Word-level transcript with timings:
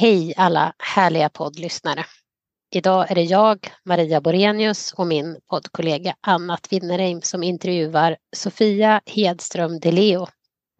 Hej 0.00 0.34
alla 0.36 0.72
härliga 0.78 1.28
poddlyssnare. 1.28 2.04
Idag 2.74 3.10
är 3.10 3.14
det 3.14 3.22
jag, 3.22 3.68
Maria 3.84 4.20
Borenius 4.20 4.92
och 4.92 5.06
min 5.06 5.38
poddkollega 5.50 6.14
Anna 6.20 6.56
Tvinnereim 6.56 7.22
som 7.22 7.42
intervjuar 7.42 8.16
Sofia 8.36 9.00
Hedström 9.06 9.80
de 9.80 9.90
Leo. 9.90 10.26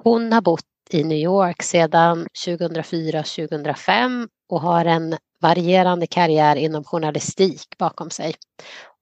Hon 0.03 0.33
har 0.33 0.41
bott 0.41 0.65
i 0.91 1.05
New 1.05 1.19
York 1.19 1.63
sedan 1.63 2.27
2004-2005 2.47 4.29
och 4.49 4.61
har 4.61 4.85
en 4.85 5.17
varierande 5.41 6.07
karriär 6.07 6.57
inom 6.57 6.85
journalistik 6.85 7.79
bakom 7.79 8.11
sig. 8.11 8.35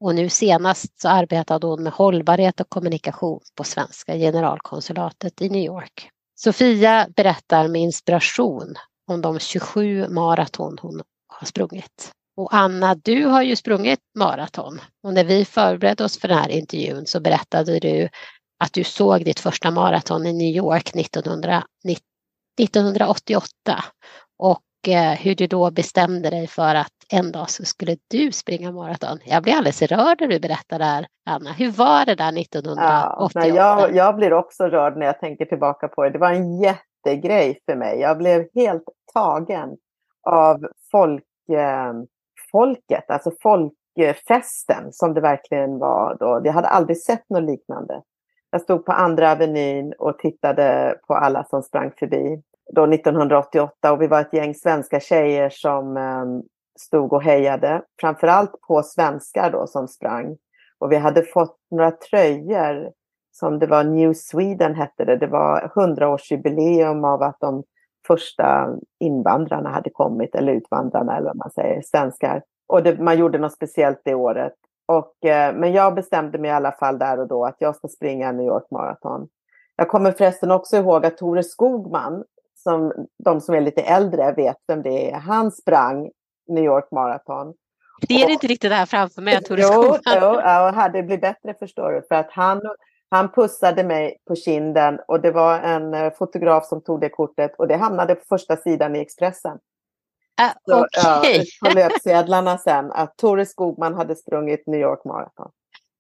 Och 0.00 0.14
nu 0.14 0.28
senast 0.28 1.00
så 1.00 1.08
arbetade 1.08 1.66
hon 1.66 1.82
med 1.82 1.92
hållbarhet 1.92 2.60
och 2.60 2.68
kommunikation 2.68 3.40
på 3.56 3.64
svenska 3.64 4.14
generalkonsulatet 4.14 5.42
i 5.42 5.48
New 5.48 5.64
York. 5.64 6.10
Sofia 6.34 7.08
berättar 7.16 7.68
med 7.68 7.82
inspiration 7.82 8.74
om 9.08 9.20
de 9.20 9.38
27 9.38 10.08
maraton 10.08 10.78
hon 10.80 11.02
har 11.28 11.46
sprungit. 11.46 12.10
Och 12.36 12.54
Anna, 12.54 12.94
du 12.94 13.24
har 13.24 13.42
ju 13.42 13.56
sprungit 13.56 14.00
maraton 14.18 14.80
och 15.02 15.14
när 15.14 15.24
vi 15.24 15.44
förberedde 15.44 16.04
oss 16.04 16.20
för 16.20 16.28
den 16.28 16.38
här 16.38 16.48
intervjun 16.48 17.06
så 17.06 17.20
berättade 17.20 17.78
du 17.78 18.08
att 18.64 18.72
du 18.72 18.84
såg 18.84 19.24
ditt 19.24 19.40
första 19.40 19.70
maraton 19.70 20.26
i 20.26 20.32
New 20.32 20.56
York 20.56 20.96
1900, 20.96 21.62
1988 22.60 23.48
och 24.38 24.62
eh, 24.88 25.12
hur 25.12 25.34
du 25.34 25.46
då 25.46 25.70
bestämde 25.70 26.30
dig 26.30 26.46
för 26.46 26.74
att 26.74 26.92
en 27.12 27.32
dag 27.32 27.50
så 27.50 27.64
skulle 27.64 27.96
du 28.10 28.32
springa 28.32 28.72
maraton. 28.72 29.18
Jag 29.24 29.42
blir 29.42 29.52
alldeles 29.52 29.82
rörd 29.82 30.20
när 30.20 30.28
du 30.28 30.40
berättar 30.40 30.78
det 30.78 30.84
här, 30.84 31.06
Anna. 31.30 31.52
Hur 31.52 31.70
var 31.70 32.06
det 32.06 32.14
där 32.14 32.38
1988? 32.40 33.46
Ja, 33.46 33.54
jag, 33.54 33.96
jag 33.96 34.16
blir 34.16 34.32
också 34.32 34.64
rörd 34.64 34.96
när 34.96 35.06
jag 35.06 35.20
tänker 35.20 35.44
tillbaka 35.44 35.88
på 35.88 36.04
det. 36.04 36.10
Det 36.10 36.18
var 36.18 36.32
en 36.32 36.60
jättegrej 36.60 37.60
för 37.66 37.76
mig. 37.76 38.00
Jag 38.00 38.18
blev 38.18 38.46
helt 38.54 38.84
tagen 39.14 39.76
av 40.22 40.66
folk, 40.90 41.24
eh, 41.52 41.92
folket, 42.52 43.10
alltså 43.10 43.30
folkfesten 43.42 44.92
som 44.92 45.14
det 45.14 45.20
verkligen 45.20 45.78
var 45.78 46.16
då. 46.20 46.40
Jag 46.44 46.52
hade 46.52 46.68
aldrig 46.68 47.02
sett 47.02 47.30
något 47.30 47.42
liknande. 47.42 48.02
Jag 48.50 48.60
stod 48.60 48.84
på 48.86 48.92
andra 48.92 49.32
avenyn 49.32 49.92
och 49.98 50.18
tittade 50.18 50.98
på 51.06 51.14
alla 51.14 51.44
som 51.44 51.62
sprang 51.62 51.92
förbi. 51.98 52.42
Då 52.74 52.86
1988 52.86 53.92
och 53.92 54.02
vi 54.02 54.06
var 54.06 54.20
ett 54.20 54.32
gäng 54.32 54.54
svenska 54.54 55.00
tjejer 55.00 55.48
som 55.50 55.96
eh, 55.96 56.24
stod 56.78 57.12
och 57.12 57.22
hejade. 57.22 57.82
Framförallt 58.00 58.60
på 58.68 58.82
svenskar 58.82 59.50
då 59.50 59.66
som 59.66 59.88
sprang. 59.88 60.36
Och 60.78 60.92
vi 60.92 60.96
hade 60.96 61.22
fått 61.22 61.56
några 61.70 61.90
tröjor 61.90 62.92
som 63.32 63.58
det 63.58 63.66
var 63.66 63.84
New 63.84 64.12
Sweden 64.12 64.74
hette 64.74 65.04
det. 65.04 65.16
Det 65.16 65.26
var 65.26 65.72
hundraårsjubileum 65.74 67.04
av 67.04 67.22
att 67.22 67.36
de 67.40 67.62
första 68.08 68.76
invandrarna 69.00 69.70
hade 69.70 69.90
kommit, 69.90 70.34
eller 70.34 70.52
utvandrarna 70.52 71.16
eller 71.16 71.26
vad 71.26 71.36
man 71.36 71.50
säger, 71.50 71.82
svenskar. 71.82 72.42
Och 72.68 72.82
det, 72.82 72.98
man 72.98 73.18
gjorde 73.18 73.38
något 73.38 73.52
speciellt 73.52 74.00
det 74.04 74.14
året. 74.14 74.54
Och, 74.86 75.24
eh, 75.24 75.54
men 75.54 75.72
jag 75.72 75.94
bestämde 75.94 76.38
mig 76.38 76.50
i 76.50 76.54
alla 76.54 76.72
fall 76.72 76.98
där 76.98 77.20
och 77.20 77.28
då 77.28 77.44
att 77.44 77.56
jag 77.58 77.76
ska 77.76 77.88
springa 77.88 78.32
New 78.32 78.46
York 78.46 78.70
Marathon. 78.70 79.28
Jag 79.76 79.88
kommer 79.88 80.12
förresten 80.12 80.50
också 80.50 80.76
ihåg 80.76 81.06
att 81.06 81.16
Tore 81.16 81.42
Skogman, 81.42 82.24
som 82.54 82.92
de 83.24 83.40
som 83.40 83.54
är 83.54 83.60
lite 83.60 83.82
äldre 83.82 84.32
vet 84.32 84.56
vem 84.68 84.82
det 84.82 85.10
är, 85.10 85.14
han 85.14 85.50
sprang 85.50 86.10
New 86.48 86.64
York 86.64 86.90
Marathon. 86.90 87.54
Det 88.08 88.14
är 88.14 88.24
och, 88.24 88.30
inte 88.30 88.46
riktigt 88.46 88.70
det 88.70 88.76
här 88.76 88.86
framför 88.86 89.22
mig, 89.22 89.42
Tore 89.42 89.62
Skogman. 89.62 89.98
Jo, 90.06 90.12
jo 90.22 90.40
ja, 90.40 90.90
det 90.92 91.02
blir 91.02 91.18
bättre 91.18 91.54
förstår 91.58 91.92
du. 91.92 92.02
För 92.08 92.14
att 92.14 92.30
han 92.30 92.60
han 93.10 93.32
pussade 93.32 93.84
mig 93.84 94.16
på 94.26 94.34
kinden 94.34 95.00
och 95.08 95.20
det 95.20 95.30
var 95.30 95.58
en 95.60 95.94
eh, 95.94 96.12
fotograf 96.12 96.66
som 96.66 96.80
tog 96.80 97.00
det 97.00 97.08
kortet 97.08 97.54
och 97.58 97.68
det 97.68 97.76
hamnade 97.76 98.14
på 98.14 98.24
första 98.28 98.56
sidan 98.56 98.96
i 98.96 98.98
Expressen. 98.98 99.58
Uh, 100.40 100.80
okay. 100.80 101.44
ja, 101.60 101.68
på 101.68 101.74
löpsedlarna 101.74 102.58
sen 102.58 102.92
att 102.92 103.16
Tore 103.16 103.46
Skogman 103.46 103.94
hade 103.94 104.16
sprungit 104.16 104.66
New 104.66 104.80
York 104.80 105.04
Marathon. 105.04 105.50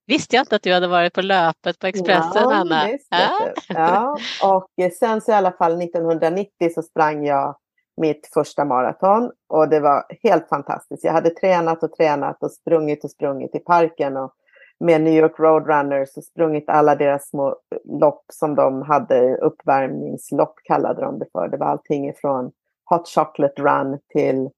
Visste 0.06 0.36
jag 0.36 0.42
inte 0.42 0.56
att 0.56 0.62
du 0.62 0.72
hade 0.72 0.88
varit 0.88 1.12
på 1.12 1.22
löpet 1.22 1.78
på 1.78 1.86
Expressen, 1.86 2.32
ja, 2.34 2.54
Anna. 2.54 2.88
Ja. 3.08 3.52
ja. 3.68 4.18
Och 4.42 4.92
sen 4.98 5.20
så 5.20 5.32
i 5.32 5.34
alla 5.34 5.52
fall 5.52 5.82
1990 5.82 6.70
så 6.74 6.82
sprang 6.82 7.26
jag 7.26 7.56
mitt 7.96 8.30
första 8.34 8.64
maraton 8.64 9.30
och 9.48 9.68
det 9.68 9.80
var 9.80 10.04
helt 10.22 10.48
fantastiskt. 10.48 11.04
Jag 11.04 11.12
hade 11.12 11.30
tränat 11.30 11.82
och 11.82 11.92
tränat 11.92 12.42
och 12.42 12.50
sprungit 12.50 13.04
och 13.04 13.10
sprungit 13.10 13.54
i 13.54 13.58
parken 13.58 14.16
och 14.16 14.32
med 14.80 15.00
New 15.00 15.12
York 15.14 15.38
Roadrunners 15.38 16.16
och 16.16 16.24
sprungit 16.24 16.68
alla 16.68 16.94
deras 16.94 17.28
små 17.28 17.56
lopp 17.84 18.24
som 18.32 18.54
de 18.54 18.82
hade, 18.82 19.36
uppvärmningslopp 19.36 20.54
kallade 20.64 21.00
de 21.00 21.18
det 21.18 21.26
för. 21.32 21.48
Det 21.48 21.56
var 21.56 21.66
allting 21.66 22.08
ifrån 22.08 22.52
Hot 22.84 23.08
Chocolate 23.08 23.62
Run 23.62 23.98
till, 24.08 24.50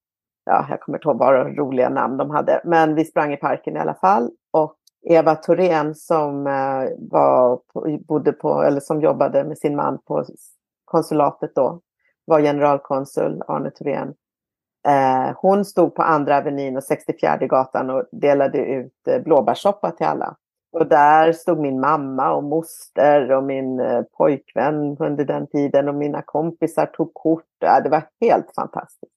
ja, 0.44 0.66
jag 0.70 0.80
kommer 0.80 0.98
inte 0.98 1.08
ihåg 1.08 1.18
bara 1.18 1.48
roliga 1.48 1.88
namn 1.88 2.16
de 2.16 2.30
hade, 2.30 2.60
men 2.64 2.94
vi 2.94 3.04
sprang 3.04 3.32
i 3.32 3.36
parken 3.36 3.76
i 3.76 3.78
alla 3.78 3.94
fall. 3.94 4.30
Och 4.50 4.76
Eva 5.02 5.34
Thorén 5.34 5.94
som 5.94 6.46
eh, 6.46 6.88
var, 7.10 7.60
bodde 8.08 8.32
på, 8.32 8.62
eller 8.62 8.80
som 8.80 9.00
jobbade 9.00 9.44
med 9.44 9.58
sin 9.58 9.76
man 9.76 9.98
på 10.06 10.24
konsulatet 10.84 11.54
då, 11.54 11.80
var 12.24 12.40
generalkonsul, 12.40 13.42
Arne 13.48 13.70
Thorén. 13.70 14.14
Eh, 14.88 15.36
hon 15.36 15.64
stod 15.64 15.94
på 15.94 16.02
andra 16.02 16.38
avenyn 16.38 16.76
och 16.76 16.84
64 16.84 17.36
gatan 17.36 17.90
och 17.90 18.04
delade 18.12 18.58
ut 18.58 19.08
eh, 19.08 19.22
blåbärssoppa 19.22 19.90
till 19.90 20.06
alla. 20.06 20.36
Och 20.72 20.86
där 20.86 21.32
stod 21.32 21.58
min 21.58 21.80
mamma 21.80 22.32
och 22.32 22.44
moster 22.44 23.32
och 23.32 23.44
min 23.44 23.80
eh, 23.80 24.02
pojkvän 24.02 24.96
under 24.98 25.24
den 25.24 25.46
tiden 25.46 25.88
och 25.88 25.94
mina 25.94 26.22
kompisar 26.22 26.86
tog 26.86 27.14
kort. 27.14 27.44
Ja, 27.58 27.80
det 27.80 27.88
var 27.88 28.02
helt 28.20 28.54
fantastiskt. 28.54 29.12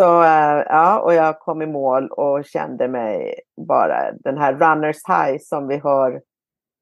Så 0.00 0.22
eh, 0.22 0.62
ja, 0.68 1.00
och 1.00 1.14
jag 1.14 1.40
kom 1.40 1.62
i 1.62 1.66
mål 1.66 2.08
och 2.08 2.44
kände 2.44 2.88
mig 2.88 3.34
bara 3.66 4.12
den 4.12 4.38
här 4.38 4.52
runners 4.52 4.96
high 5.08 5.38
som 5.40 5.68
vi 5.68 5.76
hör 5.76 6.20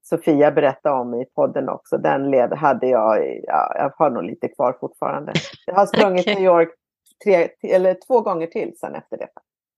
Sofia 0.02 0.50
berätta 0.50 0.94
om 0.94 1.14
i 1.14 1.24
podden 1.24 1.68
också. 1.68 1.98
Den 1.98 2.30
led 2.30 2.52
hade 2.52 2.86
jag, 2.86 3.40
ja, 3.42 3.72
jag 3.78 3.92
har 3.96 4.10
nog 4.10 4.22
lite 4.22 4.48
kvar 4.48 4.76
fortfarande. 4.80 5.32
Jag 5.66 5.74
har 5.74 5.86
sprungit 5.86 6.20
okay. 6.20 6.34
New 6.34 6.44
York 6.44 6.68
tre, 7.24 7.48
eller 7.62 7.96
två 8.06 8.20
gånger 8.20 8.46
till 8.46 8.72
sen 8.78 8.94
efter 8.94 9.16
det. 9.16 9.28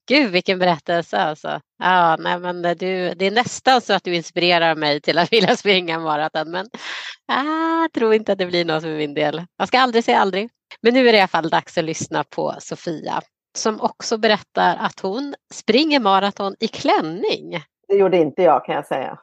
Gud 0.08 0.30
vilken 0.30 0.58
berättelse 0.58 1.18
alltså. 1.18 1.60
Ja, 1.78 2.16
nej, 2.16 2.38
men 2.38 2.62
du, 2.62 3.14
det 3.14 3.26
är 3.26 3.30
nästan 3.30 3.80
så 3.80 3.92
att 3.92 4.04
du 4.04 4.14
inspirerar 4.14 4.74
mig 4.74 5.00
till 5.00 5.18
att 5.18 5.32
vilja 5.32 5.56
springa 5.56 5.98
maraton 5.98 6.50
men 6.50 6.66
jag 7.26 7.92
tror 7.92 8.14
inte 8.14 8.32
att 8.32 8.38
det 8.38 8.46
blir 8.46 8.64
något 8.64 8.82
för 8.82 8.96
min 8.96 9.14
del. 9.14 9.44
Jag 9.56 9.68
ska 9.68 9.78
aldrig 9.78 10.04
säga 10.04 10.18
aldrig. 10.18 10.48
Men 10.80 10.94
nu 10.94 11.08
är 11.08 11.12
det 11.12 11.18
i 11.18 11.20
alla 11.20 11.28
fall 11.28 11.50
dags 11.50 11.78
att 11.78 11.84
lyssna 11.84 12.24
på 12.24 12.54
Sofia 12.58 13.22
som 13.56 13.80
också 13.80 14.18
berättar 14.18 14.76
att 14.76 15.00
hon 15.00 15.34
springer 15.54 16.00
maraton 16.00 16.54
i 16.60 16.68
klänning. 16.68 17.62
Det 17.88 17.94
gjorde 17.94 18.16
inte 18.16 18.42
jag 18.42 18.64
kan 18.64 18.74
jag 18.74 18.86
säga. 18.86 19.18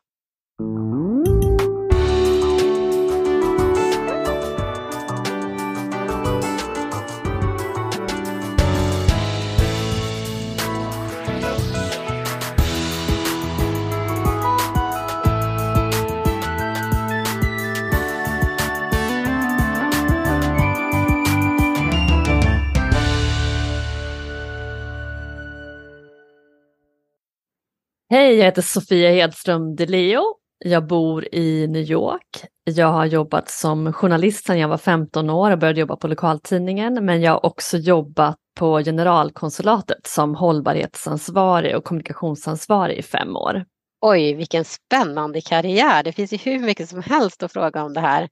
Hej, 28.09 28.35
jag 28.35 28.45
heter 28.45 28.61
Sofia 28.61 29.11
Hedström 29.11 29.75
DeLeo. 29.75 30.23
Jag 30.57 30.87
bor 30.87 31.35
i 31.35 31.67
New 31.67 31.81
York. 31.81 32.45
Jag 32.63 32.87
har 32.87 33.05
jobbat 33.05 33.49
som 33.49 33.93
journalist 33.93 34.45
sedan 34.45 34.59
jag 34.59 34.67
var 34.67 34.77
15 34.77 35.29
år 35.29 35.51
och 35.51 35.59
började 35.59 35.79
jobba 35.79 35.95
på 35.95 36.07
lokaltidningen, 36.07 37.05
men 37.05 37.21
jag 37.21 37.31
har 37.31 37.45
också 37.45 37.77
jobbat 37.77 38.35
på 38.59 38.79
generalkonsulatet 38.79 40.07
som 40.07 40.35
hållbarhetsansvarig 40.35 41.75
och 41.75 41.83
kommunikationsansvarig 41.83 42.97
i 42.97 43.01
fem 43.01 43.35
år. 43.35 43.65
Oj, 44.01 44.33
vilken 44.33 44.65
spännande 44.65 45.41
karriär. 45.41 46.03
Det 46.03 46.11
finns 46.11 46.33
ju 46.33 46.37
hur 46.37 46.59
mycket 46.59 46.89
som 46.89 47.01
helst 47.01 47.43
att 47.43 47.53
fråga 47.53 47.83
om 47.83 47.93
det 47.93 48.01
här. 48.01 48.29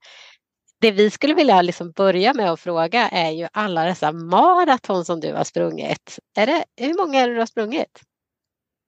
Det 0.81 0.91
vi 0.91 1.09
skulle 1.09 1.33
vilja 1.33 1.61
liksom 1.61 1.91
börja 1.91 2.33
med 2.33 2.51
att 2.51 2.59
fråga 2.59 3.09
är 3.09 3.31
ju 3.31 3.47
alla 3.53 3.85
dessa 3.85 4.11
maraton 4.11 5.05
som 5.05 5.19
du 5.19 5.33
har 5.33 5.43
sprungit. 5.43 6.19
Är 6.37 6.45
det, 6.45 6.63
hur 6.77 6.97
många 6.97 7.19
är 7.19 7.27
det 7.27 7.33
du 7.33 7.39
har 7.39 7.45
sprungit? 7.45 8.01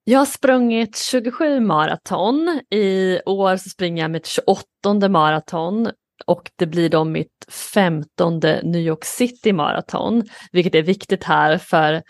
Jag 0.08 0.20
har 0.20 0.26
sprungit 0.26 0.98
27 0.98 1.60
maraton. 1.60 2.62
I 2.70 3.20
år 3.26 3.58
så 3.58 3.70
springer 3.70 4.02
jag 4.02 4.12
mitt 4.12 4.26
28 4.26 5.10
maraton 5.10 5.92
och 6.26 6.52
det 6.56 6.66
blir 6.66 6.90
då 6.90 7.04
mitt 7.04 7.46
15 7.74 8.40
New 8.64 8.82
York 8.82 9.06
City 9.06 9.54
maraton, 9.54 10.24
vilket 10.52 10.76
är 10.76 10.82
viktigt 10.82 11.24
här 11.24 11.58
för 11.58 12.04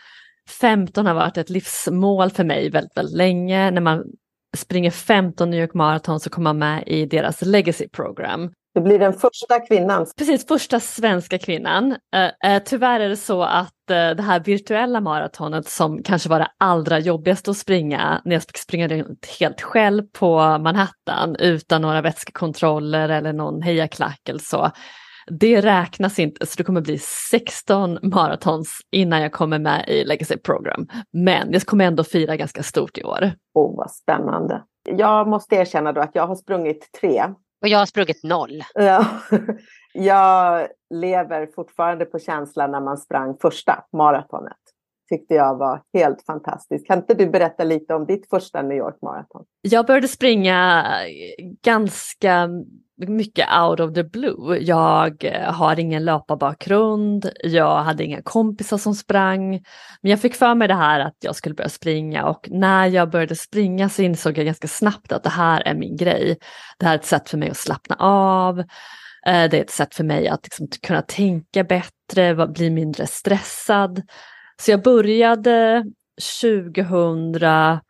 15 0.60 1.06
har 1.06 1.14
varit 1.14 1.38
ett 1.38 1.50
livsmål 1.50 2.30
för 2.30 2.44
mig 2.44 2.70
väldigt, 2.70 2.98
väldigt 2.98 3.18
länge. 3.18 3.72
När 3.72 3.82
man 3.82 4.04
springer 4.58 4.92
15 4.92 5.50
New 5.50 5.62
York 5.62 5.74
maraton 5.74 6.20
så 6.20 6.30
kommer 6.30 6.54
man 6.54 6.58
med 6.58 6.84
i 6.88 7.06
deras 7.06 7.42
legacy 7.42 7.88
program. 7.88 8.52
Du 8.76 8.82
blir 8.82 9.00
den 9.00 9.14
första 9.14 9.60
kvinnan. 9.60 10.06
Precis, 10.18 10.48
första 10.48 10.80
svenska 10.80 11.38
kvinnan. 11.38 11.92
Uh, 11.92 12.52
uh, 12.52 12.64
tyvärr 12.66 13.00
är 13.00 13.10
det 13.10 13.18
så 13.18 13.44
att 13.44 13.74
uh, 13.92 14.16
det 14.16 14.22
här 14.22 14.40
virtuella 14.40 15.02
maratonet 15.02 15.68
som 15.68 16.04
kanske 16.04 16.30
var 16.30 16.40
det 16.40 16.48
allra 16.58 17.00
jobbigaste 17.00 17.52
att 17.52 17.58
springa, 17.58 18.22
när 18.26 18.36
jag 18.36 18.44
fick 18.44 18.58
springa 18.58 18.88
runt 18.88 19.26
helt 19.40 19.62
själv 19.62 20.04
på 20.04 20.38
Manhattan 20.38 21.36
utan 21.40 21.82
några 21.82 22.02
vätskekontroller 22.02 23.10
eller 23.10 23.34
någon 23.34 23.62
hejaklack 23.62 24.30
eller 24.30 24.40
så. 24.40 24.72
Det 25.28 25.62
räknas 25.62 26.20
inte, 26.20 26.46
så 26.46 26.54
det 26.58 26.64
kommer 26.64 26.82
bli 26.82 27.00
16 27.32 28.00
maratons 28.02 28.80
innan 28.92 29.22
jag 29.22 29.32
kommer 29.32 29.60
med 29.60 29.90
i 29.90 30.04
Legacy 30.04 30.38
Program. 30.38 30.88
Men 31.14 31.52
jag 31.52 31.62
kommer 31.62 31.86
ändå 31.86 32.04
fira 32.04 32.36
ganska 32.36 32.64
stort 32.64 32.98
i 32.98 33.04
år. 33.04 33.32
Åh, 33.54 33.72
oh, 33.72 33.78
vad 33.78 33.92
spännande. 33.92 34.64
Jag 34.90 35.28
måste 35.28 35.56
erkänna 35.56 35.92
då 35.92 36.02
att 36.02 36.16
jag 36.16 36.28
har 36.28 36.36
sprungit 36.36 36.90
tre 37.02 37.24
och 37.62 37.68
jag 37.68 37.80
har 37.80 37.86
sprungit 37.86 38.24
noll. 38.24 38.64
Ja. 38.74 39.06
Jag 39.98 40.68
lever 40.90 41.48
fortfarande 41.56 42.06
på 42.06 42.20
känslan 42.20 42.72
när 42.72 42.82
man 42.82 42.98
sprang 42.98 43.38
första 43.42 43.84
maratonet. 43.94 44.58
Tyckte 45.10 45.34
jag 45.34 45.58
var 45.58 45.82
helt 45.94 46.26
fantastiskt. 46.26 46.88
Kan 46.88 46.98
inte 46.98 47.14
du 47.14 47.28
berätta 47.28 47.64
lite 47.64 47.94
om 47.94 48.06
ditt 48.06 48.30
första 48.30 48.62
New 48.62 48.78
York 48.78 49.02
maraton? 49.02 49.46
Jag 49.62 49.86
började 49.86 50.08
springa 50.08 50.86
ganska 51.64 52.50
mycket 52.98 53.48
out 53.62 53.80
of 53.80 53.94
the 53.94 54.04
blue. 54.04 54.58
Jag 54.62 55.24
eh, 55.24 55.54
har 55.54 55.80
ingen 55.80 56.06
löparbakgrund, 56.06 57.32
jag 57.44 57.84
hade 57.84 58.04
inga 58.04 58.22
kompisar 58.22 58.78
som 58.78 58.96
sprang. 58.96 59.50
Men 60.02 60.12
jag 60.12 60.22
fick 60.22 60.36
för 60.36 60.56
mig 60.56 60.68
det 60.68 60.74
här 60.74 61.00
att 61.00 61.16
jag 61.20 61.36
skulle 61.36 61.56
börja 61.56 61.70
springa 61.70 62.26
och 62.26 62.48
när 62.52 62.88
jag 62.88 63.10
började 63.10 63.36
springa 63.36 63.90
så 63.90 64.02
insåg 64.02 64.38
jag 64.38 64.46
ganska 64.46 64.68
snabbt 64.68 65.12
att 65.12 65.24
det 65.24 65.30
här 65.30 65.62
är 65.62 65.76
min 65.76 65.98
grej. 65.98 66.38
Det 66.80 66.86
här 66.86 66.94
är 66.94 67.00
ett 67.00 67.06
sätt 67.06 67.30
för 67.30 67.38
mig 67.38 67.50
att 67.50 67.58
slappna 67.58 67.96
av. 68.00 68.60
Eh, 69.28 69.50
det 69.50 69.58
är 69.58 69.62
ett 69.62 69.70
sätt 69.70 69.96
för 69.96 70.04
mig 70.04 70.28
att 70.28 70.44
liksom 70.44 70.68
kunna 70.88 71.02
tänka 71.02 71.64
bättre, 71.64 72.48
bli 72.48 72.70
mindre 72.70 73.08
stressad. 73.08 74.02
Så 74.62 74.72
jag 74.72 74.84
började 74.84 75.86
2017 76.42 77.82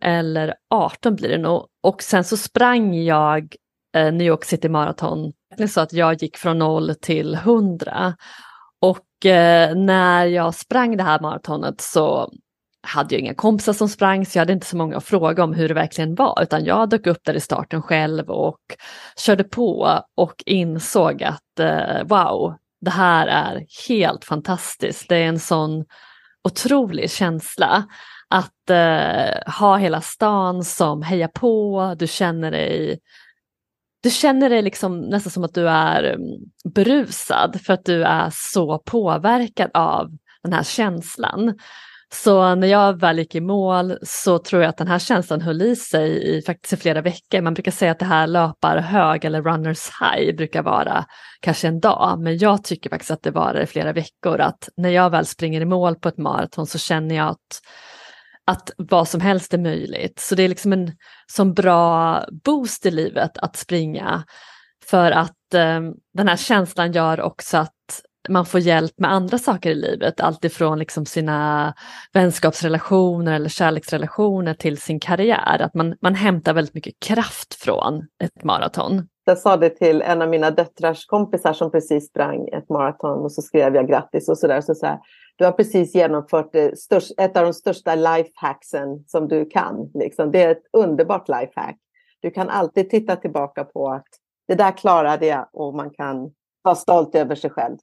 eller 0.00 0.54
18 0.70 1.16
blir 1.16 1.28
det 1.28 1.38
nog 1.38 1.66
och 1.82 2.02
sen 2.02 2.24
så 2.24 2.36
sprang 2.36 2.94
jag 2.94 3.54
Eh, 3.96 4.12
New 4.12 4.26
York 4.26 4.44
City 4.44 4.68
Marathon. 4.68 5.32
Så 5.68 5.80
att 5.80 5.92
jag 5.92 6.22
gick 6.22 6.36
från 6.36 6.58
noll 6.58 6.94
till 7.00 7.34
hundra. 7.34 8.16
Och 8.80 9.26
eh, 9.26 9.74
när 9.74 10.26
jag 10.26 10.54
sprang 10.54 10.96
det 10.96 11.02
här 11.02 11.20
maratonet 11.20 11.80
så 11.80 12.32
hade 12.82 13.14
jag 13.14 13.20
inga 13.20 13.34
kompisar 13.34 13.72
som 13.72 13.88
sprang 13.88 14.26
så 14.26 14.38
jag 14.38 14.40
hade 14.40 14.52
inte 14.52 14.66
så 14.66 14.76
många 14.76 14.96
att 14.96 15.04
fråga 15.04 15.44
om 15.44 15.54
hur 15.54 15.68
det 15.68 15.74
verkligen 15.74 16.14
var 16.14 16.42
utan 16.42 16.64
jag 16.64 16.88
dök 16.88 17.06
upp 17.06 17.24
där 17.24 17.34
i 17.34 17.40
starten 17.40 17.82
själv 17.82 18.30
och 18.30 18.60
körde 19.16 19.44
på 19.44 20.00
och 20.16 20.42
insåg 20.46 21.22
att 21.22 21.60
eh, 21.60 22.04
wow, 22.04 22.54
det 22.80 22.90
här 22.90 23.26
är 23.26 23.66
helt 23.88 24.24
fantastiskt. 24.24 25.08
Det 25.08 25.16
är 25.16 25.28
en 25.28 25.38
sån 25.38 25.84
otrolig 26.44 27.10
känsla 27.10 27.84
att 28.28 28.70
eh, 28.70 29.52
ha 29.60 29.76
hela 29.76 30.00
stan 30.00 30.64
som 30.64 31.02
hejar 31.02 31.28
på, 31.28 31.94
du 31.98 32.06
känner 32.06 32.50
dig 32.50 33.00
du 34.06 34.10
känner 34.10 34.50
dig 34.50 34.62
liksom 34.62 35.00
nästan 35.00 35.30
som 35.30 35.44
att 35.44 35.54
du 35.54 35.68
är 35.68 36.02
mm, 36.02 36.28
berusad 36.74 37.60
för 37.64 37.72
att 37.72 37.84
du 37.84 38.04
är 38.04 38.30
så 38.32 38.78
påverkad 38.78 39.70
av 39.74 40.10
den 40.42 40.52
här 40.52 40.62
känslan. 40.62 41.58
Så 42.12 42.54
när 42.54 42.66
jag 42.66 43.00
väl 43.00 43.18
gick 43.18 43.34
i 43.34 43.40
mål 43.40 43.98
så 44.02 44.38
tror 44.38 44.62
jag 44.62 44.68
att 44.68 44.76
den 44.76 44.88
här 44.88 44.98
känslan 44.98 45.40
höll 45.40 45.62
i 45.62 45.76
sig 45.76 46.36
i 46.36 46.42
faktiskt 46.42 46.72
i 46.72 46.76
flera 46.76 47.02
veckor. 47.02 47.40
Man 47.40 47.54
brukar 47.54 47.72
säga 47.72 47.92
att 47.92 47.98
det 47.98 48.04
här 48.04 48.26
löpar 48.26 48.76
hög 48.78 49.24
eller 49.24 49.42
runners 49.42 49.90
high 50.00 50.36
brukar 50.36 50.62
vara 50.62 51.04
kanske 51.40 51.68
en 51.68 51.80
dag, 51.80 52.18
men 52.20 52.38
jag 52.38 52.64
tycker 52.64 52.90
faktiskt 52.90 53.10
att 53.10 53.22
det 53.22 53.30
var 53.30 53.60
i 53.60 53.66
flera 53.66 53.92
veckor. 53.92 54.40
Att 54.40 54.68
när 54.76 54.90
jag 54.90 55.10
väl 55.10 55.26
springer 55.26 55.60
i 55.60 55.64
mål 55.64 55.94
på 55.94 56.08
ett 56.08 56.18
maraton 56.18 56.66
så 56.66 56.78
känner 56.78 57.14
jag 57.14 57.28
att 57.28 57.60
att 58.46 58.70
vad 58.76 59.08
som 59.08 59.20
helst 59.20 59.54
är 59.54 59.58
möjligt. 59.58 60.18
Så 60.18 60.34
det 60.34 60.42
är 60.42 60.48
liksom 60.48 60.72
en 60.72 60.92
sån 61.32 61.54
bra 61.54 62.24
boost 62.44 62.86
i 62.86 62.90
livet 62.90 63.38
att 63.38 63.56
springa. 63.56 64.24
För 64.84 65.10
att 65.10 65.54
eh, 65.54 65.80
den 66.14 66.28
här 66.28 66.36
känslan 66.36 66.92
gör 66.92 67.20
också 67.20 67.56
att 67.56 67.72
man 68.28 68.46
får 68.46 68.60
hjälp 68.60 68.92
med 68.98 69.12
andra 69.12 69.38
saker 69.38 69.70
i 69.70 69.74
livet. 69.74 70.20
Alltifrån 70.20 70.78
liksom 70.78 71.06
sina 71.06 71.74
vänskapsrelationer 72.12 73.32
eller 73.32 73.48
kärleksrelationer 73.48 74.54
till 74.54 74.80
sin 74.80 75.00
karriär. 75.00 75.62
Att 75.62 75.74
man, 75.74 75.94
man 76.02 76.14
hämtar 76.14 76.54
väldigt 76.54 76.74
mycket 76.74 77.00
kraft 77.00 77.54
från 77.54 78.06
ett 78.24 78.44
maraton. 78.44 79.08
Jag 79.24 79.38
sa 79.38 79.56
det 79.56 79.70
till 79.70 80.02
en 80.02 80.22
av 80.22 80.28
mina 80.28 80.50
döttrars 80.50 81.06
kompisar 81.06 81.52
som 81.52 81.70
precis 81.70 82.08
sprang 82.08 82.48
ett 82.48 82.68
maraton 82.68 83.22
och 83.22 83.32
så 83.32 83.42
skrev 83.42 83.74
jag 83.74 83.88
grattis 83.88 84.28
och 84.28 84.38
sådär. 84.38 84.60
Så, 84.60 84.74
så 84.74 84.86
här, 84.86 84.98
du 85.36 85.44
har 85.44 85.52
precis 85.52 85.94
genomfört 85.94 86.50
störst, 86.76 87.12
ett 87.20 87.36
av 87.36 87.44
de 87.44 87.54
största 87.54 87.94
lifehacksen 87.94 89.04
som 89.06 89.28
du 89.28 89.44
kan. 89.44 89.90
Liksom. 89.94 90.30
Det 90.30 90.42
är 90.42 90.50
ett 90.50 90.66
underbart 90.72 91.28
lifehack. 91.28 91.76
Du 92.20 92.30
kan 92.30 92.48
alltid 92.48 92.90
titta 92.90 93.16
tillbaka 93.16 93.64
på 93.64 93.88
att 93.88 94.06
det 94.48 94.54
där 94.54 94.76
klarade 94.76 95.26
jag 95.26 95.48
och 95.52 95.74
man 95.74 95.90
kan 95.90 96.30
vara 96.62 96.74
stolt 96.74 97.14
över 97.14 97.34
sig 97.34 97.50
själv. 97.50 97.76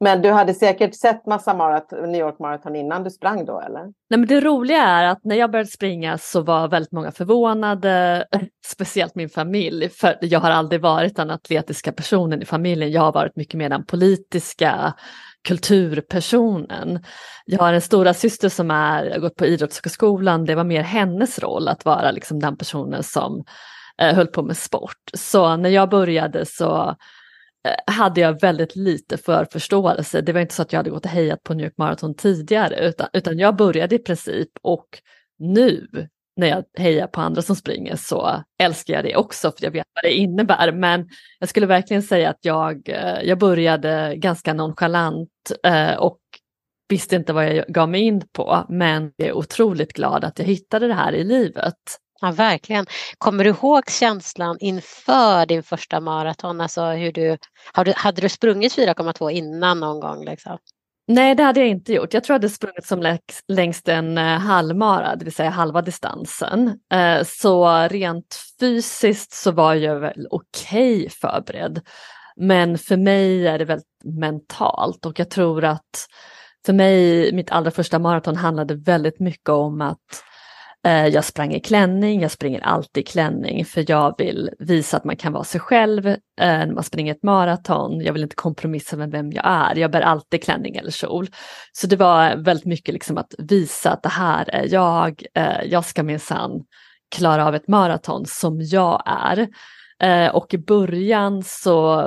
Men 0.00 0.22
du 0.22 0.30
hade 0.30 0.54
säkert 0.54 0.94
sett 0.94 1.26
massa 1.26 1.54
maraton, 1.54 2.12
New 2.12 2.20
York 2.20 2.38
Marathon 2.38 2.76
innan 2.76 3.04
du 3.04 3.10
sprang 3.10 3.44
då 3.44 3.60
eller? 3.60 3.82
Nej, 3.82 4.18
men 4.18 4.26
det 4.26 4.40
roliga 4.40 4.82
är 4.82 5.04
att 5.04 5.24
när 5.24 5.36
jag 5.36 5.50
började 5.50 5.70
springa 5.70 6.18
så 6.18 6.40
var 6.40 6.68
väldigt 6.68 6.92
många 6.92 7.12
förvånade, 7.12 8.24
speciellt 8.66 9.14
min 9.14 9.28
familj, 9.28 9.88
för 9.88 10.18
jag 10.20 10.40
har 10.40 10.50
aldrig 10.50 10.80
varit 10.80 11.16
den 11.16 11.30
atletiska 11.30 11.92
personen 11.92 12.42
i 12.42 12.44
familjen, 12.44 12.92
jag 12.92 13.02
har 13.02 13.12
varit 13.12 13.36
mycket 13.36 13.54
mer 13.54 13.68
den 13.68 13.86
politiska 13.86 14.94
kulturpersonen. 15.48 17.04
Jag 17.44 17.58
har 17.58 17.72
en 17.72 17.80
stora 17.80 18.14
syster 18.14 18.48
som 18.48 18.70
är, 18.70 19.18
gått 19.18 19.36
på 19.36 19.46
Idrottshögskolan, 19.46 20.44
det 20.44 20.54
var 20.54 20.64
mer 20.64 20.82
hennes 20.82 21.38
roll 21.38 21.68
att 21.68 21.84
vara 21.84 22.10
liksom 22.10 22.40
den 22.40 22.56
personen 22.56 23.02
som 23.02 23.44
eh, 24.02 24.14
höll 24.14 24.26
på 24.26 24.42
med 24.42 24.56
sport. 24.56 25.10
Så 25.14 25.56
när 25.56 25.70
jag 25.70 25.90
började 25.90 26.46
så 26.46 26.96
eh, 27.68 27.94
hade 27.94 28.20
jag 28.20 28.40
väldigt 28.40 28.76
lite 28.76 29.16
förförståelse. 29.16 30.20
Det 30.20 30.32
var 30.32 30.40
inte 30.40 30.54
så 30.54 30.62
att 30.62 30.72
jag 30.72 30.78
hade 30.78 30.90
gått 30.90 31.04
och 31.04 31.10
hejat 31.10 31.42
på 31.42 31.54
New 31.54 31.64
York 31.64 31.78
Marathon 31.78 32.14
tidigare 32.14 32.88
utan, 32.88 33.08
utan 33.12 33.38
jag 33.38 33.56
började 33.56 33.94
i 33.94 33.98
princip 33.98 34.50
och 34.62 34.88
nu 35.38 35.88
när 36.38 36.46
jag 36.46 36.64
hejar 36.78 37.06
på 37.06 37.20
andra 37.20 37.42
som 37.42 37.56
springer 37.56 37.96
så 37.96 38.42
älskar 38.58 38.94
jag 38.94 39.04
det 39.04 39.16
också 39.16 39.52
för 39.52 39.64
jag 39.64 39.70
vet 39.70 39.86
vad 39.94 40.04
det 40.04 40.14
innebär. 40.14 40.72
Men 40.72 41.08
jag 41.38 41.48
skulle 41.48 41.66
verkligen 41.66 42.02
säga 42.02 42.30
att 42.30 42.38
jag, 42.40 42.88
eh, 42.88 43.22
jag 43.22 43.38
började 43.38 44.14
ganska 44.16 44.54
nonchalant 44.54 45.30
eh, 45.64 45.94
och 45.94 46.18
visste 46.88 47.16
inte 47.16 47.32
vad 47.32 47.54
jag 47.54 47.66
gav 47.68 47.88
mig 47.88 48.00
in 48.00 48.22
på. 48.32 48.66
Men 48.68 49.12
jag 49.16 49.28
är 49.28 49.32
otroligt 49.32 49.92
glad 49.92 50.24
att 50.24 50.38
jag 50.38 50.46
hittade 50.46 50.86
det 50.86 50.94
här 50.94 51.12
i 51.12 51.24
livet. 51.24 51.74
Ja, 52.20 52.30
verkligen. 52.30 52.86
Kommer 53.18 53.44
du 53.44 53.50
ihåg 53.50 53.90
känslan 53.90 54.56
inför 54.60 55.46
din 55.46 55.62
första 55.62 56.00
maraton? 56.00 56.60
Alltså 56.60 56.84
hur 56.84 57.12
du, 57.12 57.36
hade 57.94 58.20
du 58.20 58.28
sprungit 58.28 58.76
4,2 58.76 59.30
innan 59.30 59.80
någon 59.80 60.00
gång? 60.00 60.24
Liksom? 60.24 60.58
Nej, 61.10 61.34
det 61.34 61.42
hade 61.42 61.60
jag 61.60 61.68
inte 61.68 61.92
gjort. 61.92 62.14
Jag 62.14 62.24
tror 62.24 62.34
jag 62.34 62.38
hade 62.38 62.48
sprungit 62.48 62.86
som 62.86 63.18
längst 63.48 63.88
en 63.88 64.18
eh, 64.18 64.38
halvmara, 64.38 65.16
det 65.16 65.24
vill 65.24 65.34
säga 65.34 65.50
halva 65.50 65.82
distansen. 65.82 66.78
Eh, 66.92 67.24
så 67.24 67.88
rent 67.88 68.40
fysiskt 68.60 69.32
så 69.32 69.50
var 69.50 69.74
jag 69.74 70.00
väl 70.00 70.26
okej 70.30 70.96
okay 70.96 71.08
förberedd. 71.08 71.80
Men 72.36 72.78
för 72.78 72.96
mig 72.96 73.46
är 73.46 73.58
det 73.58 73.64
väldigt 73.64 74.04
mentalt 74.04 75.06
och 75.06 75.18
jag 75.18 75.30
tror 75.30 75.64
att 75.64 76.06
för 76.66 76.72
mig, 76.72 77.32
mitt 77.32 77.50
allra 77.50 77.70
första 77.70 77.98
maraton 77.98 78.36
handlade 78.36 78.74
väldigt 78.74 79.20
mycket 79.20 79.48
om 79.48 79.80
att 79.80 80.24
Eh, 80.88 81.06
jag 81.06 81.24
sprang 81.24 81.54
i 81.54 81.60
klänning, 81.60 82.20
jag 82.20 82.30
springer 82.30 82.60
alltid 82.60 83.00
i 83.00 83.06
klänning 83.06 83.64
för 83.64 83.84
jag 83.88 84.14
vill 84.18 84.50
visa 84.58 84.96
att 84.96 85.04
man 85.04 85.16
kan 85.16 85.32
vara 85.32 85.44
sig 85.44 85.60
själv 85.60 86.06
eh, 86.06 86.16
när 86.36 86.74
man 86.74 86.84
springer 86.84 87.14
ett 87.14 87.22
maraton. 87.22 88.00
Jag 88.00 88.12
vill 88.12 88.22
inte 88.22 88.36
kompromissa 88.36 88.96
med 88.96 89.10
vem 89.10 89.32
jag 89.32 89.46
är, 89.46 89.76
jag 89.76 89.90
bär 89.90 90.00
alltid 90.00 90.42
klänning 90.42 90.76
eller 90.76 90.90
kjol. 90.90 91.28
Så 91.72 91.86
det 91.86 91.96
var 91.96 92.36
väldigt 92.36 92.66
mycket 92.66 92.92
liksom 92.92 93.18
att 93.18 93.34
visa 93.38 93.90
att 93.90 94.02
det 94.02 94.08
här 94.08 94.50
är 94.50 94.72
jag, 94.72 95.22
eh, 95.34 95.62
jag 95.64 95.84
ska 95.84 96.02
minsann 96.02 96.50
klara 97.16 97.46
av 97.46 97.54
ett 97.54 97.68
maraton 97.68 98.26
som 98.26 98.60
jag 98.60 99.02
är. 99.06 99.48
Och 100.32 100.54
i 100.54 100.58
början 100.58 101.42
så 101.42 102.02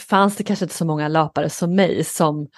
fanns 0.00 0.36
det 0.36 0.44
kanske 0.44 0.64
inte 0.64 0.74
så 0.74 0.84
många 0.84 1.08
löpare 1.08 1.50
som 1.50 1.74
mig 1.74 2.04
som 2.04 2.48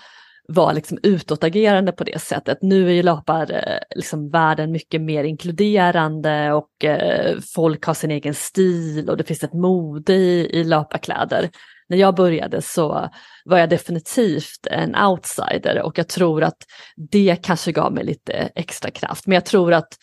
var 0.49 0.75
liksom 0.75 0.99
utåtagerande 1.03 1.93
på 1.93 2.05
det 2.05 2.23
sättet. 2.23 2.59
Nu 2.63 2.89
är 2.89 2.93
ju 2.93 3.03
löpar 3.03 3.53
eh, 3.53 3.97
liksom 3.97 4.31
världen 4.31 4.73
mycket 4.73 5.01
mer 5.01 5.25
inkluderande 5.25 6.53
och 6.53 6.85
eh, 6.85 7.39
folk 7.55 7.85
har 7.85 7.95
sin 7.95 8.11
egen 8.11 8.35
stil 8.35 9.11
och 9.11 9.17
det 9.17 9.25
finns 9.25 9.45
ett 9.45 9.53
mode 9.53 10.13
i, 10.13 10.61
i 10.61 10.65
löparkläder. 10.65 11.51
När 11.89 11.97
jag 11.97 12.15
började 12.15 12.63
så 12.63 13.09
var 13.45 13.59
jag 13.59 13.71
definitivt 13.71 14.67
en 14.71 14.97
outsider 14.97 15.83
och 15.83 15.99
jag 15.99 16.09
tror 16.09 16.43
att 16.43 16.59
det 16.97 17.37
kanske 17.43 17.73
gav 17.73 17.93
mig 17.93 18.05
lite 18.05 18.33
extra 18.33 18.91
kraft. 18.91 19.27
Men 19.27 19.35
jag 19.35 19.45
tror 19.45 19.73
att 19.73 19.95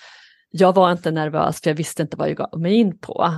jag 0.49 0.75
var 0.75 0.91
inte 0.91 1.11
nervös 1.11 1.61
för 1.61 1.69
jag 1.69 1.75
visste 1.75 2.01
inte 2.01 2.17
vad 2.17 2.29
jag 2.29 2.37
gav 2.37 2.59
mig 2.59 2.73
in 2.73 2.99
på. 2.99 3.33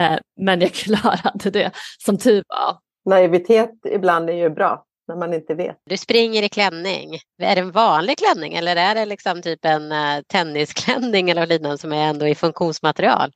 Eh, 0.00 0.18
men 0.40 0.60
jag 0.60 0.72
klarade 0.74 1.50
det 1.50 1.70
som 2.04 2.18
tur 2.18 2.42
var. 2.48 2.76
Naivitet 3.04 3.70
ibland 3.94 4.30
är 4.30 4.34
ju 4.34 4.50
bra 4.50 4.84
när 5.10 5.16
man 5.16 5.34
inte 5.34 5.54
vet. 5.54 5.76
Du 5.86 5.96
springer 5.96 6.42
i 6.42 6.48
klänning. 6.48 7.18
Är 7.42 7.54
det 7.54 7.60
en 7.60 7.70
vanlig 7.70 8.18
klänning 8.18 8.54
eller 8.54 8.76
är 8.76 8.94
det 8.94 9.06
liksom 9.06 9.42
typ 9.42 9.64
en 9.64 9.92
uh, 9.92 10.22
tennisklänning 10.26 11.30
eller 11.30 11.46
liknande 11.46 11.78
som 11.78 11.92
är 11.92 12.08
ändå 12.08 12.28
i 12.28 12.34
funktionsmaterial? 12.34 13.32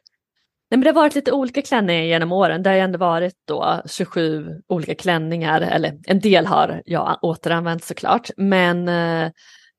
Nej, 0.70 0.78
men 0.78 0.80
det 0.80 0.88
har 0.88 0.94
varit 0.94 1.14
lite 1.14 1.32
olika 1.32 1.62
klänningar 1.62 2.02
genom 2.02 2.32
åren. 2.32 2.62
Det 2.62 2.70
har 2.70 2.76
ändå 2.76 2.98
varit 2.98 3.34
då 3.48 3.82
27 3.86 4.46
olika 4.68 4.94
klänningar, 4.94 5.60
eller 5.60 5.98
en 6.06 6.20
del 6.20 6.46
har 6.46 6.82
jag 6.84 7.18
återanvänt 7.22 7.84
såklart. 7.84 8.30
Men 8.36 8.88
uh, 8.88 9.30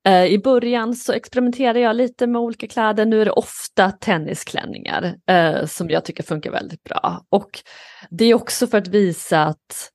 uh, 0.07 0.25
i 0.25 0.39
början 0.39 0.95
så 0.95 1.13
experimenterade 1.13 1.79
jag 1.79 1.95
lite 1.95 2.27
med 2.27 2.41
olika 2.41 2.67
kläder. 2.67 3.05
Nu 3.05 3.21
är 3.21 3.25
det 3.25 3.31
ofta 3.31 3.91
tennisklänningar 3.91 5.15
som 5.67 5.89
jag 5.89 6.05
tycker 6.05 6.23
funkar 6.23 6.51
väldigt 6.51 6.83
bra. 6.83 7.25
Och 7.29 7.49
det 8.09 8.25
är 8.25 8.33
också 8.33 8.67
för 8.67 8.77
att 8.77 8.87
visa 8.87 9.43
att 9.43 9.91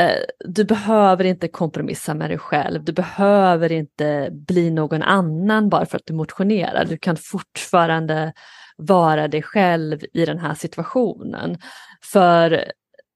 Eh, 0.00 0.18
du 0.44 0.64
behöver 0.64 1.24
inte 1.24 1.48
kompromissa 1.48 2.14
med 2.14 2.30
dig 2.30 2.38
själv. 2.38 2.84
Du 2.84 2.92
behöver 2.92 3.72
inte 3.72 4.28
bli 4.32 4.70
någon 4.70 5.02
annan 5.02 5.68
bara 5.68 5.86
för 5.86 5.96
att 5.96 6.06
du 6.06 6.14
motionerar. 6.14 6.84
Du 6.84 6.96
kan 6.96 7.16
fortfarande 7.16 8.32
vara 8.76 9.28
dig 9.28 9.42
själv 9.42 10.00
i 10.12 10.24
den 10.24 10.38
här 10.38 10.54
situationen. 10.54 11.58
För 12.02 12.64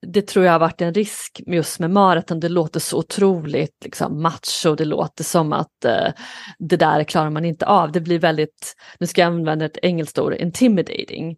det 0.07 0.27
tror 0.27 0.45
jag 0.45 0.53
har 0.53 0.59
varit 0.59 0.81
en 0.81 0.95
risk 0.95 1.41
just 1.47 1.79
med 1.79 1.91
maraton. 1.91 2.41
Det 2.41 2.49
låter 2.49 2.81
så 2.81 2.99
otroligt 2.99 3.85
liksom, 3.85 4.23
macho. 4.23 4.75
Det 4.75 4.85
låter 4.85 5.25
som 5.25 5.53
att 5.53 5.85
eh, 5.85 6.13
det 6.59 6.77
där 6.77 7.05
klarar 7.05 7.31
man 7.31 7.45
inte 7.45 7.67
av. 7.67 7.93
Det 7.93 8.01
blir 8.01 8.19
väldigt, 8.19 8.75
nu 8.99 9.07
ska 9.07 9.21
jag 9.21 9.27
använda 9.27 9.65
ett 9.65 9.79
engelskt 9.83 10.19
ord, 10.19 10.35
intimidating. 10.35 11.37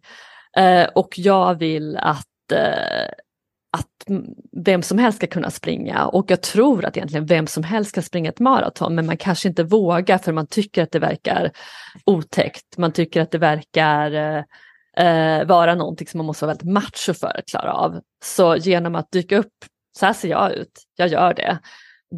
Eh, 0.57 0.87
och 0.95 1.19
jag 1.19 1.59
vill 1.59 1.97
att 1.97 2.51
eh, 2.53 3.09
att 3.71 4.17
vem 4.51 4.81
som 4.81 4.97
helst 4.97 5.17
ska 5.17 5.27
kunna 5.27 5.51
springa 5.51 6.05
och 6.05 6.31
jag 6.31 6.41
tror 6.41 6.85
att 6.85 6.97
egentligen 6.97 7.25
vem 7.25 7.47
som 7.47 7.63
helst 7.63 7.95
kan 7.95 8.03
springa 8.03 8.29
ett 8.29 8.39
maraton 8.39 8.95
men 8.95 9.05
man 9.05 9.17
kanske 9.17 9.49
inte 9.49 9.63
vågar 9.63 10.17
för 10.17 10.31
man 10.31 10.47
tycker 10.47 10.83
att 10.83 10.91
det 10.91 10.99
verkar 10.99 11.51
otäckt. 12.05 12.77
Man 12.77 12.91
tycker 12.91 13.21
att 13.21 13.31
det 13.31 13.37
verkar 13.37 14.11
eh, 14.11 14.43
eh, 15.07 15.45
vara 15.47 15.75
någonting 15.75 16.07
som 16.07 16.17
man 16.17 16.25
måste 16.25 16.45
vara 16.45 16.53
väldigt 16.53 16.73
macho 16.73 17.13
för 17.13 17.39
att 17.39 17.47
klara 17.47 17.73
av. 17.73 18.01
Så 18.23 18.55
genom 18.55 18.95
att 18.95 19.11
dyka 19.11 19.37
upp, 19.37 19.53
så 19.97 20.05
här 20.05 20.13
ser 20.13 20.29
jag 20.29 20.53
ut, 20.53 20.71
jag 20.95 21.07
gör 21.07 21.33
det, 21.33 21.59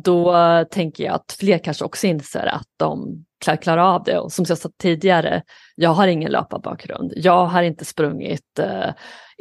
då 0.04 0.36
tänker 0.72 1.04
jag 1.04 1.14
att 1.14 1.36
fler 1.40 1.58
kanske 1.58 1.86
också 1.86 2.08
inser 2.08 2.46
att 2.46 2.68
de 2.78 3.26
klarar 3.62 3.78
av 3.78 4.04
det. 4.04 4.20
Och 4.20 4.32
som 4.32 4.46
jag 4.48 4.58
sa 4.58 4.70
tidigare, 4.82 5.44
jag 5.76 5.90
har 5.90 6.08
ingen 6.08 6.32
löparbakgrund. 6.32 7.14
Jag 7.16 7.46
har 7.46 7.64
inte 7.64 7.86
sprungit 7.86 8.60
eh, 8.60 8.90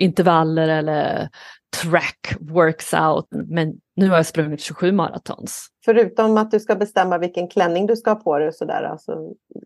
intervaller 0.02 0.68
eller 0.68 1.28
track 1.82 2.34
works 2.40 2.94
out. 2.94 3.26
Men 3.30 3.74
nu 3.96 4.08
har 4.08 4.16
jag 4.16 4.26
sprungit 4.26 4.60
27 4.60 4.92
maratons. 4.92 5.68
Förutom 5.84 6.36
att 6.36 6.50
du 6.50 6.60
ska 6.60 6.74
bestämma 6.74 7.18
vilken 7.18 7.48
klänning 7.48 7.86
du 7.86 7.96
ska 7.96 8.10
ha 8.10 8.14
på 8.14 8.38
dig 8.38 8.48
och 8.48 8.54
sådär, 8.54 8.82
alltså, 8.82 9.12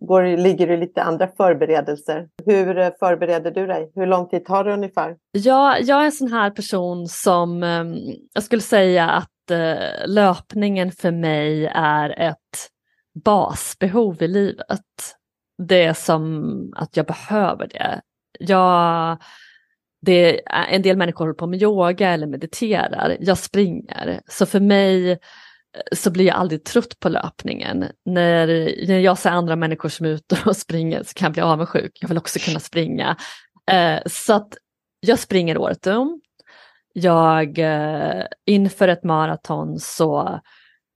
går, 0.00 0.36
ligger 0.36 0.66
det 0.66 0.76
lite 0.76 1.02
andra 1.02 1.28
förberedelser. 1.36 2.28
Hur 2.46 2.78
eh, 2.78 2.90
förbereder 2.98 3.50
du 3.50 3.66
dig? 3.66 3.92
Hur 3.94 4.06
lång 4.06 4.28
tid 4.28 4.44
tar 4.44 4.64
det 4.64 4.72
ungefär? 4.72 5.16
Ja, 5.32 5.78
jag 5.78 6.00
är 6.00 6.04
en 6.04 6.12
sån 6.12 6.32
här 6.32 6.50
person 6.50 7.06
som 7.08 7.62
ehm, 7.62 7.96
jag 8.32 8.42
skulle 8.42 8.62
säga 8.62 9.10
att 9.10 9.50
eh, 9.50 10.06
löpningen 10.06 10.92
för 10.92 11.10
mig 11.10 11.66
är 11.74 12.20
ett 12.20 12.70
basbehov 13.24 14.22
i 14.22 14.28
livet. 14.28 14.80
Det 15.62 15.84
är 15.84 15.94
som 15.94 16.72
att 16.76 16.96
jag 16.96 17.06
behöver 17.06 17.66
det. 17.66 18.00
Jag 18.38 19.18
det 20.02 20.40
är, 20.46 20.66
en 20.68 20.82
del 20.82 20.96
människor 20.96 21.24
håller 21.24 21.34
på 21.34 21.46
med 21.46 21.62
yoga 21.62 22.10
eller 22.10 22.26
mediterar. 22.26 23.16
Jag 23.20 23.38
springer. 23.38 24.20
Så 24.28 24.46
för 24.46 24.60
mig 24.60 25.10
eh, 25.10 25.18
så 25.92 26.10
blir 26.10 26.24
jag 26.26 26.36
aldrig 26.36 26.64
trött 26.64 27.00
på 27.00 27.08
löpningen. 27.08 27.84
När, 28.04 28.46
när 28.86 28.98
jag 28.98 29.18
ser 29.18 29.30
andra 29.30 29.56
människor 29.56 29.88
som 29.88 30.06
är 30.06 30.10
ute 30.10 30.38
och 30.46 30.56
springer 30.56 31.02
så 31.02 31.14
kan 31.14 31.26
jag 31.26 31.32
bli 31.32 31.42
avundsjuk. 31.42 31.98
Jag 32.00 32.08
vill 32.08 32.18
också 32.18 32.38
kunna 32.38 32.60
springa. 32.60 33.16
Eh, 33.70 33.98
så 34.06 34.32
att 34.32 34.48
jag 35.00 35.18
springer 35.18 35.58
året 35.58 35.86
om. 35.86 36.20
Jag, 36.92 37.58
eh, 37.58 38.24
inför 38.46 38.88
ett 38.88 39.04
maraton 39.04 39.78
så 39.78 40.40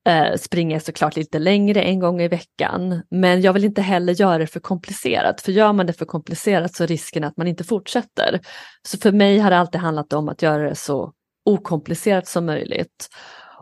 eh, 0.09 0.37
springer 0.37 0.77
jag 0.77 0.83
såklart 0.83 1.17
lite 1.17 1.39
längre 1.39 1.83
en 1.83 2.01
gång 2.01 2.21
i 2.21 2.29
veckan. 2.29 3.03
Men 3.11 3.41
jag 3.41 3.53
vill 3.53 3.65
inte 3.65 3.83
heller 3.83 4.13
göra 4.13 4.39
det 4.39 4.47
för 4.47 4.61
komplicerat, 4.61 5.41
för 5.41 5.53
gör 5.53 5.73
man 5.73 5.87
det 5.87 5.93
för 5.93 6.05
komplicerat 6.05 6.75
så 6.75 6.83
är 6.83 6.87
risken 6.87 7.25
att 7.25 7.37
man 7.37 7.47
inte 7.47 7.65
fortsätter. 7.65 8.41
Så 8.89 8.99
för 8.99 9.13
mig 9.13 9.39
har 9.39 9.51
det 9.51 9.59
alltid 9.59 9.81
handlat 9.81 10.13
om 10.13 10.29
att 10.29 10.43
göra 10.43 10.69
det 10.69 10.75
så 10.75 11.13
okomplicerat 11.45 12.27
som 12.27 12.47
möjligt. 12.47 13.09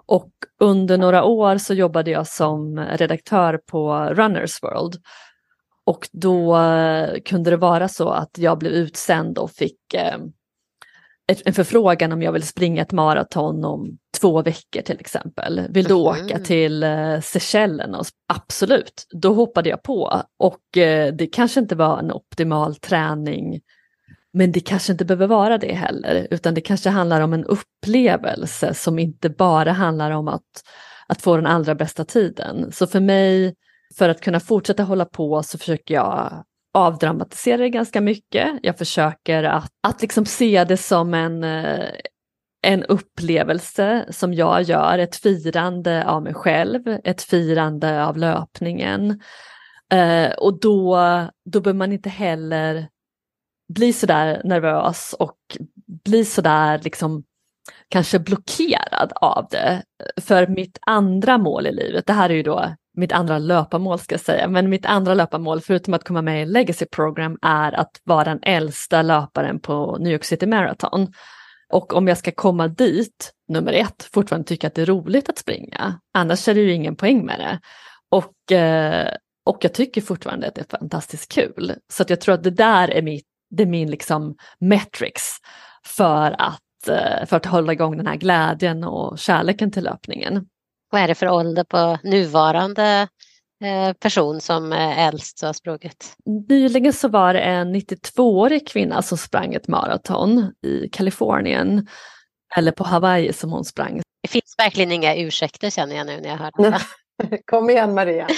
Och 0.06 0.30
under 0.60 0.98
några 0.98 1.24
år 1.24 1.58
så 1.58 1.74
jobbade 1.74 2.10
jag 2.10 2.26
som 2.26 2.78
redaktör 2.78 3.60
på 3.66 3.94
Runners 3.94 4.62
World. 4.62 4.96
Och 5.84 6.08
då 6.12 6.56
eh, 6.56 7.20
kunde 7.24 7.50
det 7.50 7.56
vara 7.56 7.88
så 7.88 8.08
att 8.08 8.38
jag 8.38 8.58
blev 8.58 8.72
utsänd 8.72 9.38
och 9.38 9.50
fick 9.50 9.94
eh, 9.94 10.18
en 11.44 11.54
förfrågan 11.54 12.12
om 12.12 12.22
jag 12.22 12.32
vill 12.32 12.46
springa 12.46 12.82
ett 12.82 12.92
maraton 12.92 13.64
om 13.64 13.98
två 14.20 14.42
veckor 14.42 14.82
till 14.82 15.00
exempel. 15.00 15.62
Vill 15.70 15.84
du 15.84 15.94
mm. 15.94 16.06
åka 16.06 16.38
till 16.38 16.82
eh, 16.82 17.20
Seychellerna? 17.20 18.02
Absolut, 18.32 19.06
då 19.10 19.34
hoppade 19.34 19.68
jag 19.68 19.82
på. 19.82 20.22
Och 20.38 20.78
eh, 20.78 21.14
det 21.14 21.26
kanske 21.26 21.60
inte 21.60 21.74
var 21.74 21.98
en 21.98 22.12
optimal 22.12 22.74
träning 22.74 23.60
men 24.32 24.52
det 24.52 24.60
kanske 24.60 24.92
inte 24.92 25.04
behöver 25.04 25.26
vara 25.26 25.58
det 25.58 25.74
heller, 25.74 26.28
utan 26.30 26.54
det 26.54 26.60
kanske 26.60 26.90
handlar 26.90 27.20
om 27.20 27.32
en 27.32 27.44
upplevelse 27.44 28.74
som 28.74 28.98
inte 28.98 29.30
bara 29.30 29.72
handlar 29.72 30.10
om 30.10 30.28
att, 30.28 30.62
att 31.06 31.22
få 31.22 31.36
den 31.36 31.46
allra 31.46 31.74
bästa 31.74 32.04
tiden. 32.04 32.72
Så 32.72 32.86
för 32.86 33.00
mig, 33.00 33.54
för 33.98 34.08
att 34.08 34.20
kunna 34.20 34.40
fortsätta 34.40 34.82
hålla 34.82 35.04
på 35.04 35.42
så 35.42 35.58
försöker 35.58 35.94
jag 35.94 36.44
avdramatisera 36.74 37.56
det 37.56 37.70
ganska 37.70 38.00
mycket. 38.00 38.48
Jag 38.62 38.78
försöker 38.78 39.44
att, 39.44 39.70
att 39.88 40.02
liksom 40.02 40.26
se 40.26 40.64
det 40.64 40.76
som 40.76 41.14
en, 41.14 41.44
eh, 41.44 41.88
en 42.62 42.84
upplevelse 42.84 44.06
som 44.10 44.34
jag 44.34 44.62
gör, 44.62 44.98
ett 44.98 45.16
firande 45.16 46.06
av 46.06 46.22
mig 46.22 46.34
själv, 46.34 46.98
ett 47.04 47.22
firande 47.22 48.04
av 48.04 48.16
löpningen. 48.16 49.20
Eh, 49.92 50.30
och 50.30 50.60
då, 50.60 50.98
då 51.44 51.60
behöver 51.60 51.78
man 51.78 51.92
inte 51.92 52.08
heller 52.08 52.88
bli 53.68 53.92
sådär 53.92 54.42
nervös 54.44 55.14
och 55.18 55.38
bli 56.04 56.24
sådär 56.24 56.80
liksom 56.84 57.24
kanske 57.88 58.18
blockerad 58.18 59.12
av 59.14 59.46
det. 59.50 59.82
För 60.20 60.46
mitt 60.46 60.78
andra 60.86 61.38
mål 61.38 61.66
i 61.66 61.72
livet, 61.72 62.06
det 62.06 62.12
här 62.12 62.30
är 62.30 62.34
ju 62.34 62.42
då 62.42 62.74
mitt 62.98 63.12
andra 63.12 63.38
löparmål 63.38 63.98
ska 63.98 64.12
jag 64.12 64.20
säga, 64.20 64.48
men 64.48 64.68
mitt 64.68 64.86
andra 64.86 65.14
löparmål 65.14 65.60
förutom 65.60 65.94
att 65.94 66.04
komma 66.04 66.22
med 66.22 66.42
i 66.42 66.46
Legacy 66.46 66.86
Program 66.86 67.38
är 67.42 67.72
att 67.72 68.00
vara 68.04 68.24
den 68.24 68.38
äldsta 68.42 69.02
löparen 69.02 69.60
på 69.60 69.96
New 70.00 70.12
York 70.12 70.24
City 70.24 70.46
Marathon. 70.46 71.12
Och 71.72 71.94
om 71.94 72.08
jag 72.08 72.18
ska 72.18 72.30
komma 72.30 72.68
dit, 72.68 73.32
nummer 73.48 73.72
ett, 73.72 74.08
fortfarande 74.12 74.48
tycka 74.48 74.66
att 74.66 74.74
det 74.74 74.82
är 74.82 74.86
roligt 74.86 75.28
att 75.28 75.38
springa, 75.38 76.00
annars 76.14 76.48
är 76.48 76.54
det 76.54 76.60
ju 76.60 76.72
ingen 76.72 76.96
poäng 76.96 77.26
med 77.26 77.38
det. 77.38 77.60
Och, 78.10 78.52
eh, 78.52 79.14
och 79.46 79.58
jag 79.60 79.74
tycker 79.74 80.00
fortfarande 80.00 80.48
att 80.48 80.54
det 80.54 80.60
är 80.60 80.78
fantastiskt 80.78 81.32
kul. 81.32 81.74
Så 81.92 82.02
att 82.02 82.10
jag 82.10 82.20
tror 82.20 82.34
att 82.34 82.42
det 82.42 82.50
där 82.50 82.88
är, 82.88 83.02
mitt, 83.02 83.26
det 83.50 83.62
är 83.62 83.66
min 83.66 83.90
liksom 83.90 84.36
metrics 84.60 85.36
för 85.84 86.36
att, 86.38 86.88
eh, 86.88 87.26
för 87.26 87.36
att 87.36 87.46
hålla 87.46 87.72
igång 87.72 87.96
den 87.96 88.06
här 88.06 88.16
glädjen 88.16 88.84
och 88.84 89.18
kärleken 89.18 89.70
till 89.70 89.84
löpningen. 89.84 90.46
Vad 90.90 91.02
är 91.02 91.08
det 91.08 91.14
för 91.14 91.28
ålder 91.28 91.64
på 91.64 91.98
nuvarande 92.02 93.08
person 94.00 94.40
som 94.40 94.72
är 94.72 95.08
äldst 95.08 95.42
och 95.42 95.46
har 95.48 95.52
sprungit? 95.52 96.16
Nyligen 96.48 96.92
så 96.92 97.08
var 97.08 97.34
det 97.34 97.40
en 97.40 97.74
92-årig 97.74 98.68
kvinna 98.68 99.02
som 99.02 99.18
sprang 99.18 99.54
ett 99.54 99.68
maraton 99.68 100.52
i 100.66 100.88
Kalifornien. 100.88 101.86
Eller 102.56 102.72
på 102.72 102.84
Hawaii 102.84 103.32
som 103.32 103.52
hon 103.52 103.64
sprang. 103.64 104.02
Det 104.22 104.28
finns 104.28 104.54
verkligen 104.58 104.92
inga 104.92 105.16
ursäkter 105.16 105.70
känner 105.70 105.96
jag 105.96 106.06
nu 106.06 106.20
när 106.20 106.28
jag 106.28 106.36
hör 106.36 106.70
det. 106.70 106.78
Kom 107.46 107.70
igen 107.70 107.94
Maria! 107.94 108.26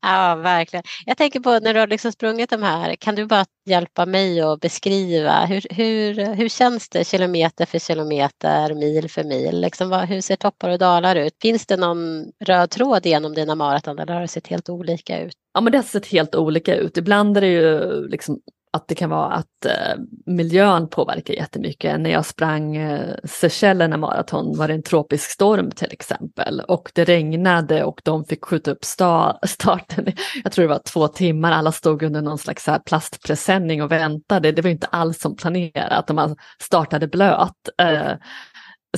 ja, 0.00 0.34
verkligen. 0.34 0.82
Jag 1.06 1.16
tänker 1.16 1.40
på 1.40 1.58
när 1.58 1.74
du 1.74 1.80
har 1.80 1.86
liksom 1.86 2.12
sprungit 2.12 2.50
de 2.50 2.62
här, 2.62 2.96
kan 2.96 3.14
du 3.14 3.26
bara 3.26 3.44
hjälpa 3.66 4.06
mig 4.06 4.40
att 4.40 4.60
beskriva 4.60 5.44
hur, 5.44 5.62
hur, 5.70 6.34
hur 6.34 6.48
känns 6.48 6.88
det 6.88 7.04
kilometer 7.04 7.66
för 7.66 7.78
kilometer, 7.78 8.74
mil 8.74 9.10
för 9.10 9.24
mil? 9.24 9.60
Liksom 9.60 9.88
vad, 9.88 10.08
hur 10.08 10.20
ser 10.20 10.36
toppar 10.36 10.70
och 10.70 10.78
dalar 10.78 11.16
ut? 11.16 11.36
Finns 11.42 11.66
det 11.66 11.76
någon 11.76 12.32
röd 12.44 12.70
tråd 12.70 13.06
genom 13.06 13.34
dina 13.34 13.54
maraton 13.54 13.98
eller 13.98 14.14
har 14.14 14.20
det 14.20 14.28
sett 14.28 14.46
helt 14.46 14.68
olika 14.68 15.20
ut? 15.20 15.34
Ja 15.54 15.60
men 15.60 15.72
det 15.72 15.78
har 15.78 15.82
sett 15.82 16.06
helt 16.06 16.34
olika 16.34 16.74
ut. 16.74 16.96
Ibland 16.96 17.36
är 17.36 17.40
det 17.40 17.46
ju 17.46 18.08
liksom 18.08 18.40
att 18.72 18.88
det 18.88 18.94
kan 18.94 19.10
vara 19.10 19.32
att 19.32 19.66
eh, 19.66 19.94
miljön 20.26 20.88
påverkar 20.88 21.34
jättemycket. 21.34 22.00
När 22.00 22.10
jag 22.10 22.26
sprang 22.26 22.76
eh, 22.76 23.14
Seychellerna 23.24 23.96
maraton 23.96 24.58
var 24.58 24.68
det 24.68 24.74
en 24.74 24.82
tropisk 24.82 25.30
storm 25.30 25.70
till 25.70 25.92
exempel 25.92 26.60
och 26.60 26.92
det 26.94 27.04
regnade 27.04 27.84
och 27.84 28.00
de 28.04 28.24
fick 28.24 28.44
skjuta 28.44 28.70
upp 28.70 28.84
sta 28.84 29.38
starten. 29.46 30.06
Jag 30.44 30.52
tror 30.52 30.62
det 30.62 30.68
var 30.68 30.82
två 30.84 31.08
timmar, 31.08 31.52
alla 31.52 31.72
stod 31.72 32.02
under 32.02 32.22
någon 32.22 32.38
slags 32.38 32.66
här 32.66 32.78
plastpresenning 32.78 33.82
och 33.82 33.92
väntade. 33.92 34.52
Det 34.52 34.62
var 34.62 34.70
inte 34.70 34.86
alls 34.86 35.20
som 35.20 35.36
planerat 35.36 36.10
och 36.10 36.16
man 36.16 36.36
startade 36.62 37.08
blöt. 37.08 37.68
Eh, 37.82 38.12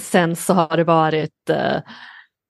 sen 0.01 0.37
så 0.37 0.55
har 0.55 0.77
det 0.77 0.85
varit, 0.85 1.51
eh, 1.51 1.77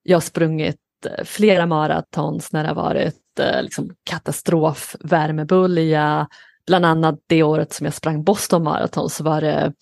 jag 0.03 0.15
har 0.15 0.21
sprungit 0.21 0.79
eh, 1.05 1.23
flera 1.23 1.65
maratons 1.65 2.51
när 2.51 2.63
det 2.63 2.69
har 2.69 2.75
varit 2.75 3.39
eh, 3.39 3.63
liksom 3.63 3.91
katastrofvärmebölja 4.03 6.27
bland 6.67 6.85
annat 6.85 7.15
det 7.27 7.43
året 7.43 7.73
som 7.73 7.85
jag 7.85 7.93
sprang 7.93 8.23
Boston 8.23 8.63
Marathon 8.63 9.09
så 9.09 9.23
var 9.23 9.41
det, 9.41 9.73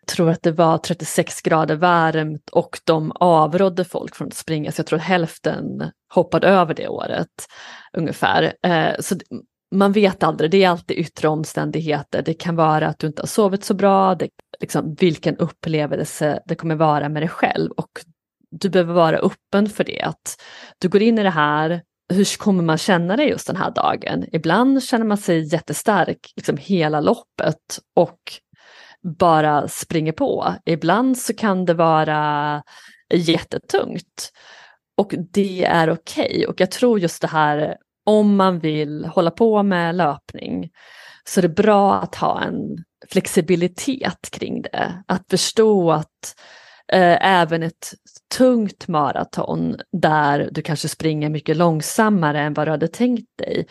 jag 0.00 0.08
tror 0.08 0.30
att 0.30 0.42
det 0.42 0.52
var 0.52 0.78
36 0.78 1.42
grader 1.42 1.76
varmt 1.76 2.50
och 2.50 2.80
de 2.84 3.12
avrådde 3.14 3.84
folk 3.84 4.14
från 4.14 4.28
att 4.28 4.34
springa 4.34 4.72
så 4.72 4.80
jag 4.80 4.86
tror 4.86 4.98
att 4.98 5.04
hälften 5.04 5.90
hoppade 6.14 6.48
över 6.48 6.74
det 6.74 6.88
året 6.88 7.48
ungefär. 7.92 8.52
Eh, 8.62 8.94
så 9.00 9.16
man 9.70 9.92
vet 9.92 10.22
aldrig, 10.22 10.50
det 10.50 10.64
är 10.64 10.68
alltid 10.68 10.98
yttre 10.98 11.28
omständigheter. 11.28 12.22
Det 12.22 12.34
kan 12.34 12.56
vara 12.56 12.88
att 12.88 12.98
du 12.98 13.06
inte 13.06 13.22
har 13.22 13.26
sovit 13.26 13.64
så 13.64 13.74
bra, 13.74 14.14
det, 14.14 14.28
liksom, 14.60 14.94
vilken 14.94 15.36
upplevelse 15.36 16.42
det 16.46 16.54
kommer 16.54 16.74
vara 16.74 17.08
med 17.08 17.22
dig 17.22 17.28
själv 17.28 17.70
och 17.70 17.90
du 18.50 18.68
behöver 18.68 18.94
vara 18.94 19.18
öppen 19.18 19.68
för 19.68 19.84
det. 19.84 20.02
Att 20.02 20.42
du 20.78 20.88
går 20.88 21.02
in 21.02 21.18
i 21.18 21.22
det 21.22 21.30
här 21.30 21.82
hur 22.08 22.38
kommer 22.38 22.62
man 22.62 22.78
känna 22.78 23.16
det 23.16 23.24
just 23.24 23.46
den 23.46 23.56
här 23.56 23.70
dagen? 23.70 24.24
Ibland 24.32 24.82
känner 24.82 25.04
man 25.04 25.18
sig 25.18 25.54
jättestark 25.54 26.32
liksom 26.36 26.56
hela 26.56 27.00
loppet 27.00 27.78
och 27.96 28.18
bara 29.18 29.68
springer 29.68 30.12
på. 30.12 30.54
Ibland 30.66 31.18
så 31.18 31.34
kan 31.34 31.64
det 31.64 31.74
vara 31.74 32.62
jättetungt 33.14 34.32
och 34.96 35.14
det 35.32 35.64
är 35.64 35.90
okej. 35.90 36.26
Okay. 36.26 36.46
Och 36.46 36.60
jag 36.60 36.70
tror 36.70 37.00
just 37.00 37.22
det 37.22 37.28
här 37.28 37.76
om 38.06 38.36
man 38.36 38.58
vill 38.58 39.04
hålla 39.04 39.30
på 39.30 39.62
med 39.62 39.94
löpning 39.94 40.70
så 41.24 41.40
är 41.40 41.42
det 41.42 41.48
bra 41.48 41.94
att 41.94 42.14
ha 42.14 42.42
en 42.42 42.84
flexibilitet 43.10 44.30
kring 44.30 44.62
det. 44.62 45.02
Att 45.06 45.24
förstå 45.30 45.92
att 45.92 46.34
eh, 46.92 47.26
även 47.26 47.62
ett 47.62 47.92
tungt 48.36 48.88
maraton 48.88 49.76
där 49.92 50.48
du 50.52 50.62
kanske 50.62 50.88
springer 50.88 51.30
mycket 51.30 51.56
långsammare 51.56 52.40
än 52.40 52.54
vad 52.54 52.66
du 52.66 52.70
hade 52.70 52.88
tänkt 52.88 53.38
dig. 53.38 53.66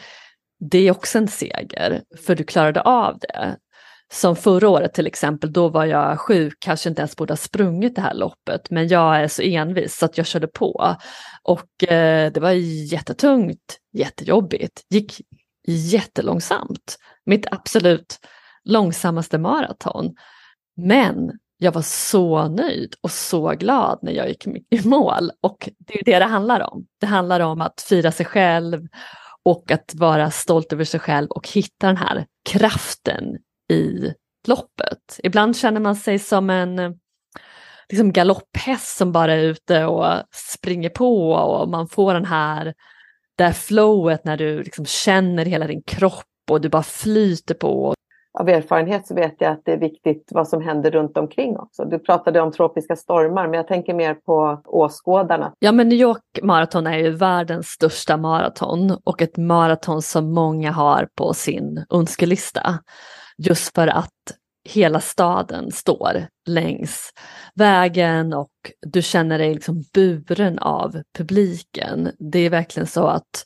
Det 0.59 0.87
är 0.87 0.91
också 0.91 1.17
en 1.17 1.27
seger, 1.27 2.03
för 2.25 2.35
du 2.35 2.43
klarade 2.43 2.81
av 2.81 3.19
det. 3.19 3.57
Som 4.13 4.35
förra 4.35 4.69
året 4.69 4.93
till 4.93 5.07
exempel, 5.07 5.53
då 5.53 5.69
var 5.69 5.85
jag 5.85 6.19
sjuk, 6.19 6.53
kanske 6.59 6.89
inte 6.89 7.01
ens 7.01 7.15
borde 7.15 7.31
ha 7.31 7.37
sprungit 7.37 7.95
det 7.95 8.01
här 8.01 8.13
loppet, 8.13 8.69
men 8.69 8.87
jag 8.87 9.21
är 9.21 9.27
så 9.27 9.41
envis 9.41 9.97
så 9.97 10.05
att 10.05 10.17
jag 10.17 10.27
körde 10.27 10.47
på. 10.47 10.95
Och 11.43 11.91
eh, 11.91 12.31
det 12.31 12.39
var 12.39 12.51
jättetungt, 12.91 13.77
jättejobbigt, 13.93 14.81
gick 14.89 15.21
jättelångsamt. 15.67 16.97
Mitt 17.25 17.45
absolut 17.51 18.19
långsammaste 18.63 19.37
maraton. 19.37 20.15
Men 20.75 21.31
jag 21.57 21.71
var 21.71 21.81
så 21.81 22.47
nöjd 22.47 22.95
och 23.01 23.11
så 23.11 23.49
glad 23.51 23.99
när 24.01 24.11
jag 24.11 24.29
gick 24.29 24.47
i 24.47 24.87
mål. 24.87 25.31
Och 25.41 25.69
det 25.79 25.99
är 25.99 26.03
det 26.03 26.19
det 26.19 26.25
handlar 26.25 26.73
om. 26.73 26.85
Det 26.99 27.05
handlar 27.05 27.39
om 27.39 27.61
att 27.61 27.81
fira 27.89 28.11
sig 28.11 28.25
själv 28.25 28.87
och 29.43 29.71
att 29.71 29.95
vara 29.95 30.31
stolt 30.31 30.73
över 30.73 30.83
sig 30.83 30.99
själv 30.99 31.27
och 31.29 31.47
hitta 31.47 31.87
den 31.87 31.97
här 31.97 32.25
kraften 32.49 33.23
i 33.71 34.13
loppet. 34.47 35.19
Ibland 35.23 35.57
känner 35.57 35.79
man 35.79 35.95
sig 35.95 36.19
som 36.19 36.49
en 36.49 36.99
liksom 37.89 38.13
galopphäst 38.13 38.97
som 38.97 39.11
bara 39.11 39.33
är 39.33 39.43
ute 39.43 39.85
och 39.85 40.23
springer 40.31 40.89
på 40.89 41.31
och 41.31 41.69
man 41.69 41.87
får 41.87 42.13
den 42.13 42.25
här, 42.25 42.73
det 43.37 43.43
här 43.43 43.53
flowet 43.53 44.25
när 44.25 44.37
du 44.37 44.63
liksom 44.63 44.85
känner 44.85 45.45
hela 45.45 45.67
din 45.67 45.83
kropp 45.83 46.25
och 46.51 46.61
du 46.61 46.69
bara 46.69 46.83
flyter 46.83 47.53
på 47.53 47.93
av 48.39 48.49
erfarenhet 48.49 49.07
så 49.07 49.15
vet 49.15 49.35
jag 49.39 49.51
att 49.51 49.61
det 49.65 49.71
är 49.71 49.77
viktigt 49.77 50.27
vad 50.31 50.47
som 50.47 50.61
händer 50.61 50.91
runt 50.91 51.17
omkring 51.17 51.57
också. 51.57 51.85
Du 51.85 51.99
pratade 51.99 52.41
om 52.41 52.51
tropiska 52.51 52.95
stormar, 52.95 53.47
men 53.47 53.53
jag 53.53 53.67
tänker 53.67 53.93
mer 53.93 54.13
på 54.13 54.61
åskådarna. 54.65 55.53
Ja, 55.59 55.71
men 55.71 55.89
New 55.89 55.97
York 55.97 56.39
Marathon 56.43 56.87
är 56.87 56.97
ju 56.97 57.09
världens 57.09 57.67
största 57.67 58.17
maraton 58.17 58.97
och 59.03 59.21
ett 59.21 59.37
maraton 59.37 60.01
som 60.01 60.33
många 60.33 60.71
har 60.71 61.07
på 61.15 61.33
sin 61.33 61.85
önskelista. 61.89 62.79
Just 63.37 63.75
för 63.75 63.87
att 63.87 64.13
hela 64.69 64.99
staden 64.99 65.71
står 65.71 66.27
längs 66.47 67.11
vägen 67.55 68.33
och 68.33 68.51
du 68.81 69.01
känner 69.01 69.37
dig 69.37 69.53
liksom 69.53 69.83
buren 69.93 70.59
av 70.59 71.01
publiken. 71.17 72.11
Det 72.19 72.39
är 72.39 72.49
verkligen 72.49 72.87
så 72.87 73.07
att 73.07 73.45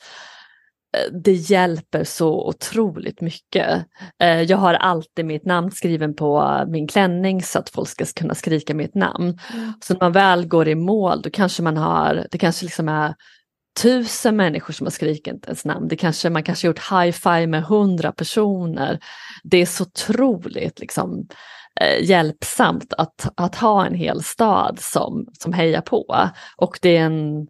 det 1.24 1.34
hjälper 1.34 2.04
så 2.04 2.48
otroligt 2.48 3.22
mycket. 3.22 3.86
Eh, 4.24 4.42
jag 4.42 4.58
har 4.58 4.74
alltid 4.74 5.26
mitt 5.26 5.46
namn 5.46 5.72
skriven 5.72 6.16
på 6.16 6.64
min 6.68 6.88
klänning 6.88 7.44
så 7.44 7.60
att 7.60 7.70
folk 7.70 7.90
ska 7.90 8.06
kunna 8.06 8.36
skrika 8.36 8.74
mitt 8.74 8.96
namn. 8.96 9.40
Mm. 9.54 9.74
Så 9.84 9.94
när 9.94 10.00
man 10.00 10.12
väl 10.12 10.48
går 10.48 10.68
i 10.68 10.76
mål 10.76 11.22
då 11.22 11.30
kanske 11.30 11.64
man 11.64 11.78
har, 11.78 12.28
det 12.32 12.38
kanske 12.38 12.66
liksom 12.66 12.90
är 12.90 13.16
tusen 13.82 14.36
människor 14.36 14.74
som 14.74 14.86
har 14.86 14.92
skrikit 14.92 15.46
ens 15.46 15.66
namn. 15.66 15.88
Det 15.88 15.96
kanske, 15.96 16.30
man 16.30 16.44
kanske 16.44 16.68
gjort 16.68 16.92
high-five 16.92 17.48
med 17.48 17.64
hundra 17.64 18.12
personer. 18.12 19.00
Det 19.44 19.58
är 19.58 19.66
så 19.66 19.84
otroligt 19.84 20.80
liksom, 20.80 21.28
eh, 21.82 22.10
hjälpsamt 22.10 22.94
att, 22.94 23.30
att 23.36 23.56
ha 23.56 23.86
en 23.86 23.96
hel 23.96 24.24
stad 24.24 24.80
som, 24.80 25.28
som 25.40 25.54
hejar 25.54 25.82
på. 25.82 26.30
Och 26.58 26.80
det 26.82 26.98
är 26.98 27.06
en 27.06 27.48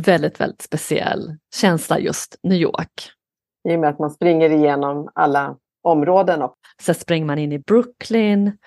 väldigt, 0.00 0.40
väldigt 0.40 0.62
speciell 0.62 1.36
känsla 1.54 1.98
just 1.98 2.36
New 2.42 2.58
York. 2.58 3.10
I 3.68 3.76
och 3.76 3.80
med 3.80 3.90
att 3.90 3.98
man 3.98 4.10
springer 4.10 4.50
igenom 4.50 5.08
alla 5.14 5.56
områden. 5.82 6.42
Och... 6.42 6.54
Sen 6.82 6.94
springer 6.94 7.26
man 7.26 7.38
in 7.38 7.52
i 7.52 7.58
Brooklyn, 7.58 8.58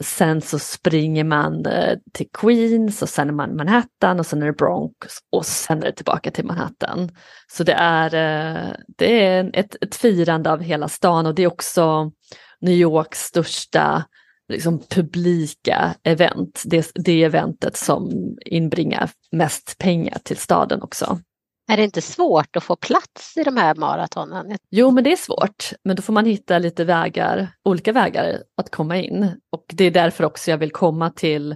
sen 0.00 0.40
så 0.40 0.58
springer 0.58 1.24
man 1.24 1.66
eh, 1.66 1.98
till 2.12 2.28
Queens 2.32 3.02
och 3.02 3.08
sen 3.08 3.28
är 3.28 3.32
man 3.32 3.56
Manhattan 3.56 4.18
och 4.18 4.26
sen 4.26 4.42
är 4.42 4.46
det 4.46 4.52
Bronx 4.52 4.96
och 5.32 5.46
sen 5.46 5.78
är 5.78 5.86
det 5.86 5.92
tillbaka 5.92 6.30
till 6.30 6.44
Manhattan. 6.44 7.10
Så 7.52 7.64
det 7.64 7.72
är, 7.72 8.06
eh, 8.14 8.72
det 8.98 9.24
är 9.24 9.50
ett, 9.54 9.76
ett 9.80 9.94
firande 9.94 10.52
av 10.52 10.60
hela 10.60 10.88
stan 10.88 11.26
och 11.26 11.34
det 11.34 11.42
är 11.42 11.46
också 11.46 12.12
New 12.60 12.74
Yorks 12.74 13.18
största 13.18 14.04
liksom, 14.48 14.82
publika 14.90 15.94
event, 16.02 16.62
det, 16.64 16.92
det 16.94 17.22
eventet 17.22 17.76
som 17.76 18.10
inbringar 18.46 19.10
mest 19.32 19.78
pengar 19.78 20.18
till 20.24 20.36
staden 20.36 20.82
också. 20.82 21.18
Är 21.72 21.76
det 21.76 21.84
inte 21.84 22.00
svårt 22.00 22.56
att 22.56 22.64
få 22.64 22.76
plats 22.76 23.36
i 23.36 23.42
de 23.42 23.56
här 23.56 23.74
maratonen? 23.74 24.56
Jo, 24.70 24.90
men 24.90 25.04
det 25.04 25.12
är 25.12 25.16
svårt. 25.16 25.70
Men 25.84 25.96
då 25.96 26.02
får 26.02 26.12
man 26.12 26.26
hitta 26.26 26.58
lite 26.58 26.84
vägar, 26.84 27.48
olika 27.64 27.92
vägar 27.92 28.42
att 28.56 28.70
komma 28.70 28.96
in. 28.96 29.40
Och 29.52 29.64
det 29.68 29.84
är 29.84 29.90
därför 29.90 30.24
också 30.24 30.50
jag 30.50 30.58
vill 30.58 30.72
komma 30.72 31.10
till 31.10 31.52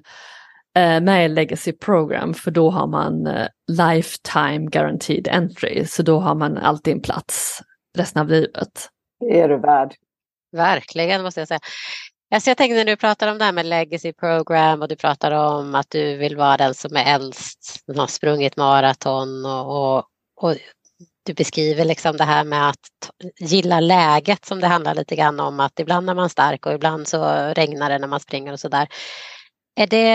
eh, 0.77 1.01
med 1.01 1.31
Legacy 1.31 1.73
Program, 1.73 2.35
för 2.35 2.51
då 2.51 2.71
har 2.71 2.87
man 2.87 3.27
eh, 3.27 3.47
lifetime 3.67 4.67
guaranteed 4.71 5.29
entry. 5.29 5.85
Så 5.85 6.03
då 6.03 6.21
har 6.21 6.35
man 6.35 6.59
alltid 6.59 6.95
en 6.95 7.03
plats 7.03 7.63
resten 7.99 8.23
av 8.23 8.29
livet. 8.29 8.89
Det 9.21 9.41
är 9.41 9.49
du 9.49 9.59
värd. 9.59 9.95
Verkligen 10.53 11.23
måste 11.23 11.41
jag 11.41 11.49
säga. 11.49 11.61
Alltså 12.31 12.51
jag 12.51 12.57
tänkte 12.57 12.77
när 12.77 12.85
du 12.85 12.97
pratar 12.97 13.33
om 13.33 13.39
det 13.39 13.45
här 13.45 13.53
med 13.53 13.67
legacy 13.67 14.13
program 14.13 14.83
och 14.83 14.89
du 14.89 14.97
pratar 14.97 15.31
om 15.33 15.75
att 15.75 15.91
du 15.91 16.17
vill 16.17 16.37
vara 16.37 16.57
den 16.57 16.75
som 16.75 16.97
är 16.97 17.15
äldst, 17.15 17.85
som 17.85 17.99
har 17.99 18.07
sprungit 18.07 18.57
maraton 18.57 19.47
och, 19.47 19.97
och, 19.97 20.05
och, 20.41 20.57
du 21.25 21.35
beskriver 21.35 21.85
liksom 21.85 22.17
det 22.17 22.25
här 22.25 22.45
med 22.45 22.69
att 22.69 23.11
gilla 23.41 23.81
läget 23.81 24.45
som 24.45 24.61
det 24.61 24.67
handlar 24.67 24.95
lite 24.95 25.17
grann 25.17 25.41
om 25.41 25.61
att 25.61 25.81
ibland 25.81 26.11
är 26.11 26.15
man 26.15 26.29
stark 26.29 26.67
och 26.67 26.73
ibland 26.73 27.09
så 27.09 27.25
regnar 27.57 27.91
det 27.91 27.99
när 27.99 28.09
man 28.09 28.21
springer 28.21 28.53
och 28.53 28.61
sådär. 28.61 28.89
Är 29.77 29.87
det, 29.87 30.09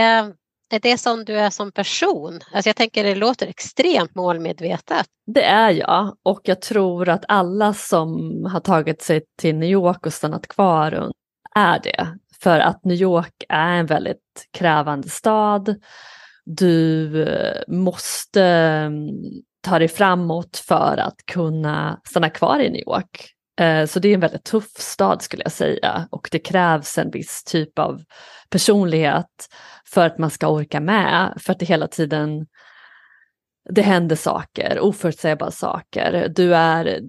är 0.72 0.80
det 0.82 0.98
som 0.98 1.26
du 1.26 1.40
är 1.40 1.50
som 1.50 1.72
person? 1.72 2.40
Alltså 2.54 2.70
jag 2.70 2.76
tänker 2.76 3.04
det 3.04 3.16
låter 3.16 3.48
extremt 3.48 4.16
målmedvetet. 4.16 5.06
Det 5.26 5.44
är 5.44 5.70
jag 5.70 6.18
och 6.24 6.42
jag 6.44 6.62
tror 6.62 7.10
att 7.10 7.26
alla 7.28 7.74
som 7.74 8.10
har 8.52 8.60
tagit 8.60 9.02
sig 9.02 9.22
till 9.42 9.56
New 9.56 9.70
York 9.70 10.06
och 10.06 10.14
stannat 10.14 10.48
kvar 10.48 11.12
är 11.56 11.80
det. 11.80 12.18
För 12.42 12.60
att 12.60 12.86
New 12.86 12.98
York 12.98 13.44
är 13.50 13.74
en 13.74 13.86
väldigt 13.86 14.48
krävande 14.52 15.10
stad. 15.10 15.76
Du 16.46 17.24
eh, 17.24 17.62
måste 17.68 18.44
mm, 18.44 19.10
ta 19.62 19.80
dig 19.80 19.88
framåt 19.88 20.58
för 20.68 20.98
att 20.98 21.26
kunna 21.32 22.02
stanna 22.04 22.30
kvar 22.30 22.60
i 22.60 22.70
New 22.70 22.82
York. 22.82 23.30
Eh, 23.60 23.86
så 23.86 24.00
det 24.00 24.08
är 24.08 24.14
en 24.14 24.20
väldigt 24.20 24.44
tuff 24.44 24.72
stad 24.78 25.22
skulle 25.22 25.44
jag 25.44 25.52
säga 25.52 26.08
och 26.12 26.30
det 26.32 26.40
krävs 26.40 26.98
en 26.98 27.12
viss 27.12 27.44
typ 27.44 27.80
av 27.80 28.02
personlighet 28.50 29.48
för 29.86 30.06
att 30.06 30.18
man 30.18 30.30
ska 30.30 30.48
orka 30.48 30.80
med, 30.80 31.34
för 31.40 31.54
att 31.54 31.60
det 31.60 31.66
hela 31.66 31.88
tiden 31.88 32.46
det 33.70 33.82
händer 33.82 34.16
saker, 34.16 34.80
oförutsägbara 34.80 35.52
saker. 35.52 36.28
Du 36.36 36.56
är 36.56 37.02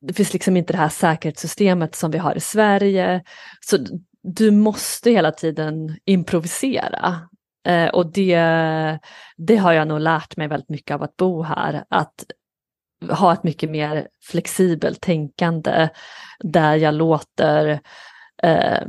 det 0.00 0.12
finns 0.12 0.32
liksom 0.32 0.56
inte 0.56 0.72
det 0.72 0.78
här 0.78 0.88
säkerhetssystemet 0.88 1.94
som 1.94 2.10
vi 2.10 2.18
har 2.18 2.36
i 2.36 2.40
Sverige. 2.40 3.22
Så 3.60 3.78
du 4.22 4.50
måste 4.50 5.10
hela 5.10 5.32
tiden 5.32 5.96
improvisera. 6.04 7.20
Eh, 7.68 7.88
och 7.88 8.12
det, 8.12 8.38
det 9.36 9.56
har 9.56 9.72
jag 9.72 9.88
nog 9.88 10.00
lärt 10.00 10.36
mig 10.36 10.48
väldigt 10.48 10.68
mycket 10.68 10.94
av 10.94 11.02
att 11.02 11.16
bo 11.16 11.42
här. 11.42 11.84
Att 11.88 12.24
ha 13.10 13.32
ett 13.32 13.42
mycket 13.42 13.70
mer 13.70 14.08
flexibelt 14.22 15.00
tänkande 15.00 15.88
där 16.38 16.74
jag 16.76 16.94
låter 16.94 17.80
eh, 18.42 18.86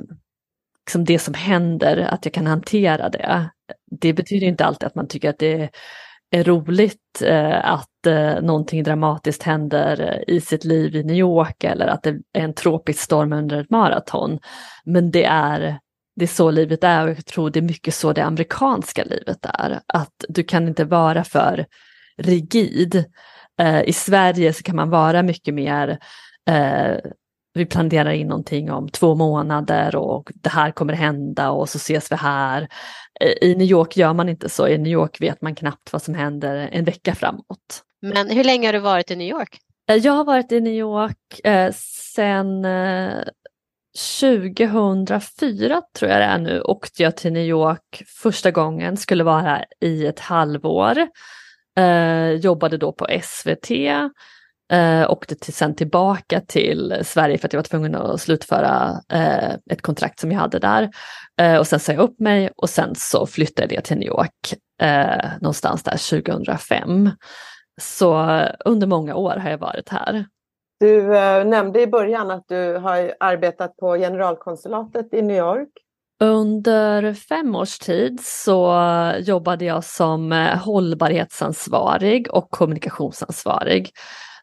liksom 0.86 1.06
det 1.06 1.20
som 1.20 1.34
händer, 1.34 1.98
att 1.98 2.26
jag 2.26 2.34
kan 2.34 2.48
hantera 2.48 3.10
det. 3.10 3.50
Det 4.02 4.14
betyder 4.14 4.48
inte 4.48 4.66
alltid 4.66 4.88
att 4.88 4.96
man 4.96 5.08
tycker 5.08 5.30
att 5.30 5.40
det 5.40 5.70
är 6.32 6.44
roligt 6.44 7.22
eh, 7.22 7.72
att 7.72 8.06
eh, 8.06 8.42
någonting 8.42 8.84
dramatiskt 8.84 9.44
händer 9.44 10.02
eh, 10.02 10.36
i 10.36 10.42
sitt 10.42 10.66
liv 10.66 10.96
i 10.96 11.04
New 11.04 11.16
York 11.16 11.64
eller 11.64 11.88
att 11.88 12.04
det 12.04 12.10
är 12.10 12.44
en 12.44 12.54
tropisk 12.54 13.00
storm 13.00 13.34
under 13.34 13.62
ett 13.62 13.70
maraton. 13.70 14.40
Men 14.86 15.12
det 15.12 15.24
är, 15.24 15.80
det 16.16 16.26
är 16.26 16.28
så 16.28 16.52
livet 16.52 16.84
är 16.84 17.04
och 17.04 17.10
jag 17.10 17.26
tror 17.26 17.50
det 17.50 17.60
är 17.60 17.64
mycket 17.64 17.94
så 17.94 18.14
det 18.14 18.24
amerikanska 18.24 19.04
livet 19.04 19.46
är. 19.46 19.80
Att 19.88 20.26
du 20.30 20.44
kan 20.44 20.68
inte 20.68 20.86
vara 20.86 21.24
för 21.24 21.66
rigid. 22.18 23.06
Eh, 23.60 23.82
I 23.82 23.94
Sverige 23.94 24.54
så 24.54 24.64
kan 24.64 24.76
man 24.76 24.90
vara 24.90 25.24
mycket 25.24 25.54
mer 25.54 26.00
eh, 26.50 26.98
vi 27.58 27.66
planerar 27.66 28.12
in 28.12 28.28
någonting 28.28 28.72
om 28.72 28.90
två 28.90 29.16
månader 29.16 29.96
och 29.96 30.32
det 30.36 30.50
här 30.50 30.72
kommer 30.72 30.94
hända 30.94 31.50
och 31.50 31.70
så 31.70 31.78
ses 31.78 32.12
vi 32.12 32.16
här. 32.16 32.68
I 33.42 33.56
New 33.56 33.68
York 33.68 33.98
gör 33.98 34.14
man 34.14 34.30
inte 34.30 34.50
så, 34.50 34.68
i 34.68 34.78
New 34.78 34.92
York 34.94 35.22
vet 35.22 35.42
man 35.42 35.56
knappt 35.56 35.94
vad 35.94 36.02
som 36.02 36.14
händer 36.14 36.70
en 36.72 36.84
vecka 36.84 37.16
framåt. 37.16 37.84
Men 38.02 38.30
hur 38.30 38.44
länge 38.44 38.68
har 38.68 38.74
du 38.74 38.80
varit 38.80 39.12
i 39.12 39.16
New 39.16 39.28
York? 39.28 39.58
Eh, 39.90 39.96
jag 39.96 40.14
har 40.14 40.24
varit 40.24 40.52
i 40.52 40.62
New 40.62 40.74
York 40.74 41.40
eh, 41.44 41.72
sedan 42.16 42.66
eh, 42.66 43.24
2004 44.22 45.82
tror 46.00 46.12
jag 46.12 46.22
det 46.22 46.26
är 46.26 46.38
nu, 46.38 46.62
åkte 46.62 47.04
jag 47.04 47.18
till 47.18 47.34
New 47.34 47.46
York 47.46 48.04
första 48.22 48.52
gången, 48.52 48.98
skulle 48.98 49.24
vara 49.24 49.42
här 49.42 49.66
i 49.82 50.06
ett 50.06 50.20
halvår. 50.20 51.08
Eh, 51.78 52.32
jobbade 52.32 52.78
då 52.78 52.92
på 52.92 53.08
SVT 53.24 53.72
Eh, 54.72 55.12
åkte 55.12 55.36
till, 55.36 55.54
sen 55.54 55.76
tillbaka 55.76 56.42
till 56.42 57.02
Sverige 57.04 57.38
för 57.38 57.48
att 57.48 57.54
jag 57.54 57.58
var 57.58 57.64
tvungen 57.64 57.96
att 57.96 58.22
slutföra 58.22 59.02
eh, 59.14 59.54
ett 59.72 59.82
kontrakt 59.82 60.20
som 60.20 60.32
jag 60.32 60.40
hade 60.40 60.60
där. 60.60 60.90
Eh, 61.42 61.58
och 61.58 61.68
sen 61.68 61.80
sa 61.80 61.92
jag 61.92 62.02
upp 62.02 62.20
mig 62.20 62.50
och 62.56 62.70
sen 62.70 62.96
så 62.96 63.26
flyttade 63.26 63.76
jag 63.76 63.84
till 63.84 63.98
New 63.98 64.08
York 64.08 64.54
eh, 64.82 65.32
någonstans 65.42 65.84
där 65.84 66.22
2005. 66.22 67.10
Så 67.82 68.42
under 68.66 68.88
många 68.88 69.16
år 69.16 69.36
har 69.36 69.50
jag 69.50 69.58
varit 69.58 69.90
här. 69.90 70.26
Du 70.80 71.18
eh, 71.18 71.46
nämnde 71.46 71.82
i 71.82 71.88
början 71.88 72.32
att 72.32 72.44
du 72.48 72.78
har 72.78 73.14
arbetat 73.20 73.78
på 73.78 73.96
generalkonsulatet 73.96 75.14
i 75.14 75.22
New 75.22 75.38
York. 75.38 75.70
Under 76.20 77.14
fem 77.14 77.56
års 77.56 77.80
tid 77.80 78.20
så 78.24 78.82
jobbade 79.20 79.66
jag 79.66 79.84
som 79.84 80.32
eh, 80.32 80.58
hållbarhetsansvarig 80.58 82.34
och 82.34 82.52
kommunikationsansvarig. 82.52 83.92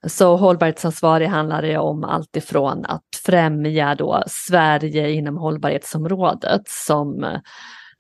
Så 0.07 0.37
hållbarhetsansvarig 0.37 1.27
handlar 1.27 1.63
det 1.63 1.79
om 1.79 2.05
allt 2.05 2.37
ifrån 2.37 2.85
att 2.85 3.03
främja 3.25 3.95
då 3.95 4.23
Sverige 4.27 5.11
inom 5.11 5.37
hållbarhetsområdet 5.37 6.69
som 6.69 7.25
eh, 7.25 7.41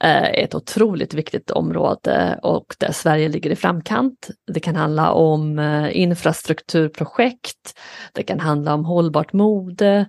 är 0.00 0.44
ett 0.44 0.54
otroligt 0.54 1.14
viktigt 1.14 1.50
område 1.50 2.38
och 2.42 2.76
där 2.78 2.92
Sverige 2.92 3.28
ligger 3.28 3.50
i 3.50 3.56
framkant. 3.56 4.30
Det 4.52 4.60
kan 4.60 4.76
handla 4.76 5.12
om 5.12 5.58
eh, 5.58 6.00
infrastrukturprojekt, 6.00 7.78
det 8.12 8.22
kan 8.22 8.40
handla 8.40 8.74
om 8.74 8.84
hållbart 8.84 9.32
mode, 9.32 10.08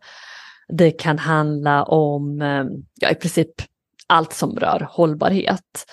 det 0.68 0.92
kan 0.92 1.20
handla 1.20 1.84
om 1.84 2.42
eh, 2.42 2.66
ja, 3.02 3.12
i 3.12 3.16
princip 3.16 3.52
allt 4.08 4.34
som 4.34 4.60
rör 4.60 4.88
hållbarhet. 4.92 5.86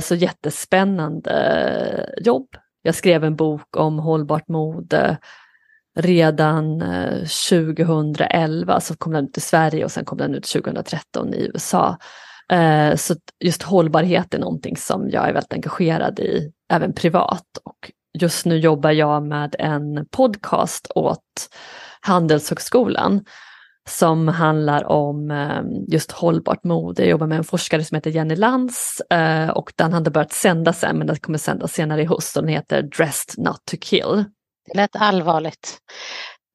Så 0.00 0.14
jättespännande 0.14 2.14
jobb 2.24 2.48
jag 2.84 2.94
skrev 2.94 3.24
en 3.24 3.36
bok 3.36 3.76
om 3.76 3.98
hållbart 3.98 4.48
mode 4.48 5.18
redan 5.96 6.82
eh, 6.82 7.18
2011, 7.18 8.80
så 8.80 8.96
kom 8.96 9.12
den 9.12 9.24
ut 9.24 9.38
i 9.38 9.40
Sverige 9.40 9.84
och 9.84 9.92
sen 9.92 10.04
kom 10.04 10.18
den 10.18 10.34
ut 10.34 10.44
2013 10.44 11.34
i 11.34 11.50
USA. 11.54 11.98
Eh, 12.52 12.96
så 12.96 13.14
just 13.40 13.62
hållbarhet 13.62 14.34
är 14.34 14.38
någonting 14.38 14.76
som 14.76 15.10
jag 15.10 15.28
är 15.28 15.32
väldigt 15.32 15.52
engagerad 15.52 16.18
i, 16.18 16.52
även 16.72 16.92
privat. 16.92 17.46
Och 17.64 17.90
just 18.18 18.46
nu 18.46 18.58
jobbar 18.58 18.90
jag 18.90 19.22
med 19.22 19.56
en 19.58 20.06
podcast 20.10 20.92
åt 20.94 21.48
Handelshögskolan 22.00 23.24
som 23.88 24.28
handlar 24.28 24.84
om 24.84 25.30
ehm, 25.30 25.66
just 25.88 26.12
hållbart 26.12 26.64
mode. 26.64 27.02
Jag 27.02 27.10
jobbar 27.10 27.26
med 27.26 27.38
en 27.38 27.44
forskare 27.44 27.84
som 27.84 27.94
heter 27.94 28.10
Jenny 28.10 28.36
Lantz 28.36 29.00
eh, 29.00 29.48
och 29.48 29.72
den 29.76 29.92
hade 29.92 30.10
börjat 30.10 30.32
sändas 30.32 30.80
sen 30.80 30.98
men 30.98 31.06
den 31.06 31.16
kommer 31.16 31.38
sändas 31.38 31.72
senare 31.72 32.02
i 32.02 32.06
höst 32.06 32.36
och 32.36 32.42
den 32.42 32.52
heter 32.52 32.82
Dressed 32.82 33.44
Not 33.44 33.64
To 33.70 33.76
Kill. 33.80 34.24
Det 34.66 34.76
lät 34.76 34.96
allvarligt. 34.96 35.78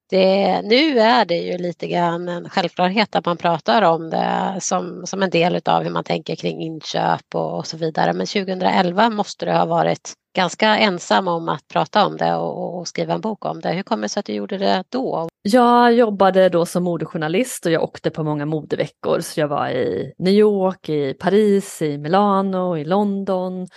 Det, 0.10 0.62
nu 0.62 1.00
är 1.00 1.26
det 1.26 1.38
ju 1.38 1.58
lite 1.58 1.88
grann 1.88 2.30
en 2.30 2.50
självklarhet 2.50 3.16
att 3.16 3.26
man 3.26 3.38
pratar 3.38 3.82
om 3.82 4.10
det 4.10 4.58
som, 4.60 5.06
som 5.06 5.24
en 5.24 5.30
del 5.30 5.62
av 5.66 5.84
hur 5.84 5.90
man 5.90 6.04
tänker 6.04 6.36
kring 6.36 6.62
inköp 6.62 7.36
och, 7.36 7.58
och 7.58 7.68
så 7.68 7.78
vidare. 7.78 8.14
Men 8.14 8.28
2011 8.28 9.10
måste 9.10 9.46
du 9.46 9.52
ha 9.52 9.66
varit 9.66 10.14
ganska 10.36 10.78
ensam 10.78 11.28
om 11.28 11.50
att 11.50 11.68
prata 11.68 12.06
om 12.06 12.18
det 12.18 12.36
och, 12.36 12.80
och, 12.80 12.88
skriva 12.88 13.14
en 13.14 13.22
bok 13.22 13.46
om 13.46 13.62
det. 13.62 13.72
Hur 13.72 13.84
kommer 13.84 14.04
det 14.04 14.10
sig 14.10 14.20
att 14.20 14.26
du 14.26 14.34
gjorde 14.34 14.58
det 14.58 14.84
då? 14.90 15.30
Jag 15.42 15.94
jobbade 15.94 16.50
då 16.50 16.66
som 16.66 16.84
modejournalist 16.84 17.66
och 17.66 17.72
jag 17.72 17.84
åkte 17.84 18.10
på 18.10 18.24
många 18.24 18.46
modeveckor. 18.46 19.20
Så 19.20 19.40
jag 19.40 19.48
var 19.48 19.70
i 19.70 20.14
New 20.18 20.34
York, 20.34 20.90
i 20.90 21.14
Paris, 21.14 21.82
i 21.82 21.98
Milano, 21.98 22.78
i 22.78 22.86
London. 22.86 23.68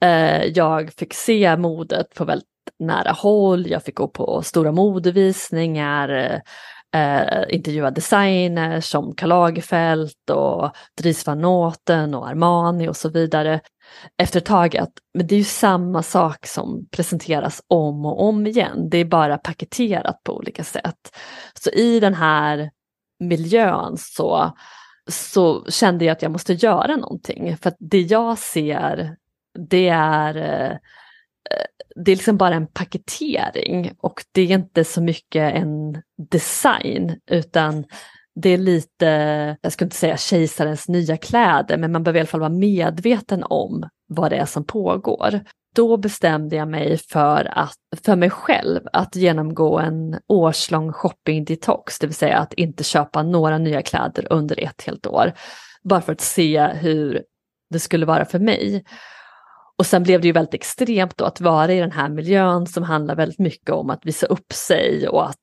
Eh, 0.00 0.44
jag 0.44 0.92
fick 0.92 1.14
se 1.14 1.56
modet 1.56 2.14
på 2.14 2.24
väldigt 2.24 2.57
nära 2.78 3.12
håll. 3.12 3.66
Jag 3.70 3.82
fick 3.82 3.94
gå 3.94 4.08
på 4.08 4.42
stora 4.42 4.72
modevisningar 4.72 6.08
eh, 6.08 6.40
eh, 7.02 7.44
intervjua 7.48 7.90
designers 7.90 8.84
som 8.84 9.14
Karl 9.14 9.28
Lagerfeld 9.28 10.30
och 10.30 10.70
Dries 11.00 11.26
van 11.26 11.40
Noten 11.40 12.14
och 12.14 12.28
Armani 12.28 12.88
och 12.88 12.96
så 12.96 13.08
vidare. 13.08 13.60
Efter 14.18 14.40
ett 14.40 14.46
tag 14.46 14.76
att 14.76 14.92
men 15.14 15.26
det 15.26 15.34
är 15.34 15.38
ju 15.38 15.44
samma 15.44 16.02
sak 16.02 16.46
som 16.46 16.86
presenteras 16.90 17.62
om 17.68 18.06
och 18.06 18.22
om 18.22 18.46
igen. 18.46 18.90
Det 18.90 18.98
är 18.98 19.04
bara 19.04 19.38
paketerat 19.38 20.22
på 20.24 20.36
olika 20.36 20.64
sätt. 20.64 21.16
Så 21.62 21.70
i 21.70 22.00
den 22.00 22.14
här 22.14 22.70
miljön 23.20 23.96
så, 23.98 24.52
så 25.10 25.64
kände 25.70 26.04
jag 26.04 26.12
att 26.12 26.22
jag 26.22 26.32
måste 26.32 26.52
göra 26.52 26.96
någonting. 26.96 27.56
För 27.56 27.68
att 27.68 27.76
det 27.78 28.00
jag 28.00 28.38
ser 28.38 29.16
det 29.58 29.88
är 29.88 30.36
eh, 30.36 30.76
det 32.04 32.12
är 32.12 32.16
liksom 32.16 32.36
bara 32.36 32.54
en 32.54 32.66
paketering 32.66 33.92
och 33.98 34.24
det 34.32 34.42
är 34.42 34.54
inte 34.54 34.84
så 34.84 35.02
mycket 35.02 35.54
en 35.54 36.02
design 36.30 37.16
utan 37.30 37.84
det 38.42 38.50
är 38.50 38.58
lite, 38.58 39.06
jag 39.60 39.72
skulle 39.72 39.86
inte 39.86 39.96
säga 39.96 40.16
kejsarens 40.16 40.88
nya 40.88 41.16
kläder, 41.16 41.76
men 41.76 41.92
man 41.92 42.02
behöver 42.02 42.18
i 42.18 42.20
alla 42.20 42.26
fall 42.26 42.40
vara 42.40 42.50
medveten 42.50 43.44
om 43.44 43.88
vad 44.08 44.30
det 44.30 44.36
är 44.36 44.44
som 44.44 44.64
pågår. 44.64 45.40
Då 45.74 45.96
bestämde 45.96 46.56
jag 46.56 46.68
mig 46.68 46.98
för, 46.98 47.58
att, 47.58 47.78
för 48.04 48.16
mig 48.16 48.30
själv 48.30 48.80
att 48.92 49.16
genomgå 49.16 49.78
en 49.78 50.18
årslång 50.26 50.92
shopping 50.92 51.44
detox, 51.44 51.98
det 51.98 52.06
vill 52.06 52.16
säga 52.16 52.38
att 52.38 52.52
inte 52.52 52.84
köpa 52.84 53.22
några 53.22 53.58
nya 53.58 53.82
kläder 53.82 54.26
under 54.32 54.64
ett 54.64 54.82
helt 54.86 55.06
år. 55.06 55.32
Bara 55.82 56.00
för 56.00 56.12
att 56.12 56.20
se 56.20 56.66
hur 56.66 57.22
det 57.70 57.78
skulle 57.78 58.06
vara 58.06 58.24
för 58.24 58.38
mig. 58.38 58.84
Och 59.78 59.86
sen 59.86 60.02
blev 60.02 60.20
det 60.20 60.26
ju 60.26 60.32
väldigt 60.32 60.54
extremt 60.54 61.16
då 61.16 61.24
att 61.24 61.40
vara 61.40 61.72
i 61.72 61.80
den 61.80 61.92
här 61.92 62.08
miljön 62.08 62.66
som 62.66 62.82
handlar 62.82 63.16
väldigt 63.16 63.38
mycket 63.38 63.70
om 63.70 63.90
att 63.90 64.06
visa 64.06 64.26
upp 64.26 64.52
sig 64.52 65.08
och 65.08 65.28
att 65.28 65.36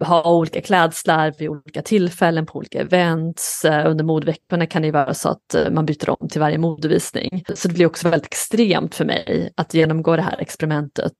ha 0.00 0.32
olika 0.32 0.60
klädslar 0.60 1.34
vid 1.38 1.48
olika 1.48 1.82
tillfällen 1.82 2.46
på 2.46 2.58
olika 2.58 2.80
events. 2.80 3.64
Eh, 3.64 3.90
under 3.90 4.04
modeveckorna 4.04 4.66
kan 4.66 4.82
det 4.82 4.86
ju 4.86 4.92
vara 4.92 5.14
så 5.14 5.28
att 5.28 5.54
eh, 5.54 5.70
man 5.70 5.86
byter 5.86 6.10
om 6.10 6.28
till 6.28 6.40
varje 6.40 6.58
modevisning. 6.58 7.44
Så 7.54 7.68
det 7.68 7.74
blir 7.74 7.86
också 7.86 8.08
väldigt 8.08 8.26
extremt 8.26 8.94
för 8.94 9.04
mig 9.04 9.52
att 9.56 9.74
genomgå 9.74 10.16
det 10.16 10.22
här 10.22 10.40
experimentet 10.40 11.12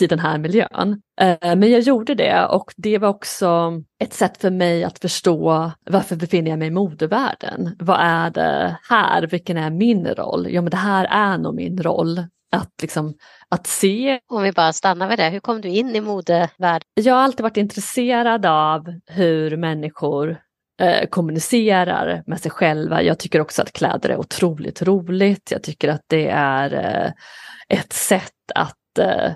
i 0.00 0.06
den 0.06 0.18
här 0.18 0.38
miljön. 0.38 1.02
Eh, 1.20 1.56
men 1.56 1.70
jag 1.70 1.80
gjorde 1.80 2.14
det 2.14 2.46
och 2.46 2.72
det 2.76 2.98
var 2.98 3.08
också 3.08 3.72
ett 3.98 4.14
sätt 4.14 4.38
för 4.38 4.50
mig 4.50 4.84
att 4.84 4.98
förstå 4.98 5.70
varför 5.90 6.16
befinner 6.16 6.50
jag 6.50 6.58
mig 6.58 6.68
i 6.68 6.70
modevärlden? 6.70 7.76
Vad 7.78 8.00
är 8.00 8.30
det 8.30 8.78
här? 8.88 9.26
Vilken 9.26 9.56
är 9.56 9.70
min 9.70 10.06
roll? 10.06 10.46
Ja 10.50 10.62
men 10.62 10.70
det 10.70 10.76
här 10.76 11.04
är 11.04 11.38
nog 11.38 11.54
min 11.54 11.82
roll. 11.82 12.24
Att, 12.52 12.72
liksom, 12.82 13.14
att 13.50 13.66
se. 13.66 14.20
Om 14.28 14.42
vi 14.42 14.52
bara 14.52 14.72
stannar 14.72 15.08
vid 15.08 15.18
det, 15.18 15.28
hur 15.28 15.40
kom 15.40 15.60
du 15.60 15.68
in 15.68 15.96
i 15.96 16.00
modevärlden? 16.00 16.88
Jag 16.94 17.14
har 17.14 17.22
alltid 17.22 17.42
varit 17.42 17.56
intresserad 17.56 18.46
av 18.46 18.94
hur 19.06 19.56
människor 19.56 20.36
eh, 20.80 21.08
kommunicerar 21.08 22.22
med 22.26 22.40
sig 22.40 22.50
själva. 22.50 23.02
Jag 23.02 23.18
tycker 23.18 23.40
också 23.40 23.62
att 23.62 23.72
kläder 23.72 24.08
är 24.08 24.16
otroligt 24.16 24.82
roligt. 24.82 25.50
Jag 25.50 25.62
tycker 25.62 25.88
att 25.88 26.04
det 26.06 26.28
är 26.28 26.74
eh, 26.74 27.12
ett 27.78 27.92
sätt 27.92 28.32
att 28.54 28.98
eh, 28.98 29.32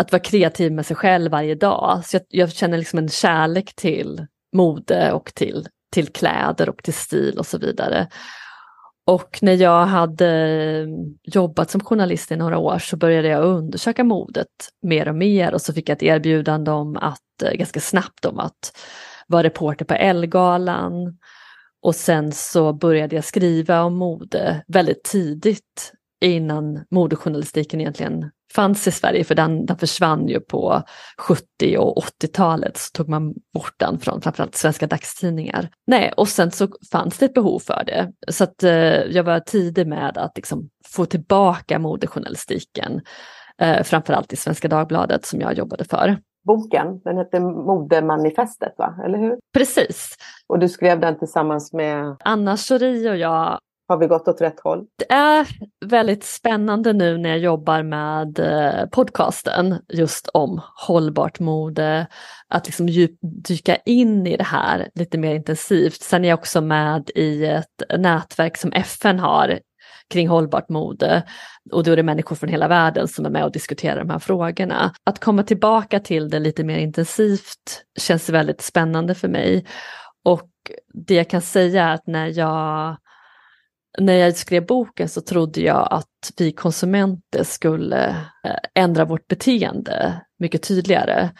att 0.00 0.12
vara 0.12 0.22
kreativ 0.22 0.72
med 0.72 0.86
sig 0.86 0.96
själv 0.96 1.30
varje 1.30 1.54
dag. 1.54 2.02
Så 2.04 2.16
jag, 2.16 2.22
jag 2.28 2.52
känner 2.52 2.78
liksom 2.78 2.98
en 2.98 3.08
kärlek 3.08 3.74
till 3.74 4.26
mode 4.56 5.12
och 5.12 5.34
till, 5.34 5.68
till 5.92 6.08
kläder 6.08 6.68
och 6.68 6.82
till 6.82 6.94
stil 6.94 7.38
och 7.38 7.46
så 7.46 7.58
vidare. 7.58 8.08
Och 9.08 9.38
när 9.42 9.52
jag 9.52 9.86
hade 9.86 10.26
eh, 10.26 10.88
jobbat 11.22 11.70
som 11.70 11.80
journalist 11.80 12.32
i 12.32 12.36
några 12.36 12.58
år 12.58 12.78
så 12.78 12.96
började 12.96 13.28
jag 13.28 13.44
undersöka 13.44 14.04
modet 14.04 14.46
mer 14.82 15.08
och 15.08 15.14
mer 15.14 15.54
och 15.54 15.62
så 15.62 15.72
fick 15.72 15.88
jag 15.88 15.96
ett 15.96 16.02
erbjudande 16.02 16.70
om 16.70 16.96
att, 16.96 17.42
eh, 17.42 17.52
ganska 17.52 17.80
snabbt 17.80 18.24
om 18.24 18.38
att 18.38 18.78
vara 19.26 19.42
reporter 19.42 19.84
på 19.84 19.94
Ellegalan. 19.94 21.18
Och 21.82 21.94
sen 21.94 22.32
så 22.32 22.72
började 22.72 23.16
jag 23.16 23.24
skriva 23.24 23.82
om 23.82 23.96
mode 23.96 24.64
väldigt 24.68 25.04
tidigt 25.04 25.92
innan 26.20 26.84
modejournalistiken 26.90 27.80
egentligen 27.80 28.30
fanns 28.54 28.86
i 28.86 28.90
Sverige, 28.90 29.24
för 29.24 29.34
den, 29.34 29.66
den 29.66 29.78
försvann 29.78 30.28
ju 30.28 30.40
på 30.40 30.82
70 31.18 31.78
och 31.78 32.04
80-talet, 32.04 32.76
så 32.76 32.90
tog 32.92 33.08
man 33.08 33.34
bort 33.54 33.74
den 33.76 33.98
från 33.98 34.20
framförallt 34.20 34.54
svenska 34.54 34.86
dagstidningar. 34.86 35.68
Nej, 35.86 36.12
och 36.16 36.28
sen 36.28 36.50
så 36.50 36.68
fanns 36.92 37.18
det 37.18 37.24
ett 37.24 37.34
behov 37.34 37.58
för 37.58 37.84
det, 37.86 38.12
så 38.28 38.44
att 38.44 38.62
eh, 38.62 39.02
jag 39.02 39.24
var 39.24 39.40
tidig 39.40 39.86
med 39.86 40.18
att 40.18 40.36
liksom, 40.36 40.68
få 40.86 41.04
tillbaka 41.04 41.78
modejournalistiken, 41.78 43.00
eh, 43.58 43.82
framförallt 43.82 44.32
i 44.32 44.36
Svenska 44.36 44.68
Dagbladet 44.68 45.26
som 45.26 45.40
jag 45.40 45.54
jobbade 45.54 45.84
för. 45.84 46.18
Boken, 46.44 47.00
den 47.04 47.16
hette 47.16 47.40
Modemanifestet, 47.40 48.74
va? 48.78 48.94
eller 49.04 49.18
hur? 49.18 49.38
Precis. 49.54 50.16
Och 50.46 50.58
du 50.58 50.68
skrev 50.68 51.00
den 51.00 51.18
tillsammans 51.18 51.72
med? 51.72 52.16
Anna 52.24 52.56
Schori 52.56 53.10
och 53.10 53.16
jag 53.16 53.58
har 53.88 53.96
vi 53.96 54.06
gått 54.06 54.28
åt 54.28 54.40
rätt 54.40 54.60
håll? 54.60 54.86
Det 54.96 55.12
är 55.12 55.48
väldigt 55.86 56.24
spännande 56.24 56.92
nu 56.92 57.18
när 57.18 57.30
jag 57.30 57.38
jobbar 57.38 57.82
med 57.82 58.38
eh, 58.38 58.86
podcasten 58.86 59.78
just 59.88 60.28
om 60.28 60.60
hållbart 60.86 61.40
mode, 61.40 62.06
att 62.48 62.66
liksom 62.66 62.86
dyka 63.48 63.76
in 63.76 64.26
i 64.26 64.36
det 64.36 64.44
här 64.44 64.88
lite 64.94 65.18
mer 65.18 65.34
intensivt. 65.34 66.02
Sen 66.02 66.24
är 66.24 66.28
jag 66.28 66.38
också 66.38 66.60
med 66.60 67.10
i 67.14 67.44
ett 67.44 67.98
nätverk 67.98 68.56
som 68.56 68.72
FN 68.72 69.18
har 69.18 69.58
kring 70.10 70.28
hållbart 70.28 70.68
mode 70.68 71.22
och 71.72 71.84
då 71.84 71.92
är 71.92 71.96
det 71.96 72.02
människor 72.02 72.36
från 72.36 72.50
hela 72.50 72.68
världen 72.68 73.08
som 73.08 73.26
är 73.26 73.30
med 73.30 73.44
och 73.44 73.52
diskuterar 73.52 73.98
de 73.98 74.10
här 74.10 74.18
frågorna. 74.18 74.92
Att 75.04 75.18
komma 75.18 75.42
tillbaka 75.42 76.00
till 76.00 76.28
det 76.28 76.38
lite 76.38 76.64
mer 76.64 76.78
intensivt 76.78 77.84
känns 77.98 78.28
väldigt 78.28 78.60
spännande 78.60 79.14
för 79.14 79.28
mig. 79.28 79.66
Och 80.24 80.50
det 80.94 81.14
jag 81.14 81.30
kan 81.30 81.40
säga 81.42 81.84
är 81.84 81.94
att 81.94 82.06
när 82.06 82.38
jag 82.38 82.96
när 83.98 84.14
jag 84.14 84.36
skrev 84.36 84.66
boken 84.66 85.08
så 85.08 85.20
trodde 85.20 85.60
jag 85.60 85.88
att 85.90 86.32
vi 86.36 86.52
konsumenter 86.52 87.44
skulle 87.44 88.08
eh, 88.44 88.56
ändra 88.74 89.04
vårt 89.04 89.26
beteende 89.26 90.20
mycket 90.38 90.62
tydligare. 90.62 91.30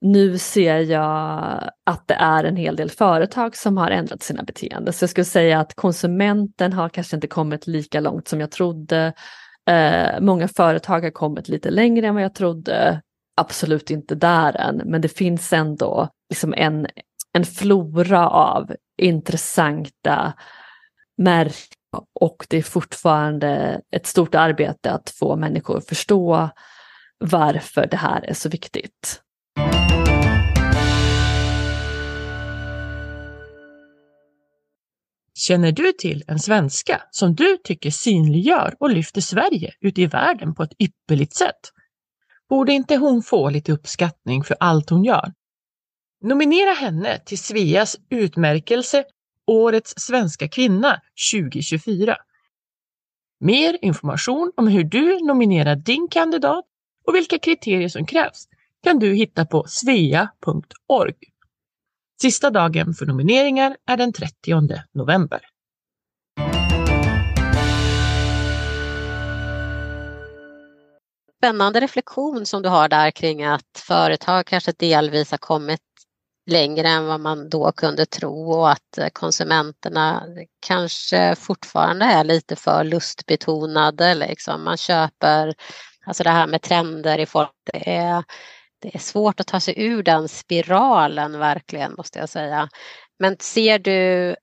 Nu 0.00 0.38
ser 0.38 0.78
jag 0.78 1.70
att 1.86 2.08
det 2.08 2.14
är 2.14 2.44
en 2.44 2.56
hel 2.56 2.76
del 2.76 2.90
företag 2.90 3.56
som 3.56 3.76
har 3.76 3.90
ändrat 3.90 4.22
sina 4.22 4.42
beteenden. 4.42 4.92
Så 4.92 5.02
jag 5.02 5.10
skulle 5.10 5.24
säga 5.24 5.60
att 5.60 5.74
konsumenten 5.74 6.72
har 6.72 6.88
kanske 6.88 7.16
inte 7.16 7.26
kommit 7.26 7.66
lika 7.66 8.00
långt 8.00 8.28
som 8.28 8.40
jag 8.40 8.50
trodde. 8.50 9.12
Eh, 9.70 10.20
många 10.20 10.48
företag 10.48 11.00
har 11.00 11.10
kommit 11.10 11.48
lite 11.48 11.70
längre 11.70 12.06
än 12.06 12.14
vad 12.14 12.24
jag 12.24 12.34
trodde. 12.34 13.02
Absolut 13.36 13.90
inte 13.90 14.14
där 14.14 14.56
än, 14.56 14.76
men 14.76 15.00
det 15.00 15.08
finns 15.08 15.52
ändå 15.52 16.08
liksom 16.30 16.54
en, 16.56 16.86
en 17.32 17.44
flora 17.44 18.28
av 18.28 18.76
intressanta 18.98 20.32
märken 21.18 21.81
och 22.12 22.46
det 22.48 22.56
är 22.56 22.62
fortfarande 22.62 23.80
ett 23.90 24.06
stort 24.06 24.34
arbete 24.34 24.90
att 24.90 25.10
få 25.10 25.36
människor 25.36 25.78
att 25.78 25.86
förstå 25.86 26.50
varför 27.18 27.86
det 27.86 27.96
här 27.96 28.24
är 28.24 28.34
så 28.34 28.48
viktigt. 28.48 29.22
Känner 35.34 35.72
du 35.72 35.92
till 35.92 36.24
en 36.26 36.38
svenska 36.38 37.02
som 37.10 37.34
du 37.34 37.56
tycker 37.64 37.90
synliggör 37.90 38.74
och 38.80 38.90
lyfter 38.90 39.20
Sverige 39.20 39.74
ute 39.80 40.02
i 40.02 40.06
världen 40.06 40.54
på 40.54 40.62
ett 40.62 40.72
ypperligt 40.78 41.34
sätt? 41.34 41.60
Borde 42.48 42.72
inte 42.72 42.96
hon 42.96 43.22
få 43.22 43.50
lite 43.50 43.72
uppskattning 43.72 44.44
för 44.44 44.56
allt 44.60 44.90
hon 44.90 45.04
gör? 45.04 45.32
Nominera 46.24 46.74
henne 46.74 47.18
till 47.18 47.38
Sveas 47.38 47.96
utmärkelse 48.10 49.04
Årets 49.52 49.94
svenska 49.96 50.48
kvinna 50.48 51.00
2024. 51.32 52.16
Mer 53.40 53.78
information 53.82 54.52
om 54.56 54.68
hur 54.68 54.84
du 54.84 55.18
nominerar 55.26 55.76
din 55.76 56.08
kandidat 56.10 56.64
och 57.06 57.14
vilka 57.14 57.38
kriterier 57.38 57.88
som 57.88 58.06
krävs 58.06 58.48
kan 58.82 58.98
du 58.98 59.14
hitta 59.14 59.46
på 59.46 59.64
svea.org. 59.68 61.14
Sista 62.22 62.50
dagen 62.50 62.94
för 62.94 63.06
nomineringar 63.06 63.76
är 63.86 63.96
den 63.96 64.12
30 64.12 64.32
november. 64.92 65.40
Spännande 71.38 71.80
reflektion 71.80 72.46
som 72.46 72.62
du 72.62 72.68
har 72.68 72.88
där 72.88 73.10
kring 73.10 73.44
att 73.44 73.82
företag 73.86 74.46
kanske 74.46 74.72
delvis 74.72 75.30
har 75.30 75.38
kommit 75.38 75.80
längre 76.46 76.88
än 76.88 77.06
vad 77.06 77.20
man 77.20 77.48
då 77.48 77.72
kunde 77.72 78.06
tro 78.06 78.52
och 78.52 78.70
att 78.70 78.98
eh, 78.98 79.08
konsumenterna 79.12 80.22
kanske 80.66 81.34
fortfarande 81.34 82.04
är 82.04 82.24
lite 82.24 82.56
för 82.56 82.84
lustbetonade. 82.84 84.14
Liksom. 84.14 84.64
Man 84.64 84.76
köper, 84.76 85.54
alltså 86.06 86.24
det 86.24 86.30
här 86.30 86.46
med 86.46 86.62
trender 86.62 87.18
i 87.18 87.26
folk, 87.26 87.50
det 87.72 87.96
är, 87.96 88.24
det 88.78 88.94
är 88.94 88.98
svårt 88.98 89.40
att 89.40 89.46
ta 89.46 89.60
sig 89.60 89.74
ur 89.76 90.02
den 90.02 90.28
spiralen 90.28 91.38
verkligen 91.38 91.94
måste 91.94 92.18
jag 92.18 92.28
säga. 92.28 92.68
Men 93.18 93.36
ser 93.40 93.78
du, 93.78 94.36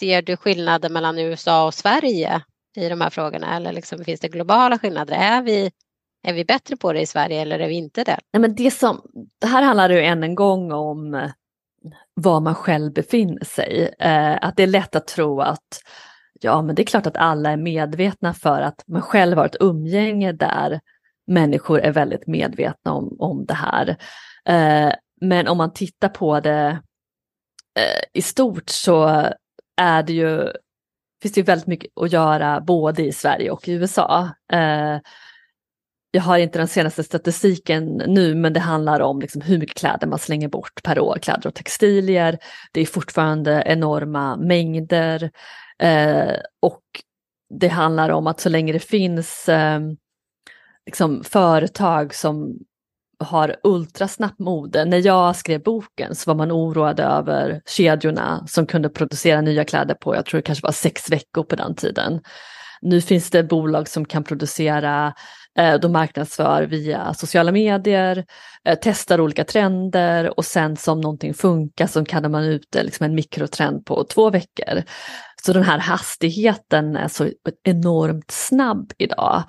ser 0.00 0.22
du 0.22 0.36
skillnader 0.36 0.88
mellan 0.88 1.18
USA 1.18 1.66
och 1.66 1.74
Sverige 1.74 2.42
i 2.76 2.88
de 2.88 3.00
här 3.00 3.10
frågorna 3.10 3.56
eller 3.56 3.72
liksom, 3.72 4.04
finns 4.04 4.20
det 4.20 4.28
globala 4.28 4.78
skillnader? 4.78 5.16
Är 5.16 5.42
vi, 5.42 5.70
är 6.22 6.32
vi 6.32 6.44
bättre 6.44 6.76
på 6.76 6.92
det 6.92 7.00
i 7.00 7.06
Sverige 7.06 7.40
eller 7.40 7.58
är 7.58 7.68
vi 7.68 7.74
inte 7.74 8.04
det? 8.04 8.18
Nej, 8.32 8.40
men 8.40 8.54
det, 8.54 8.70
som, 8.70 9.02
det 9.40 9.46
här 9.46 9.62
handlar 9.62 9.90
ju 9.90 10.00
än 10.00 10.22
en 10.22 10.34
gång 10.34 10.72
om 10.72 11.14
eh, 11.14 11.30
var 12.14 12.40
man 12.40 12.54
själv 12.54 12.92
befinner 12.92 13.44
sig. 13.44 13.94
Eh, 13.98 14.38
att 14.40 14.56
det 14.56 14.62
är 14.62 14.66
lätt 14.66 14.96
att 14.96 15.06
tro 15.06 15.40
att 15.40 15.80
ja, 16.40 16.62
men 16.62 16.74
det 16.74 16.82
är 16.82 16.86
klart 16.86 17.06
att 17.06 17.16
alla 17.16 17.50
är 17.50 17.56
medvetna 17.56 18.34
för 18.34 18.60
att 18.60 18.84
man 18.86 19.02
själv 19.02 19.38
har 19.38 19.46
ett 19.46 19.56
umgänge 19.60 20.32
där 20.32 20.80
människor 21.26 21.80
är 21.80 21.92
väldigt 21.92 22.26
medvetna 22.26 22.92
om, 22.92 23.16
om 23.18 23.46
det 23.46 23.54
här. 23.54 23.88
Eh, 24.44 24.92
men 25.20 25.48
om 25.48 25.58
man 25.58 25.72
tittar 25.72 26.08
på 26.08 26.40
det 26.40 26.78
eh, 27.78 28.04
i 28.12 28.22
stort 28.22 28.70
så 28.70 29.24
är 29.76 30.02
det 30.02 30.12
ju, 30.12 30.52
finns 31.22 31.34
det 31.34 31.40
ju 31.40 31.44
väldigt 31.44 31.66
mycket 31.66 31.90
att 32.00 32.12
göra 32.12 32.60
både 32.60 33.02
i 33.02 33.12
Sverige 33.12 33.50
och 33.50 33.68
i 33.68 33.72
USA. 33.72 34.30
Eh, 34.52 34.98
jag 36.16 36.22
har 36.22 36.38
inte 36.38 36.58
den 36.58 36.68
senaste 36.68 37.04
statistiken 37.04 38.02
nu, 38.06 38.34
men 38.34 38.52
det 38.52 38.60
handlar 38.60 39.00
om 39.00 39.20
liksom 39.20 39.40
hur 39.40 39.58
mycket 39.58 39.78
kläder 39.78 40.06
man 40.06 40.18
slänger 40.18 40.48
bort 40.48 40.82
per 40.82 41.00
år, 41.00 41.18
kläder 41.22 41.46
och 41.46 41.54
textilier. 41.54 42.38
Det 42.72 42.80
är 42.80 42.86
fortfarande 42.86 43.62
enorma 43.66 44.36
mängder 44.36 45.30
eh, 45.78 46.32
och 46.62 46.82
det 47.54 47.68
handlar 47.68 48.10
om 48.10 48.26
att 48.26 48.40
så 48.40 48.48
länge 48.48 48.72
det 48.72 48.78
finns 48.78 49.48
eh, 49.48 49.80
liksom 50.86 51.24
företag 51.24 52.14
som 52.14 52.58
har 53.18 53.56
ultrasnabbt 53.62 54.38
mode. 54.38 54.84
När 54.84 55.06
jag 55.06 55.36
skrev 55.36 55.62
boken 55.62 56.14
så 56.14 56.30
var 56.30 56.34
man 56.34 56.52
oroad 56.52 57.00
över 57.00 57.60
kedjorna 57.66 58.46
som 58.46 58.66
kunde 58.66 58.88
producera 58.88 59.40
nya 59.40 59.64
kläder 59.64 59.94
på, 59.94 60.14
jag 60.14 60.26
tror 60.26 60.38
det 60.38 60.46
kanske 60.46 60.66
var 60.66 60.72
sex 60.72 61.10
veckor 61.10 61.42
på 61.42 61.56
den 61.56 61.74
tiden. 61.74 62.20
Nu 62.82 63.00
finns 63.00 63.30
det 63.30 63.42
bolag 63.42 63.88
som 63.88 64.04
kan 64.04 64.24
producera 64.24 65.14
Eh, 65.56 65.74
de 65.80 65.92
marknadsför 65.92 66.62
via 66.62 67.14
sociala 67.14 67.52
medier, 67.52 68.24
eh, 68.64 68.78
testar 68.82 69.20
olika 69.20 69.44
trender 69.44 70.38
och 70.38 70.44
sen 70.44 70.76
som 70.76 71.00
någonting 71.00 71.34
funkar 71.34 71.86
så 71.86 72.04
kan 72.04 72.30
man 72.30 72.44
ut 72.44 72.76
eh, 72.76 72.84
liksom 72.84 73.06
en 73.06 73.14
mikrotrend 73.14 73.86
på 73.86 74.04
två 74.04 74.30
veckor. 74.30 74.82
Så 75.42 75.52
den 75.52 75.62
här 75.62 75.78
hastigheten 75.78 76.96
är 76.96 77.08
så 77.08 77.30
enormt 77.64 78.30
snabb 78.30 78.92
idag. 78.98 79.42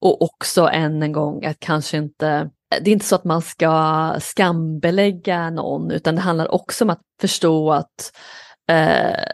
Och 0.00 0.22
också 0.22 0.68
än 0.68 1.02
en 1.02 1.12
gång 1.12 1.44
att 1.44 1.60
kanske 1.60 1.96
inte 1.96 2.50
det 2.80 2.90
är 2.90 2.92
inte 2.92 3.06
så 3.06 3.14
att 3.14 3.24
man 3.24 3.42
ska 3.42 4.14
skambelägga 4.20 5.50
någon 5.50 5.90
utan 5.90 6.14
det 6.14 6.20
handlar 6.20 6.54
också 6.54 6.84
om 6.84 6.90
att 6.90 7.02
förstå 7.20 7.72
att 7.72 8.12
eh, 8.68 9.24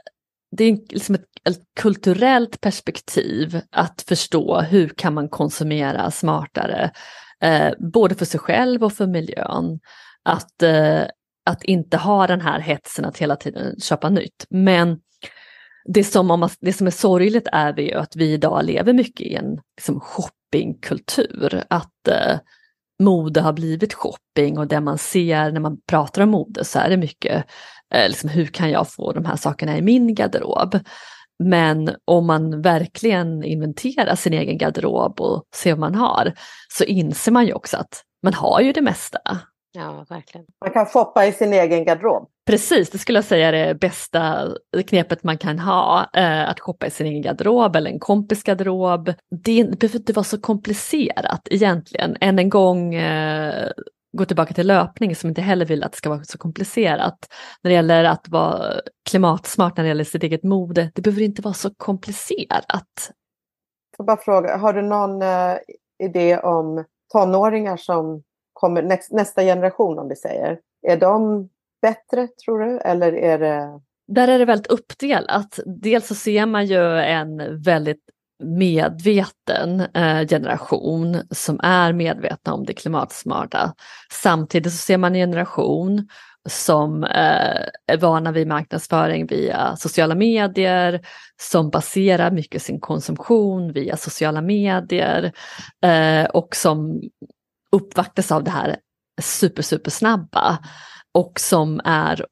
det 0.56 0.64
är 0.64 0.92
liksom 0.92 1.14
ett, 1.14 1.24
ett, 1.48 1.60
kulturellt 1.80 2.60
perspektiv 2.60 3.60
att 3.70 4.04
förstå 4.08 4.60
hur 4.60 4.88
kan 4.88 5.14
man 5.14 5.28
konsumera 5.28 6.10
smartare, 6.10 6.90
eh, 7.40 7.72
både 7.78 8.14
för 8.14 8.24
sig 8.24 8.40
själv 8.40 8.84
och 8.84 8.92
för 8.92 9.06
miljön. 9.06 9.80
Att, 10.24 10.62
eh, 10.62 11.02
att 11.46 11.64
inte 11.64 11.96
ha 11.96 12.26
den 12.26 12.40
här 12.40 12.60
hetsen 12.60 13.04
att 13.04 13.18
hela 13.18 13.36
tiden 13.36 13.80
köpa 13.80 14.08
nytt. 14.08 14.46
Men 14.50 15.00
det 15.84 16.04
som, 16.04 16.26
man, 16.26 16.48
det 16.60 16.72
som 16.72 16.86
är 16.86 16.90
sorgligt 16.90 17.48
är 17.52 17.80
ju 17.80 17.94
att 17.94 18.16
vi 18.16 18.32
idag 18.32 18.64
lever 18.64 18.92
mycket 18.92 19.26
i 19.26 19.34
en 19.34 19.60
liksom, 19.76 20.00
shoppingkultur. 20.00 21.64
Att 21.68 22.08
eh, 22.08 22.38
mode 23.02 23.40
har 23.40 23.52
blivit 23.52 23.94
shopping 23.94 24.58
och 24.58 24.66
det 24.66 24.80
man 24.80 24.98
ser 24.98 25.52
när 25.52 25.60
man 25.60 25.80
pratar 25.86 26.22
om 26.22 26.30
mode 26.30 26.64
så 26.64 26.78
är 26.78 26.90
det 26.90 26.96
mycket 26.96 27.44
eh, 27.94 28.08
liksom, 28.08 28.28
hur 28.28 28.46
kan 28.46 28.70
jag 28.70 28.92
få 28.92 29.12
de 29.12 29.24
här 29.24 29.36
sakerna 29.36 29.78
i 29.78 29.82
min 29.82 30.14
garderob? 30.14 30.78
Men 31.48 31.94
om 32.04 32.26
man 32.26 32.62
verkligen 32.62 33.44
inventerar 33.44 34.14
sin 34.14 34.32
egen 34.32 34.58
garderob 34.58 35.20
och 35.20 35.44
ser 35.54 35.70
vad 35.70 35.78
man 35.78 35.94
har 35.94 36.32
så 36.78 36.84
inser 36.84 37.32
man 37.32 37.46
ju 37.46 37.52
också 37.52 37.76
att 37.76 38.02
man 38.22 38.34
har 38.34 38.60
ju 38.60 38.72
det 38.72 38.82
mesta. 38.82 39.18
Ja, 39.74 40.04
verkligen. 40.08 40.46
Man 40.60 40.72
kan 40.72 40.86
shoppa 40.86 41.26
i 41.26 41.32
sin 41.32 41.52
egen 41.52 41.84
garderob. 41.84 42.28
Precis, 42.46 42.90
det 42.90 42.98
skulle 42.98 43.18
jag 43.18 43.24
säga 43.24 43.48
är 43.48 43.52
det 43.52 43.74
bästa 43.74 44.48
knepet 44.86 45.22
man 45.22 45.38
kan 45.38 45.58
ha. 45.58 46.10
Eh, 46.14 46.48
att 46.48 46.60
shoppa 46.60 46.86
i 46.86 46.90
sin 46.90 47.06
egen 47.06 47.22
garderob 47.22 47.76
eller 47.76 47.90
en 47.90 47.98
kompis 47.98 48.42
garderob. 48.42 49.12
Det 49.44 49.78
behöver 49.78 49.98
inte 49.98 50.12
vara 50.12 50.24
så 50.24 50.40
komplicerat 50.40 51.48
egentligen. 51.50 52.16
Än 52.20 52.38
en 52.38 52.48
gång 52.48 52.94
eh, 52.94 53.70
gå 54.12 54.24
tillbaka 54.24 54.54
till 54.54 54.66
löpning 54.66 55.16
som 55.16 55.28
inte 55.28 55.42
heller 55.42 55.66
vill 55.66 55.84
att 55.84 55.92
det 55.92 55.98
ska 55.98 56.08
vara 56.08 56.24
så 56.24 56.38
komplicerat. 56.38 57.18
När 57.62 57.70
det 57.70 57.74
gäller 57.74 58.04
att 58.04 58.28
vara 58.28 58.80
klimatsmart 59.10 59.76
när 59.76 59.84
det 59.84 59.88
gäller 59.88 60.04
sitt 60.04 60.22
eget 60.22 60.42
mode, 60.42 60.90
det 60.94 61.02
behöver 61.02 61.22
inte 61.22 61.42
vara 61.42 61.54
så 61.54 61.70
komplicerat. 61.76 63.12
Jag 63.98 64.06
bara 64.06 64.16
fråga, 64.16 64.56
har 64.56 64.72
du 64.72 64.82
någon 64.82 65.22
uh, 65.22 65.56
idé 66.02 66.38
om 66.38 66.84
tonåringar 67.12 67.76
som 67.76 68.22
kommer, 68.52 68.82
näst, 68.82 69.12
nästa 69.12 69.42
generation 69.42 69.98
om 69.98 70.08
vi 70.08 70.16
säger, 70.16 70.58
är 70.88 70.96
de 70.96 71.48
bättre 71.82 72.28
tror 72.44 72.58
du 72.58 72.78
eller 72.78 73.12
är 73.12 73.38
det 73.38 73.80
där 74.14 74.28
är 74.28 74.38
det 74.38 74.44
väldigt 74.44 74.66
uppdelat. 74.66 75.60
Dels 75.66 76.06
så 76.06 76.14
ser 76.14 76.46
man 76.46 76.66
ju 76.66 76.98
en 76.98 77.62
väldigt 77.62 78.02
medveten 78.42 79.80
eh, 79.80 80.26
generation 80.28 81.22
som 81.30 81.60
är 81.62 81.92
medvetna 81.92 82.54
om 82.54 82.64
det 82.64 82.74
klimatsmarta. 82.74 83.74
Samtidigt 84.12 84.72
så 84.72 84.78
ser 84.78 84.98
man 84.98 85.14
en 85.14 85.20
generation 85.20 86.08
som 86.48 87.04
eh, 87.04 87.66
är 87.86 87.96
vana 88.00 88.32
vid 88.32 88.46
marknadsföring 88.46 89.26
via 89.26 89.76
sociala 89.76 90.14
medier, 90.14 91.00
som 91.40 91.70
baserar 91.70 92.30
mycket 92.30 92.62
sin 92.62 92.80
konsumtion 92.80 93.72
via 93.72 93.96
sociala 93.96 94.40
medier 94.40 95.32
eh, 95.84 96.24
och 96.24 96.56
som 96.56 97.02
uppvaktas 97.72 98.32
av 98.32 98.44
det 98.44 98.50
här 98.50 98.76
super, 99.22 99.62
super 99.62 99.90
snabba 99.90 100.58
och 101.14 101.40
som 101.40 101.80
är 101.84 102.26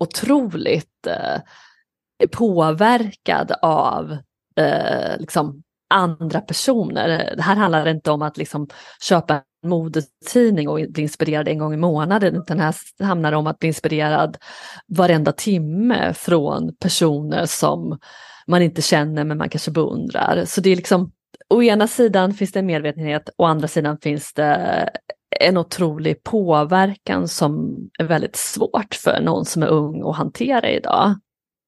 otroligt 0.00 1.06
eh, 1.06 1.40
påverkad 2.32 3.52
av 3.62 4.18
eh, 4.56 5.18
liksom 5.18 5.62
andra 5.94 6.40
personer. 6.40 7.34
Det 7.36 7.42
här 7.42 7.56
handlar 7.56 7.88
inte 7.88 8.10
om 8.10 8.22
att 8.22 8.36
liksom 8.36 8.68
köpa 9.02 9.34
en 9.34 9.68
modetidning 9.68 10.68
och 10.68 10.80
bli 10.88 11.02
inspirerad 11.02 11.48
en 11.48 11.58
gång 11.58 11.74
i 11.74 11.76
månaden, 11.76 12.36
utan 12.36 12.60
här 12.60 12.74
handlar 13.04 13.32
om 13.32 13.46
att 13.46 13.58
bli 13.58 13.66
inspirerad 13.66 14.36
varenda 14.86 15.32
timme 15.32 16.14
från 16.14 16.76
personer 16.76 17.46
som 17.46 17.98
man 18.46 18.62
inte 18.62 18.82
känner 18.82 19.24
men 19.24 19.38
man 19.38 19.48
kanske 19.48 19.70
beundrar. 19.70 20.44
Så 20.44 20.60
det 20.60 20.70
är 20.70 20.76
liksom, 20.76 21.12
å 21.48 21.62
ena 21.62 21.88
sidan 21.88 22.34
finns 22.34 22.52
det 22.52 22.58
en 22.58 22.66
medvetenhet, 22.66 23.30
å 23.38 23.44
andra 23.44 23.68
sidan 23.68 23.98
finns 23.98 24.32
det 24.32 24.90
en 25.40 25.56
otrolig 25.56 26.22
påverkan 26.22 27.28
som 27.28 27.76
är 27.98 28.04
väldigt 28.04 28.36
svårt 28.36 28.94
för 28.94 29.20
någon 29.20 29.44
som 29.44 29.62
är 29.62 29.66
ung 29.66 30.08
att 30.08 30.16
hantera 30.16 30.70
idag. 30.70 31.14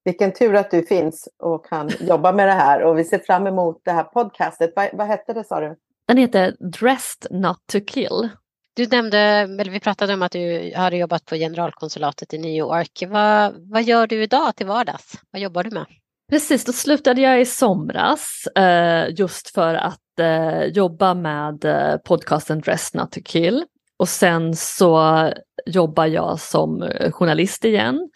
Vilken 0.07 0.33
tur 0.33 0.55
att 0.55 0.71
du 0.71 0.83
finns 0.83 1.29
och 1.43 1.67
kan 1.67 1.91
jobba 2.01 2.33
med 2.33 2.49
det 2.49 2.53
här 2.53 2.83
och 2.83 2.99
vi 2.99 3.05
ser 3.05 3.19
fram 3.19 3.47
emot 3.47 3.81
det 3.85 3.91
här 3.91 4.05
podcastet. 4.05 4.73
Vad, 4.77 4.89
vad 4.93 5.07
hette 5.07 5.33
det 5.33 5.45
sa 5.45 5.61
du? 5.61 5.77
Den 6.09 6.17
heter 6.17 6.57
Dressed 6.61 7.27
Not 7.31 7.57
To 7.73 7.81
Kill. 7.87 8.29
Du 8.75 8.87
nämnde, 8.87 9.19
eller 9.19 9.71
vi 9.71 9.81
pratade 9.81 10.15
om 10.15 10.23
att 10.23 10.33
du 10.33 10.73
har 10.77 10.93
jobbat 10.93 11.25
på 11.25 11.35
generalkonsulatet 11.35 12.35
i 12.35 12.39
New 12.39 12.51
York. 12.51 13.03
Vad, 13.09 13.55
vad 13.71 13.83
gör 13.83 14.07
du 14.07 14.23
idag 14.23 14.57
till 14.57 14.67
vardags? 14.67 15.13
Vad 15.31 15.43
jobbar 15.43 15.65
du 15.65 15.71
med? 15.71 15.87
Precis, 16.31 16.65
då 16.65 16.73
slutade 16.73 17.21
jag 17.21 17.41
i 17.41 17.45
somras 17.45 18.47
eh, 18.57 19.05
just 19.19 19.55
för 19.55 19.75
att 19.75 20.19
eh, 20.21 20.65
jobba 20.65 21.15
med 21.15 21.65
eh, 21.65 21.97
podcasten 21.97 22.61
Dressed 22.61 23.01
Not 23.01 23.13
To 23.13 23.21
Kill. 23.25 23.65
Och 23.99 24.09
sen 24.09 24.57
så 24.57 25.31
jobbar 25.67 26.07
jag 26.07 26.41
som 26.41 26.91
journalist 27.13 27.65
igen 27.65 28.11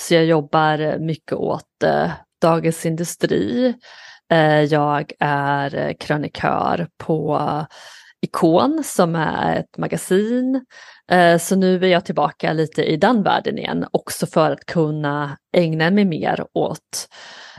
så 0.00 0.14
jag 0.14 0.24
jobbar 0.24 0.98
mycket 0.98 1.32
åt 1.32 1.82
eh, 1.84 2.10
Dagens 2.42 2.86
Industri. 2.86 3.74
Eh, 4.32 4.62
jag 4.62 5.12
är 5.20 5.92
krönikör 6.00 6.88
på 6.98 7.40
Ikon 8.22 8.82
som 8.84 9.14
är 9.14 9.56
ett 9.56 9.78
magasin. 9.78 10.64
Eh, 11.10 11.38
så 11.38 11.56
nu 11.56 11.84
är 11.84 11.88
jag 11.88 12.04
tillbaka 12.04 12.52
lite 12.52 12.84
i 12.84 12.96
den 12.96 13.22
världen 13.22 13.58
igen, 13.58 13.86
också 13.90 14.26
för 14.26 14.50
att 14.50 14.66
kunna 14.66 15.36
ägna 15.56 15.90
mig 15.90 16.04
mer 16.04 16.46
åt 16.52 17.08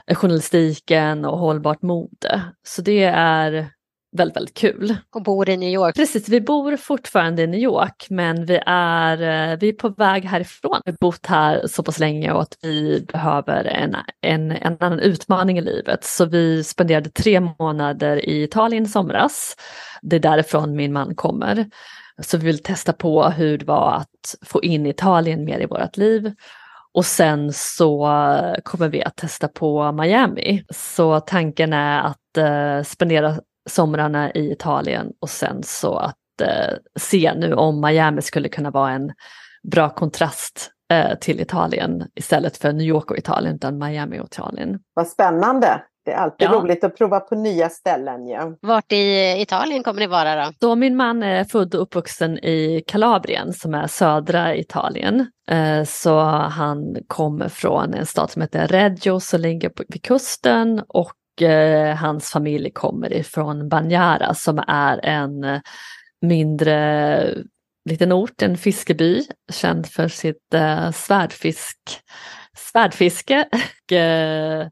eh, 0.08 0.16
journalistiken 0.16 1.26
och 1.26 1.40
hållbart 1.40 1.82
mode. 1.82 2.42
Så 2.68 2.82
det 2.82 3.04
är 3.16 3.70
väldigt, 4.12 4.38
väldigt 4.38 4.58
kul. 4.58 4.96
Och 5.16 5.24
bor 5.24 5.50
i 5.50 5.58
New 5.58 5.70
York? 5.70 5.96
Precis, 5.96 6.30
vi 6.30 6.42
bor 6.42 6.78
fortfarande 6.78 7.42
i 7.42 7.48
New 7.48 7.60
York 7.60 8.08
men 8.10 8.46
vi 8.46 8.60
är, 8.66 9.22
eh, 9.22 9.58
vi 9.60 9.70
är 9.70 9.74
på 9.74 9.90
väg 9.90 10.26
härifrån. 10.26 10.82
Vi 10.86 10.92
har 10.92 10.98
bott 11.02 11.26
här 11.26 11.68
så 11.68 11.84
pass 11.84 12.00
länge 12.00 12.32
och 12.32 12.42
att 12.42 12.58
vi 12.62 13.06
behöver 13.12 13.66
en, 13.66 13.96
en, 14.22 14.52
en 14.52 14.78
annan 14.80 15.00
utmaning 15.00 15.58
i 15.58 15.62
livet. 15.62 16.04
Så 16.04 16.26
vi 16.26 16.64
spenderade 16.64 17.10
tre 17.10 17.40
månader 17.40 18.30
i 18.30 18.44
Italien 18.44 18.84
i 18.84 18.88
somras. 18.88 19.56
Det 20.02 20.16
är 20.16 20.20
därifrån 20.20 20.76
min 20.76 20.94
man 20.94 21.16
kommer. 21.16 21.66
Så 22.20 22.38
vi 22.38 22.46
vill 22.46 22.64
testa 22.64 22.94
på 22.94 23.24
hur 23.24 23.58
det 23.58 23.66
var 23.66 23.96
att 23.96 24.36
få 24.46 24.64
in 24.64 24.86
Italien 24.86 25.46
mer 25.46 25.60
i 25.60 25.66
vårt 25.66 25.98
liv. 25.98 26.34
Och 26.94 27.06
sen 27.06 27.54
så 27.54 28.08
kommer 28.64 28.90
vi 28.90 29.04
att 29.04 29.16
testa 29.16 29.48
på 29.48 29.92
Miami. 29.92 30.64
Så 30.70 31.20
tanken 31.20 31.74
är 31.74 32.02
att 32.02 32.38
eh, 32.38 32.84
spendera 32.84 33.40
somrarna 33.70 34.32
i 34.32 34.52
Italien 34.52 35.12
och 35.22 35.30
sen 35.30 35.64
så 35.64 35.96
att 35.96 36.42
eh, 36.42 36.78
se 37.00 37.34
nu 37.36 37.54
om 37.54 37.82
Miami 37.82 38.22
skulle 38.22 38.50
kunna 38.50 38.72
vara 38.72 38.92
en 38.92 39.12
bra 39.72 39.90
kontrast 39.90 40.72
eh, 40.94 41.18
till 41.20 41.40
Italien 41.40 42.08
istället 42.16 42.58
för 42.58 42.74
New 42.74 42.88
York 42.88 43.12
och 43.12 43.18
Italien 43.18 43.56
utan 43.56 43.78
Miami 43.78 44.20
och 44.20 44.26
Italien. 44.26 44.80
Vad 44.94 45.08
spännande! 45.08 45.82
Det 46.06 46.12
är 46.12 46.18
alltid 46.18 46.48
ja. 46.48 46.52
roligt 46.54 46.84
att 46.84 46.98
prova 46.98 47.20
på 47.20 47.36
nya 47.36 47.70
ställen. 47.70 48.28
Ja. 48.28 48.58
Vart 48.62 48.92
i 48.92 49.36
Italien 49.42 49.84
kommer 49.84 50.00
ni 50.00 50.08
vara 50.08 50.46
då? 50.46 50.52
då? 50.60 50.76
Min 50.76 50.96
man 50.96 51.24
är 51.24 51.44
född 51.44 51.76
och 51.76 51.82
uppvuxen 51.82 52.38
i 52.38 52.84
Kalabrien 52.88 53.54
som 53.54 53.74
är 53.74 53.88
södra 53.88 54.56
Italien. 54.56 55.28
Eh, 55.50 55.84
så 55.84 56.20
han 56.30 56.98
kommer 57.08 57.50
från 57.50 57.94
en 57.94 58.06
stad 58.06 58.32
som 58.32 58.42
heter 58.42 58.68
Reggio 58.68 59.20
som 59.20 59.42
ligger 59.42 59.72
vid 59.88 60.04
kusten 60.04 60.84
och 60.88 61.14
Eh, 61.42 61.96
hans 61.96 62.32
familj 62.32 62.72
kommer 62.72 63.14
ifrån 63.14 63.70
Banjara 63.70 64.34
som 64.34 64.64
är 64.68 65.06
en 65.06 65.62
mindre 66.22 67.44
liten 67.90 68.12
ort, 68.12 68.42
en 68.42 68.58
fiskeby, 68.58 69.24
känd 69.52 69.88
för 69.88 70.08
sitt 70.08 70.54
eh, 70.54 70.92
svärdfisk, 70.92 71.78
svärdfiske. 72.58 73.48
Eh, 73.92 74.68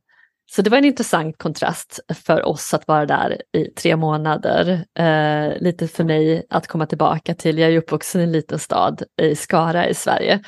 så 0.51 0.61
det 0.61 0.69
var 0.69 0.77
en 0.77 0.85
intressant 0.85 1.37
kontrast 1.37 1.99
för 2.25 2.45
oss 2.45 2.73
att 2.73 2.87
vara 2.87 3.05
där 3.05 3.41
i 3.57 3.65
tre 3.65 3.95
månader. 3.95 4.85
Eh, 4.99 5.61
lite 5.61 5.87
för 5.87 6.03
mig 6.03 6.45
att 6.49 6.67
komma 6.67 6.85
tillbaka 6.85 7.35
till, 7.35 7.57
jag 7.57 7.71
är 7.71 7.77
uppvuxen 7.77 8.21
i 8.21 8.23
en 8.23 8.31
liten 8.31 8.59
stad 8.59 9.03
i 9.21 9.35
Skara 9.35 9.87
i 9.87 9.93
Sverige. 9.93 10.39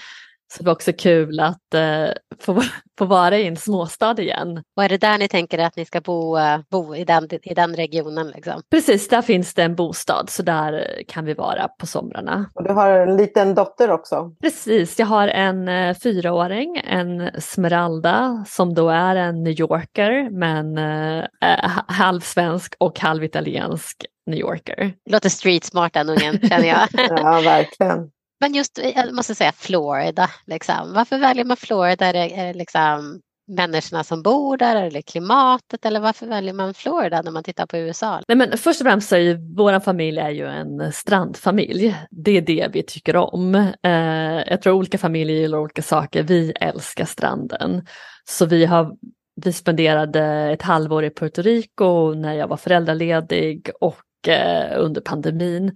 Så 0.51 0.63
det 0.63 0.65
var 0.65 0.73
också 0.73 0.93
kul 0.93 1.39
att 1.39 1.73
eh, 1.73 2.09
få, 2.39 2.61
få 2.97 3.05
vara 3.05 3.37
i 3.37 3.47
en 3.47 3.57
småstad 3.57 4.21
igen. 4.21 4.63
Och 4.77 4.83
är 4.83 4.89
det 4.89 4.97
där 4.97 5.17
ni 5.17 5.27
tänker 5.27 5.59
att 5.59 5.75
ni 5.75 5.85
ska 5.85 6.01
bo, 6.01 6.37
eh, 6.37 6.59
bo 6.71 6.95
i, 6.95 7.05
den, 7.05 7.27
i 7.43 7.53
den 7.53 7.75
regionen? 7.75 8.27
Liksom? 8.27 8.61
Precis, 8.71 9.07
där 9.07 9.21
finns 9.21 9.53
det 9.53 9.63
en 9.63 9.75
bostad 9.75 10.29
så 10.29 10.43
där 10.43 11.03
kan 11.07 11.25
vi 11.25 11.33
vara 11.33 11.67
på 11.67 11.87
somrarna. 11.87 12.49
Och 12.53 12.63
du 12.63 12.73
har 12.73 12.89
en 12.89 13.17
liten 13.17 13.55
dotter 13.55 13.91
också? 13.91 14.31
Precis, 14.41 14.99
jag 14.99 15.05
har 15.05 15.27
en 15.27 15.67
eh, 15.67 15.95
fyraåring, 15.95 16.81
en 16.87 17.41
Smeralda 17.41 18.45
som 18.47 18.73
då 18.73 18.89
är 18.89 19.15
en 19.15 19.43
New 19.43 19.59
Yorker 19.59 20.29
men 20.29 20.77
eh, 20.77 21.25
halvsvensk 21.87 22.75
och 22.77 22.99
halvitaliensk 22.99 24.05
New 24.25 24.39
Yorker. 24.39 24.93
Låter 25.09 25.29
street 25.29 25.63
smart 25.63 25.93
den 25.93 26.09
ungen 26.09 26.39
känner 26.49 26.67
jag. 26.67 26.87
ja, 27.09 27.41
verkligen. 27.41 28.11
Men 28.41 28.54
just, 28.54 28.80
eh, 28.80 28.89
jag 28.95 29.13
måste 29.13 29.36
säga 29.36 29.51
Florida, 29.51 30.30
liksom. 30.45 30.93
varför 30.93 31.17
väljer 31.17 31.45
man 31.45 31.58
Florida? 31.58 32.06
Är 32.06 32.13
det, 32.13 32.39
är 32.39 32.45
det 32.45 32.54
liksom 32.54 33.21
människorna 33.47 34.04
som 34.04 34.23
bor 34.23 34.58
där 34.58 34.76
eller 34.76 35.01
klimatet 35.01 35.86
eller 35.86 35.99
varför 35.99 36.26
väljer 36.26 36.53
man 36.53 36.74
Florida 36.74 37.22
när 37.22 37.32
man 37.32 37.43
tittar 37.43 37.65
på 37.65 37.78
USA? 37.78 38.22
Nej, 38.28 38.38
men 38.38 38.57
först 38.57 38.82
och 38.82 38.88
främst 38.88 39.09
så 39.09 39.15
är 39.15 39.20
ju 39.20 39.55
vår 39.55 39.80
familj 39.80 40.20
är 40.20 40.30
ju 40.30 40.47
en 40.47 40.91
strandfamilj. 40.91 41.95
Det 42.11 42.38
är 42.38 42.41
det 42.41 42.68
vi 42.74 42.84
tycker 42.84 43.15
om. 43.15 43.55
Eh, 43.84 43.91
jag 44.47 44.61
tror 44.61 44.74
olika 44.74 44.97
familjer 44.97 45.38
gillar 45.38 45.57
olika 45.57 45.82
saker. 45.82 46.24
Vi 46.24 46.53
älskar 46.59 47.05
stranden. 47.05 47.86
Så 48.30 48.45
vi 48.45 48.65
har 48.65 48.95
vi 49.36 49.53
spenderade 49.53 50.24
ett 50.51 50.61
halvår 50.61 51.03
i 51.03 51.09
Puerto 51.09 51.41
Rico 51.41 52.13
när 52.13 52.34
jag 52.34 52.47
var 52.47 52.57
föräldraledig 52.57 53.70
och 53.82 54.28
eh, 54.28 54.80
under 54.80 55.01
pandemin 55.01 55.76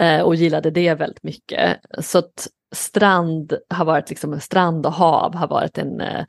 eh, 0.00 0.20
och 0.20 0.34
gillade 0.34 0.70
det 0.70 0.94
väldigt 0.94 1.22
mycket. 1.22 1.80
Så 1.98 2.18
att 2.18 2.48
strand 2.74 3.58
har 3.70 3.84
varit 3.84 4.10
liksom, 4.10 4.40
strand 4.40 4.86
och 4.86 4.92
hav 4.92 5.34
har 5.34 5.48
varit 5.48 5.78
en 5.78 6.00
eh, 6.00 6.24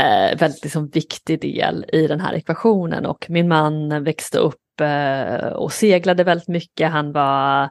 eh, 0.00 0.38
väldigt 0.38 0.64
liksom, 0.64 0.88
viktig 0.88 1.40
del 1.40 1.84
i 1.92 2.06
den 2.06 2.20
här 2.20 2.34
ekvationen 2.34 3.06
och 3.06 3.26
min 3.28 3.48
man 3.48 4.04
växte 4.04 4.38
upp 4.38 4.80
eh, 4.80 5.48
och 5.48 5.72
seglade 5.72 6.24
väldigt 6.24 6.48
mycket. 6.48 6.90
Han 6.90 7.12
var 7.12 7.70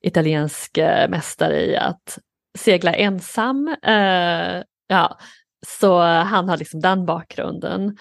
italiensk 0.00 0.78
eh, 0.78 1.08
mästare 1.08 1.66
i 1.66 1.76
att 1.76 2.18
segla 2.58 2.94
ensam. 2.94 3.76
Eh, 3.82 4.62
ja, 4.88 5.18
så 5.66 6.00
han 6.02 6.48
har 6.48 6.56
liksom 6.56 6.80
den 6.80 7.06
bakgrunden. 7.06 7.96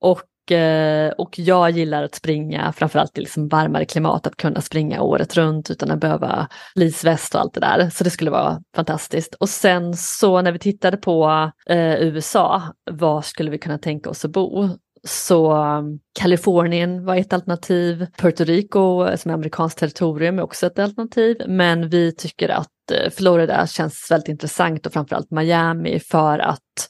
Och, 0.00 0.22
Eh, 0.52 1.10
och 1.10 1.38
jag 1.38 1.70
gillar 1.70 2.02
att 2.04 2.14
springa, 2.14 2.72
framförallt 2.72 3.18
i 3.18 3.20
liksom 3.20 3.48
varmare 3.48 3.84
klimat, 3.84 4.26
att 4.26 4.36
kunna 4.36 4.60
springa 4.60 5.02
året 5.02 5.36
runt 5.36 5.70
utan 5.70 5.90
att 5.90 6.00
behöva 6.00 6.48
lisväst 6.74 7.34
och 7.34 7.40
allt 7.40 7.54
det 7.54 7.60
där. 7.60 7.90
Så 7.90 8.04
det 8.04 8.10
skulle 8.10 8.30
vara 8.30 8.62
fantastiskt. 8.76 9.34
Och 9.34 9.48
sen 9.48 9.96
så 9.96 10.42
när 10.42 10.52
vi 10.52 10.58
tittade 10.58 10.96
på 10.96 11.50
eh, 11.70 11.94
USA, 12.02 12.62
var 12.90 13.22
skulle 13.22 13.50
vi 13.50 13.58
kunna 13.58 13.78
tänka 13.78 14.10
oss 14.10 14.24
att 14.24 14.30
bo? 14.30 14.68
Så 15.04 15.56
Kalifornien 16.20 17.04
var 17.04 17.16
ett 17.16 17.32
alternativ. 17.32 18.06
Puerto 18.16 18.44
Rico 18.44 19.06
eh, 19.06 19.16
som 19.16 19.30
är 19.30 19.34
amerikanskt 19.34 19.78
territorium 19.78 20.38
är 20.38 20.42
också 20.42 20.66
ett 20.66 20.78
alternativ. 20.78 21.36
Men 21.46 21.88
vi 21.88 22.12
tycker 22.12 22.48
att 22.48 22.90
eh, 22.92 23.10
Florida 23.10 23.66
känns 23.66 24.10
väldigt 24.10 24.28
intressant 24.28 24.86
och 24.86 24.92
framförallt 24.92 25.30
Miami 25.30 26.00
för 26.00 26.38
att 26.38 26.88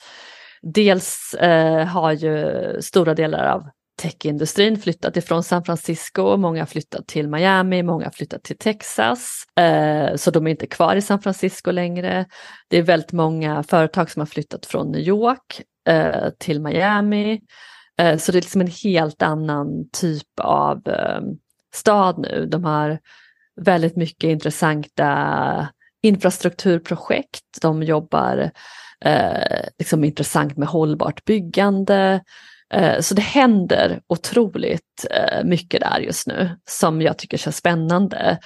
dels 0.63 1.35
eh, 1.35 1.87
har 1.87 2.13
ju 2.13 2.77
stora 2.83 3.15
delar 3.15 3.47
av 3.47 3.69
techindustrin 3.99 4.79
flyttat 4.81 5.17
ifrån 5.17 5.43
San 5.43 5.65
Francisco, 5.65 6.37
många 6.37 6.61
har 6.61 6.67
flyttat 6.67 7.07
till 7.07 7.29
Miami, 7.29 7.83
många 7.83 8.05
har 8.05 8.11
flyttat 8.13 8.43
till 8.43 8.59
Texas, 8.59 9.45
eh, 9.61 10.17
så 10.17 10.31
de 10.31 10.47
är 10.47 10.51
inte 10.51 10.67
kvar 10.67 10.97
i 10.97 11.03
San 11.03 11.21
Francisco 11.21 11.71
längre. 11.71 12.27
Det 12.69 12.77
är 12.77 12.83
väldigt 12.83 13.13
många 13.13 13.63
företag 13.63 14.11
som 14.11 14.21
har 14.21 14.27
flyttat 14.27 14.67
från 14.67 14.93
New 14.93 15.01
York 15.01 15.63
eh, 15.89 16.31
till 16.39 16.61
Miami. 16.61 17.41
Eh, 17.99 18.19
så 18.19 18.33
det 18.33 18.39
är 18.39 18.43
liksom 18.43 18.61
en 18.61 18.73
helt 18.85 19.23
annan 19.23 19.89
typ 19.93 20.41
av 20.41 20.89
eh, 20.89 21.21
stad 21.75 22.19
nu. 22.19 22.47
De 22.47 22.65
har 22.65 22.99
väldigt 23.61 23.97
mycket 23.97 24.29
intressanta 24.29 25.69
infrastrukturprojekt. 26.03 27.61
De 27.63 27.83
jobbar 27.83 28.51
eh, 29.05 29.69
liksom 29.79 30.05
intressant 30.05 30.57
med 30.57 30.69
hållbart 30.69 31.25
byggande. 31.25 32.21
Eh, 32.75 33.01
så 33.01 33.15
det 33.15 33.23
händer 33.23 34.01
otroligt 34.07 35.07
eh, 35.11 35.45
mycket 35.45 35.81
där 35.81 36.01
just 36.01 36.27
nu 36.27 36.51
som 36.71 37.03
jag 37.03 37.19
tycker 37.19 37.37
känns 37.37 37.57
spännande. 37.57 38.39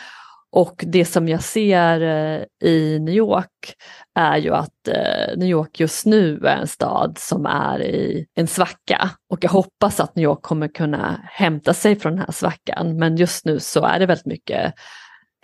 Och 0.52 0.84
det 0.86 1.04
som 1.04 1.28
jag 1.28 1.42
ser 1.42 2.00
eh, 2.00 2.68
i 2.70 2.98
New 2.98 3.14
York 3.14 3.74
är 4.14 4.36
ju 4.36 4.54
att 4.54 4.88
eh, 4.88 5.36
New 5.36 5.48
York 5.48 5.80
just 5.80 6.06
nu 6.06 6.40
är 6.44 6.56
en 6.56 6.66
stad 6.66 7.18
som 7.18 7.46
är 7.46 7.82
i 7.82 8.26
en 8.34 8.46
svacka. 8.46 9.10
Och 9.30 9.44
jag 9.44 9.50
hoppas 9.50 10.00
att 10.00 10.16
New 10.16 10.24
York 10.24 10.42
kommer 10.42 10.68
kunna 10.68 11.20
hämta 11.24 11.74
sig 11.74 11.96
från 11.96 12.12
den 12.12 12.24
här 12.26 12.32
svackan. 12.32 12.98
Men 12.98 13.16
just 13.16 13.44
nu 13.44 13.60
så 13.60 13.84
är 13.84 13.98
det 13.98 14.06
väldigt 14.06 14.26
mycket 14.26 14.74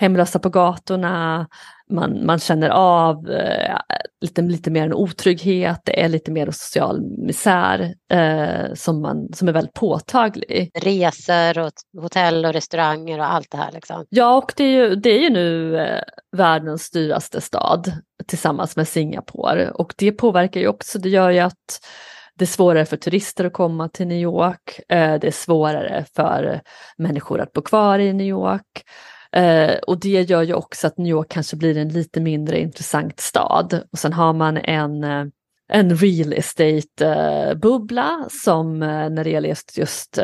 hemlösa 0.00 0.38
på 0.38 0.48
gatorna, 0.48 1.46
man, 1.90 2.26
man 2.26 2.38
känner 2.38 2.68
av 2.70 3.30
eh, 3.30 3.76
lite, 4.20 4.42
lite 4.42 4.70
mer 4.70 4.84
en 4.84 4.94
otrygghet, 4.94 5.80
det 5.84 6.02
är 6.02 6.08
lite 6.08 6.30
mer 6.30 6.50
social 6.50 7.00
misär 7.18 7.94
eh, 8.12 8.74
som, 8.74 9.02
man, 9.02 9.32
som 9.32 9.48
är 9.48 9.52
väldigt 9.52 9.74
påtaglig. 9.74 10.70
Resor 10.74 11.58
och 11.58 11.72
hotell 12.02 12.44
och 12.44 12.52
restauranger 12.52 13.18
och 13.18 13.32
allt 13.32 13.50
det 13.50 13.56
här. 13.56 13.72
Liksom. 13.72 14.04
Ja, 14.08 14.36
och 14.36 14.52
det 14.56 14.64
är 14.64 14.68
ju, 14.68 14.94
det 14.94 15.10
är 15.10 15.20
ju 15.20 15.30
nu 15.30 15.78
eh, 15.78 16.02
världens 16.36 16.90
dyraste 16.90 17.40
stad 17.40 17.92
tillsammans 18.26 18.76
med 18.76 18.88
Singapore 18.88 19.70
och 19.70 19.94
det 19.98 20.12
påverkar 20.12 20.60
ju 20.60 20.68
också, 20.68 20.98
det 20.98 21.08
gör 21.08 21.30
ju 21.30 21.38
att 21.38 21.80
det 22.34 22.44
är 22.44 22.46
svårare 22.46 22.84
för 22.84 22.96
turister 22.96 23.44
att 23.44 23.52
komma 23.52 23.88
till 23.88 24.06
New 24.06 24.18
York. 24.18 24.80
Eh, 24.88 25.14
det 25.20 25.26
är 25.26 25.30
svårare 25.30 26.04
för 26.16 26.60
människor 26.96 27.40
att 27.40 27.52
bo 27.52 27.62
kvar 27.62 27.98
i 27.98 28.12
New 28.12 28.26
York. 28.26 28.84
Eh, 29.32 29.74
och 29.86 30.00
det 30.00 30.22
gör 30.22 30.42
ju 30.42 30.54
också 30.54 30.86
att 30.86 30.98
New 30.98 31.10
York 31.10 31.28
kanske 31.28 31.56
blir 31.56 31.76
en 31.76 31.88
lite 31.88 32.20
mindre 32.20 32.60
intressant 32.60 33.20
stad. 33.20 33.82
Och 33.92 33.98
sen 33.98 34.12
har 34.12 34.32
man 34.32 34.56
en, 34.56 35.04
eh, 35.04 35.24
en 35.72 35.96
real 35.96 36.32
estate-bubbla 36.32 38.18
eh, 38.20 38.26
som 38.30 38.82
eh, 38.82 39.10
när 39.10 39.24
det 39.24 39.30
gäller 39.30 39.48
just, 39.48 39.78
just 39.78 40.18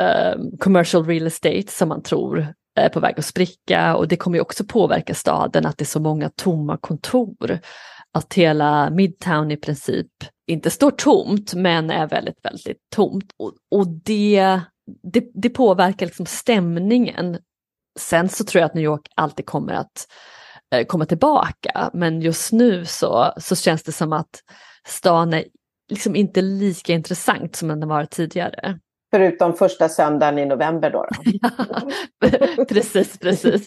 commercial 0.61 1.07
real 1.07 1.27
estate 1.27 1.69
som 1.69 1.89
man 1.89 2.03
tror 2.03 2.47
är 2.77 2.89
på 2.89 3.01
väg 3.01 3.15
att 3.19 3.25
spricka 3.25 3.97
och 3.97 4.09
det 4.09 4.17
kommer 4.17 4.37
ju 4.37 4.43
också 4.43 4.65
påverka 4.65 5.15
staden 5.15 5.67
att 5.67 5.79
det 5.79 5.83
är 5.83 5.87
så 5.87 6.01
många 6.01 6.31
tomma 6.37 6.77
kontor. 6.77 7.59
Att 8.13 8.35
hela 8.35 8.91
Midtown 8.91 9.51
i 9.51 9.57
princip 9.57 10.07
inte 10.47 10.71
står 10.71 10.91
tomt 10.91 11.55
men 11.55 11.91
är 11.91 12.07
väldigt, 12.07 12.45
väldigt 12.45 12.79
tomt. 12.95 13.31
Och, 13.37 13.53
och 13.71 13.87
det, 13.89 14.61
det, 15.13 15.25
det 15.35 15.49
påverkar 15.49 16.07
liksom 16.07 16.27
stämningen 16.27 17.39
Sen 17.99 18.29
så 18.29 18.45
tror 18.45 18.61
jag 18.61 18.67
att 18.67 18.75
New 18.75 18.85
York 18.85 19.09
alltid 19.15 19.47
kommer 19.47 19.73
att 19.73 20.07
eh, 20.75 20.87
komma 20.87 21.07
tillbaka, 21.07 21.91
men 21.93 22.21
just 22.21 22.53
nu 22.53 22.85
så, 22.85 23.33
så 23.37 23.57
känns 23.57 23.83
det 23.83 23.93
som 23.93 24.13
att 24.13 24.41
stan 24.87 25.33
är 25.35 25.45
liksom 25.91 26.17
inte 26.17 26.43
lika 26.43 26.93
intressant 26.93 27.57
som 27.57 27.69
den 27.69 27.89
varit 27.89 28.11
tidigare. 28.11 28.79
Förutom 29.15 29.53
första 29.53 29.89
söndagen 29.89 30.39
i 30.39 30.47
november 30.47 30.91
då? 30.91 31.07
då. 32.21 32.65
precis, 32.69 33.19
precis. 33.23 33.65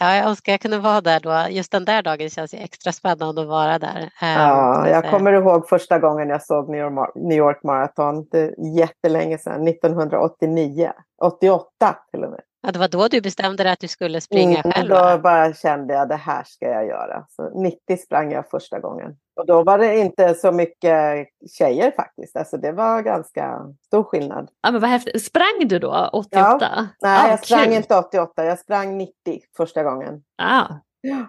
Ja, 0.00 0.16
jag 0.16 0.26
önskar 0.26 0.52
jag 0.52 0.60
kunde 0.60 0.78
vara 0.78 1.00
där 1.00 1.20
då. 1.20 1.46
Just 1.50 1.72
den 1.72 1.84
där 1.84 2.02
dagen 2.02 2.30
känns 2.30 2.54
ju 2.54 2.58
extra 2.58 2.92
spännande 2.92 3.40
att 3.40 3.48
vara 3.48 3.78
där. 3.78 4.10
Ja, 4.20 4.88
jag 4.88 5.10
kommer 5.10 5.32
ihåg 5.32 5.68
första 5.68 5.98
gången 5.98 6.28
jag 6.28 6.42
såg 6.42 6.68
New 6.68 7.38
York 7.38 7.62
Marathon. 7.62 8.28
Det 8.30 8.40
är 8.40 8.78
jättelänge 8.78 9.38
sedan, 9.38 9.68
1989. 9.68 10.92
88 11.22 11.96
till 12.12 12.24
och 12.24 12.30
med. 12.30 12.40
Ja, 12.66 12.72
det 12.72 12.78
var 12.78 12.88
då 12.88 13.08
du 13.08 13.20
bestämde 13.20 13.62
dig 13.62 13.72
att 13.72 13.80
du 13.80 13.88
skulle 13.88 14.20
springa 14.20 14.58
mm, 14.58 14.72
själv? 14.72 14.88
Då 14.88 15.18
bara 15.18 15.54
kände 15.54 15.94
jag 15.94 16.08
det 16.08 16.16
här 16.16 16.44
ska 16.44 16.66
jag 16.66 16.86
göra. 16.86 17.26
Så 17.28 17.60
90 17.60 17.96
sprang 17.96 18.32
jag 18.32 18.50
första 18.50 18.80
gången. 18.80 19.16
Och 19.40 19.46
då 19.46 19.62
var 19.62 19.78
det 19.78 19.98
inte 19.98 20.34
så 20.34 20.52
mycket 20.52 21.26
tjejer 21.58 21.90
faktiskt. 21.90 22.36
Alltså 22.36 22.56
det 22.56 22.72
var 22.72 23.02
ganska 23.02 23.60
stor 23.86 24.02
skillnad. 24.02 24.48
Ja, 24.62 24.70
men 24.70 24.80
vad 24.80 24.90
häftigt. 24.90 25.24
Sprang 25.24 25.68
du 25.68 25.78
då 25.78 26.10
88? 26.12 26.58
Ja. 26.60 26.86
Nej, 27.02 27.18
ah, 27.24 27.30
jag 27.30 27.44
sprang 27.44 27.64
kul. 27.64 27.72
inte 27.72 27.96
88. 27.96 28.44
Jag 28.44 28.58
sprang 28.58 28.98
90 28.98 29.12
första 29.56 29.82
gången. 29.82 30.22
Ah. 30.42 30.66
Ja. 31.00 31.26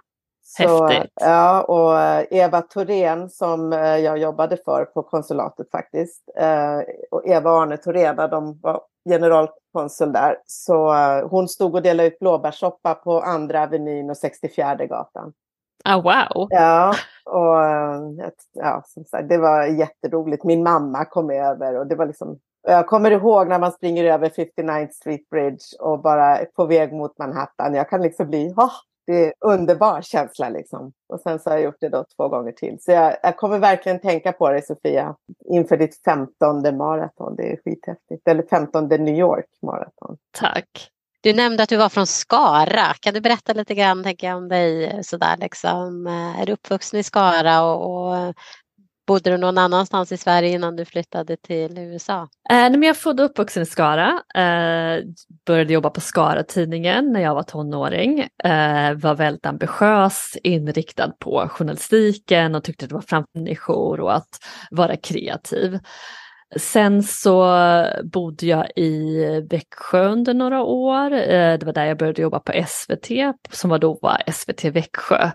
Så, 0.49 0.87
Häftigt. 0.87 1.13
Ja, 1.15 1.61
och 1.61 1.99
eh, 1.99 2.25
Eva 2.31 2.61
Thorén 2.61 3.29
som 3.29 3.73
eh, 3.73 3.97
jag 3.97 4.17
jobbade 4.17 4.57
för 4.65 4.85
på 4.85 5.03
konsulatet 5.03 5.71
faktiskt. 5.71 6.29
Eh, 6.37 6.79
och 7.11 7.27
Eva 7.27 7.51
och 7.51 7.61
Arne 7.61 7.77
Thorén, 7.77 8.15
de 8.15 8.59
var 8.61 8.81
generalkonsul 9.09 10.13
där. 10.13 10.37
Så 10.45 10.93
hon 11.29 11.47
stod 11.47 11.75
och 11.75 11.81
delade 11.81 12.07
ut 12.07 12.19
blåbärssoppa 12.19 12.93
på 12.93 13.21
andra 13.21 13.63
avenyn 13.63 14.09
och 14.09 14.17
64 14.17 14.75
gatan. 14.75 15.33
Oh, 15.85 16.03
wow! 16.03 16.47
Ja, 16.49 16.93
och 17.25 17.57
ja, 18.53 18.83
som 18.85 19.05
sagt, 19.05 19.29
det 19.29 19.37
var 19.37 19.65
jätteroligt. 19.65 20.43
Min 20.43 20.63
mamma 20.63 21.05
kom 21.05 21.29
över 21.29 21.79
och 21.79 21.87
det 21.87 21.95
var 21.95 22.05
liksom 22.05 22.39
jag 22.61 22.87
kommer 22.87 23.11
ihåg 23.11 23.47
när 23.47 23.59
man 23.59 23.71
springer 23.71 24.03
över 24.03 24.29
59th 24.29 24.91
Street 24.91 25.29
Bridge 25.29 25.63
och 25.79 26.01
bara 26.01 26.45
på 26.55 26.65
väg 26.65 26.93
mot 26.93 27.17
Manhattan. 27.17 27.73
Jag 27.73 27.89
kan 27.89 28.01
liksom 28.01 28.27
bli, 28.27 28.53
oh, 28.57 28.71
det 29.07 29.25
är 29.25 29.33
underbar 29.39 30.01
känsla 30.01 30.49
liksom. 30.49 30.93
Och 31.09 31.19
sen 31.19 31.39
så 31.39 31.49
har 31.49 31.57
jag 31.57 31.63
gjort 31.63 31.77
det 31.79 31.89
då 31.89 32.05
två 32.17 32.27
gånger 32.27 32.51
till. 32.51 32.77
Så 32.79 32.91
jag, 32.91 33.17
jag 33.23 33.37
kommer 33.37 33.59
verkligen 33.59 33.99
tänka 33.99 34.31
på 34.31 34.49
dig 34.49 34.61
Sofia 34.61 35.15
inför 35.45 35.77
ditt 35.77 36.03
femtonde 36.03 36.71
maraton. 36.71 37.35
Det 37.35 37.51
är 37.51 37.57
skithäftigt. 37.65 38.27
Eller 38.27 38.43
femtonde 38.43 38.97
New 38.97 39.15
York 39.15 39.49
maraton. 39.61 40.17
Tack. 40.31 40.91
Du 41.21 41.33
nämnde 41.33 41.63
att 41.63 41.69
du 41.69 41.77
var 41.77 41.89
från 41.89 42.07
Skara. 42.07 42.93
Kan 42.99 43.13
du 43.13 43.21
berätta 43.21 43.53
lite 43.53 43.75
grann 43.75 44.03
tänker 44.03 44.27
jag, 44.27 44.37
om 44.37 44.47
dig? 44.47 44.85
Eh, 44.85 45.01
sådär, 45.01 45.37
liksom. 45.37 46.07
Eh, 46.07 46.41
är 46.41 46.45
du 46.45 46.53
uppvuxen 46.53 46.99
i 46.99 47.03
Skara 47.03 47.63
och, 47.63 48.07
och 48.07 48.35
Bodde 49.07 49.29
du 49.29 49.37
någon 49.37 49.57
annanstans 49.57 50.11
i 50.11 50.17
Sverige 50.17 50.49
innan 50.49 50.75
du 50.75 50.85
flyttade 50.85 51.37
till 51.37 51.77
USA? 51.77 52.27
Eh, 52.49 52.57
jag 52.57 52.85
är 52.85 52.93
född 52.93 53.19
och 53.19 53.25
uppvuxen 53.25 53.63
i 53.63 53.65
Skara. 53.65 54.21
Eh, 54.35 55.03
började 55.45 55.73
jobba 55.73 55.89
på 55.89 56.01
Skara-tidningen 56.01 57.11
när 57.13 57.21
jag 57.21 57.35
var 57.35 57.43
tonåring. 57.43 58.19
Eh, 58.43 58.93
var 58.93 59.15
väldigt 59.15 59.45
ambitiös, 59.45 60.37
inriktad 60.43 61.11
på 61.19 61.47
journalistiken 61.49 62.55
och 62.55 62.63
tyckte 62.63 62.87
det 62.87 62.93
var 62.93 63.01
framtidssmänniskor 63.01 63.99
och 63.99 64.15
att 64.15 64.39
vara 64.71 64.97
kreativ. 64.97 65.79
Sen 66.55 67.03
så 67.03 67.57
bodde 68.03 68.45
jag 68.45 68.71
i 68.75 69.23
Växjö 69.49 70.07
under 70.07 70.33
några 70.33 70.61
år. 70.61 71.13
Eh, 71.13 71.57
det 71.57 71.63
var 71.65 71.73
där 71.73 71.85
jag 71.85 71.97
började 71.97 72.21
jobba 72.21 72.39
på 72.39 72.51
SVT, 72.67 73.09
som 73.51 73.69
var 73.69 73.79
då 73.79 73.99
var 74.01 74.21
SVT 74.31 74.65
Växjö, 74.65 75.31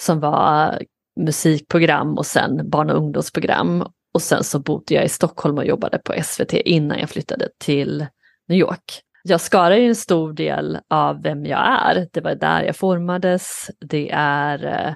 som 0.00 0.20
var 0.20 0.78
musikprogram 1.16 2.18
och 2.18 2.26
sen 2.26 2.70
barn 2.70 2.90
och 2.90 2.96
ungdomsprogram. 2.96 3.84
Och 4.14 4.22
sen 4.22 4.44
så 4.44 4.58
bodde 4.58 4.94
jag 4.94 5.04
i 5.04 5.08
Stockholm 5.08 5.58
och 5.58 5.66
jobbade 5.66 5.98
på 5.98 6.14
SVT 6.22 6.52
innan 6.52 6.98
jag 6.98 7.10
flyttade 7.10 7.48
till 7.58 8.06
New 8.48 8.58
York. 8.58 9.02
jag 9.22 9.40
Skara 9.40 9.76
är 9.76 9.80
ju 9.80 9.88
en 9.88 9.96
stor 9.96 10.32
del 10.32 10.78
av 10.90 11.22
vem 11.22 11.46
jag 11.46 11.60
är. 11.60 12.08
Det 12.12 12.20
var 12.20 12.34
där 12.34 12.62
jag 12.62 12.76
formades. 12.76 13.70
Det 13.80 14.10
är 14.14 14.94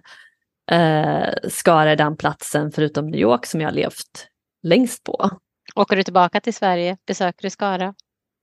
eh, 0.71 1.29
Skara 1.49 1.91
är 1.91 1.97
den 1.97 2.17
platsen 2.17 2.73
förutom 2.73 3.07
New 3.07 3.21
York 3.21 3.47
som 3.47 3.61
jag 3.61 3.75
levt 3.75 4.29
längst 4.63 5.05
på. 5.05 5.31
Åker 5.75 5.97
du 5.97 6.03
tillbaka 6.03 6.41
till 6.41 6.55
Sverige? 6.55 6.97
Besöker 7.07 7.43
du 7.43 7.51
Skara? 7.51 7.95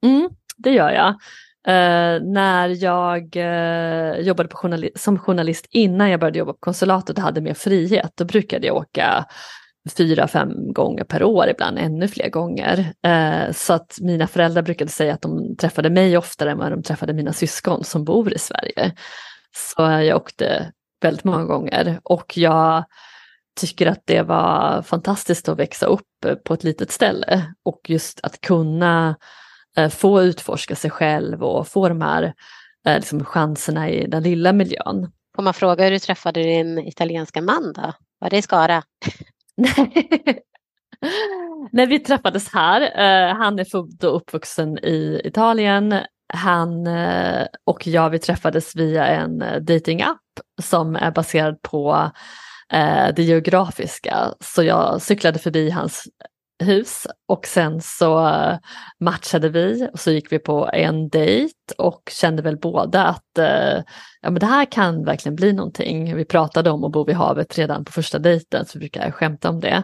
Mm, 0.04 0.30
det 0.58 0.72
gör 0.72 0.90
jag. 0.90 1.16
Eh, 1.68 2.22
när 2.22 2.84
jag 2.84 3.36
eh, 3.36 4.20
jobbade 4.20 4.50
på 4.50 4.58
journali 4.58 4.90
som 4.96 5.20
journalist 5.20 5.68
innan 5.70 6.10
jag 6.10 6.20
började 6.20 6.40
jobba 6.40 6.54
på 6.54 6.60
konsulatet 6.60 7.18
och 7.18 7.24
hade 7.24 7.42
mer 7.42 7.54
frihet, 7.54 8.12
då 8.16 8.26
brukade 8.26 8.68
jag 8.68 8.76
åka 8.76 9.26
fyra, 9.98 10.28
fem 10.28 10.74
gånger 10.74 11.04
per 11.04 11.24
år, 11.24 11.50
ibland 11.50 11.80
ännu 11.80 12.08
fler 12.08 12.30
gånger. 12.30 12.94
Eh, 13.06 13.54
så 13.54 13.74
att 13.74 13.98
mina 14.02 14.28
föräldrar 14.28 14.62
brukade 14.62 14.92
säga 14.92 15.14
att 15.14 15.22
de 15.22 15.56
träffade 15.56 15.90
mig 15.90 16.18
oftare 16.18 16.52
än 16.52 16.58
vad 16.58 16.72
de 16.72 16.84
träffade 16.84 17.14
mina 17.14 17.34
syskon 17.34 17.84
som 17.84 18.04
bor 18.04 18.34
i 18.34 18.40
Sverige. 18.40 18.92
Så 19.56 19.82
jag 19.82 20.18
åkte 20.18 20.72
väldigt 21.02 21.24
många 21.24 21.44
gånger 21.44 22.00
och 22.04 22.38
jag 22.38 22.86
tycker 23.60 23.88
att 23.88 24.02
det 24.06 24.22
var 24.22 24.82
fantastiskt 24.82 25.50
att 25.50 25.60
växa 25.60 25.86
upp 25.86 26.44
på 26.46 26.54
ett 26.54 26.64
litet 26.64 26.92
ställe 26.92 27.54
och 27.64 27.82
just 27.88 28.20
att 28.24 28.42
kunna 28.42 29.16
få 29.90 30.22
utforska 30.22 30.76
sig 30.76 30.92
själv 30.92 31.44
och 31.44 31.68
få 31.68 31.90
de 31.90 32.02
här 32.02 32.34
eh, 32.88 32.96
liksom, 32.96 33.26
chanserna 33.26 33.90
i 33.90 34.08
den 34.08 34.24
lilla 34.24 34.54
miljön. 34.54 35.12
Får 35.36 35.44
man 35.44 35.54
fråga 35.54 35.84
hur 35.84 35.92
du 35.92 36.00
träffade 36.00 36.44
din 36.44 36.78
italienska 36.78 37.42
man 37.42 37.74
då? 37.74 37.94
Var 38.20 38.30
det 38.30 38.38
i 38.38 38.42
Skara? 38.42 38.84
Nej, 41.72 41.86
vi 41.86 42.00
träffades 42.00 42.54
här. 42.54 42.82
Uh, 42.82 43.36
han 43.38 43.60
är 43.60 43.66
född 43.66 44.04
och 44.04 44.16
uppvuxen 44.16 44.78
i 44.78 45.22
Italien. 45.24 45.96
Han 46.34 46.88
och 47.66 47.88
jag 47.88 48.10
vi 48.10 48.20
träffades 48.20 48.76
via 48.76 49.08
en 49.08 49.44
datingapp 49.62 50.22
som 50.62 50.96
är 50.96 51.12
baserad 51.12 51.62
på 51.62 52.12
det 53.16 53.24
geografiska. 53.24 54.34
Så 54.40 54.64
jag 54.64 55.02
cyklade 55.02 55.40
förbi 55.40 55.70
hans 55.70 56.08
hus 56.60 57.08
och 57.28 57.48
sen 57.48 57.82
så 57.82 58.28
eh, 58.28 58.58
matchade 59.00 59.50
vi 59.50 59.90
och 59.94 60.00
så 60.00 60.12
gick 60.12 60.32
vi 60.32 60.40
på 60.40 60.70
en 60.74 61.10
dejt 61.10 61.54
och 61.78 62.02
kände 62.12 62.42
väl 62.42 62.58
båda 62.58 63.06
att 63.06 63.38
eh, 63.38 63.84
ja, 64.22 64.30
men 64.30 64.40
det 64.40 64.46
här 64.46 64.66
kan 64.66 65.06
verkligen 65.06 65.36
bli 65.36 65.54
någonting. 65.54 66.16
Vi 66.16 66.26
pratade 66.26 66.70
om 66.70 66.84
att 66.84 66.92
bo 66.92 67.06
vid 67.06 67.16
havet 67.16 67.58
redan 67.58 67.86
på 67.86 67.92
första 67.92 68.20
dejten 68.20 68.66
så 68.66 68.80
brukar 68.80 69.12
skämta 69.12 69.50
om 69.50 69.60
det. 69.60 69.84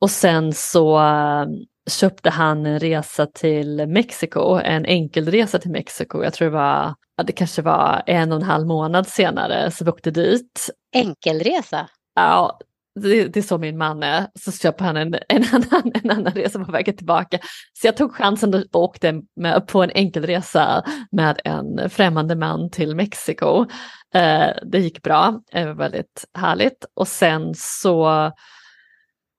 Och 0.00 0.10
sen 0.10 0.52
så 0.52 0.98
eh, 0.98 1.46
köpte 1.90 2.30
han 2.30 2.66
en 2.66 2.78
resa 2.78 3.26
till 3.26 3.86
Mexiko, 3.86 4.60
en 4.64 4.86
enkelresa 4.86 5.58
till 5.58 5.70
Mexiko. 5.70 6.22
Jag 6.22 6.32
tror 6.32 6.48
det 6.48 6.54
var, 6.54 6.94
ja, 7.16 7.24
det 7.24 7.32
kanske 7.32 7.62
var 7.62 8.02
en 8.06 8.32
och 8.32 8.38
en 8.38 8.46
halv 8.46 8.66
månad 8.66 9.06
senare 9.06 9.70
så 9.70 9.84
vi 9.84 9.90
åkte 9.90 10.10
dit. 10.10 10.70
Enkelresa? 10.94 11.88
Ja, 12.14 12.58
det, 12.94 13.28
det, 13.28 13.40
är 13.40 13.42
så 13.42 13.58
min 13.58 13.78
man 13.78 14.02
är. 14.02 14.26
Så 14.40 14.52
köper 14.52 14.84
han 14.84 14.96
en, 14.96 15.14
en, 15.28 15.44
annan, 15.52 15.92
en 15.94 16.10
annan 16.10 16.32
resa 16.32 16.64
på 16.64 16.72
vägen 16.72 16.96
tillbaka. 16.96 17.38
Så 17.72 17.86
jag 17.86 17.96
tog 17.96 18.14
chansen 18.14 18.54
och 18.54 18.82
åkte 18.82 19.22
med, 19.36 19.66
på 19.66 19.82
en 19.82 19.90
enkelresa 19.94 20.84
med 21.12 21.40
en 21.44 21.90
främmande 21.90 22.36
man 22.36 22.70
till 22.70 22.96
Mexiko. 22.96 23.66
Eh, 24.14 24.48
det 24.62 24.78
gick 24.78 25.02
bra, 25.02 25.40
det 25.52 25.64
var 25.64 25.74
väldigt 25.74 26.24
härligt. 26.34 26.84
Och 26.94 27.08
sen 27.08 27.54
så 27.54 28.30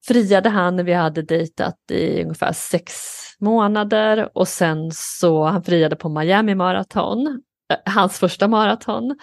friade 0.08 0.50
han 0.50 0.76
när 0.76 0.84
vi 0.84 0.94
hade 0.94 1.22
dejtat 1.22 1.78
i 1.92 2.24
ungefär 2.24 2.54
sex 2.54 2.94
månader 3.40 4.30
och 4.38 4.48
sen 4.48 4.92
så 4.94 5.44
han 5.44 5.64
friade 5.64 5.96
på 5.96 6.10
Miami 6.10 6.56
Marathon, 6.56 7.42
eh, 7.72 7.94
hans 7.94 8.20
första 8.20 8.48
maraton. 8.48 9.16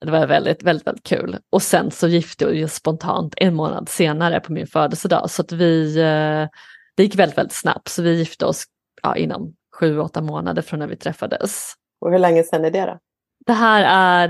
Det 0.00 0.10
var 0.10 0.26
väldigt, 0.26 0.62
väldigt, 0.62 0.86
väldigt 0.86 1.06
kul. 1.06 1.38
Och 1.50 1.62
sen 1.62 1.90
så 1.90 2.08
gifte 2.08 2.46
vi 2.46 2.64
oss 2.64 2.74
spontant 2.74 3.34
en 3.36 3.54
månad 3.54 3.88
senare 3.88 4.40
på 4.40 4.52
min 4.52 4.66
födelsedag. 4.66 5.30
Så 5.30 5.42
att 5.42 5.52
vi, 5.52 5.98
eh, 5.98 6.48
det 6.96 7.02
gick 7.02 7.14
väldigt, 7.14 7.38
väldigt 7.38 7.56
snabbt. 7.56 7.88
Så 7.88 8.02
vi 8.02 8.18
gifte 8.18 8.46
oss 8.46 8.64
ja, 9.02 9.16
inom 9.16 9.54
sju, 9.80 9.98
åtta 9.98 10.20
månader 10.20 10.62
från 10.62 10.78
när 10.78 10.86
vi 10.86 10.96
träffades. 10.96 11.72
Och 12.00 12.10
hur 12.10 12.18
länge 12.18 12.42
sedan 12.42 12.64
är 12.64 12.70
det 12.70 12.86
då? 12.86 12.98
Det 13.46 13.52
här 13.52 13.82
är 13.82 14.28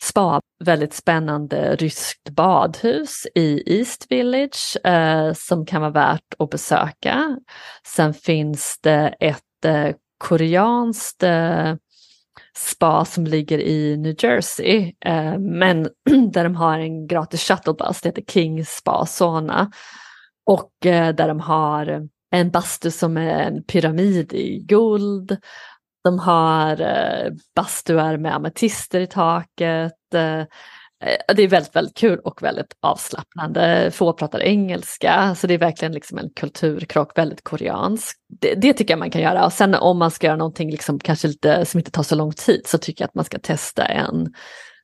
spa, 0.02 0.42
väldigt 0.64 0.94
spännande 0.94 1.76
ryskt 1.76 2.30
badhus 2.30 3.28
i 3.36 3.64
East 3.78 4.12
Village 4.12 4.78
eh, 4.84 5.34
som 5.34 5.66
kan 5.66 5.82
vara 5.82 5.92
värt 5.92 6.34
att 6.40 6.50
besöka. 6.50 7.40
Sen 7.88 8.14
finns 8.14 8.80
det 8.82 9.16
ett 9.20 9.66
eh, 9.66 9.96
koreanskt 10.18 11.24
eh, 11.24 11.76
spa 12.58 13.06
som 13.06 13.26
ligger 13.26 13.60
i 13.60 13.98
New 13.98 14.16
Jersey 14.20 14.94
eh, 15.06 15.38
men 15.38 15.84
där 16.32 16.44
de 16.44 16.56
har 16.56 16.80
en 16.80 17.08
gratis 17.08 17.48
shuttlebuss, 17.48 18.02
det 18.02 18.10
heter 18.10 18.24
King 18.28 18.66
Spa 18.66 19.06
Sauna. 19.06 19.72
Och 20.46 20.86
eh, 20.86 21.16
där 21.16 21.28
de 21.28 21.40
har 21.40 22.08
en 22.32 22.52
bastu 22.52 22.92
som 22.92 23.18
är 23.18 23.44
en 23.44 23.64
pyramid 23.64 24.34
i 24.34 24.60
guld 24.60 25.38
de 26.04 26.20
har 26.20 26.82
eh, 26.82 27.32
bastuar 27.56 28.18
med 28.18 28.36
ametister 28.36 29.00
i 29.00 29.08
taket. 29.08 30.14
Eh, 30.14 30.40
eh, 30.40 31.36
det 31.36 31.44
är 31.44 31.48
väldigt, 31.48 31.76
väldigt 31.76 31.98
kul 31.98 32.20
och 32.20 32.44
väldigt 32.44 32.74
avslappnande. 32.82 33.92
Få 33.94 34.14
pratar 34.14 34.40
engelska, 34.40 35.36
så 35.36 35.48
det 35.48 35.54
är 35.54 35.58
verkligen 35.58 35.92
liksom 35.92 36.18
en 36.18 36.30
kulturkrock, 36.36 37.18
väldigt 37.18 37.44
koreansk. 37.44 38.18
Det, 38.42 38.56
det, 38.56 38.74
tycker 38.74 38.92
jag 38.92 39.00
man 39.00 39.12
kan 39.12 39.22
göra. 39.22 39.46
Och 39.46 39.54
sen 39.54 39.76
om 39.76 39.98
man 40.00 40.12
ska 40.12 40.28
göra 40.28 40.38
någonting 40.38 40.72
liksom, 40.72 41.00
kanske 41.00 41.28
lite, 41.28 41.66
som 41.66 41.78
inte 41.78 41.92
tar 41.92 42.04
så 42.04 42.16
lång 42.16 42.32
tid 42.32 42.62
så 42.66 42.78
tycker 42.78 43.04
jag 43.04 43.08
att 43.08 43.16
man 43.16 43.26
ska 43.26 43.40
testa 43.40 43.86
en 43.86 44.34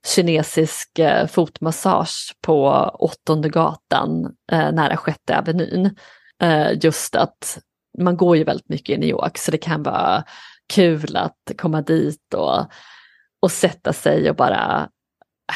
kinesisk 0.05 0.99
eh, 0.99 1.28
fotmassage 1.28 2.36
på 2.41 2.70
åttonde 2.93 3.49
gatan 3.49 4.26
eh, 4.51 4.72
nära 4.72 4.97
sjätte 4.97 5.38
avenyn. 5.38 5.95
Eh, 6.41 6.72
just 6.82 7.16
att 7.16 7.59
man 7.97 8.18
går 8.18 8.38
ju 8.38 8.43
väldigt 8.43 8.70
mycket 8.70 8.97
i 8.97 8.99
New 8.99 9.09
York 9.09 9.38
så 9.38 9.51
det 9.51 9.57
kan 9.57 9.84
vara 9.84 10.24
kul 10.74 11.16
att 11.16 11.51
komma 11.57 11.82
dit 11.82 12.34
och, 12.34 12.66
och 13.41 13.51
sätta 13.51 13.93
sig 13.93 14.30
och 14.30 14.36
bara 14.36 14.89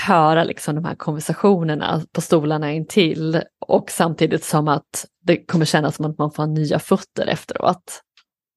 höra 0.07 0.43
liksom 0.43 0.75
de 0.75 0.85
här 0.85 0.95
konversationerna 0.95 2.01
på 2.11 2.21
stolarna 2.21 2.71
intill 2.71 3.41
och 3.67 3.91
samtidigt 3.91 4.43
som 4.43 4.67
att 4.67 5.05
det 5.23 5.45
kommer 5.45 5.65
kännas 5.65 5.95
som 5.95 6.05
att 6.05 6.17
man 6.17 6.31
får 6.31 6.47
nya 6.47 6.79
fötter 6.79 7.27
efteråt. 7.27 8.01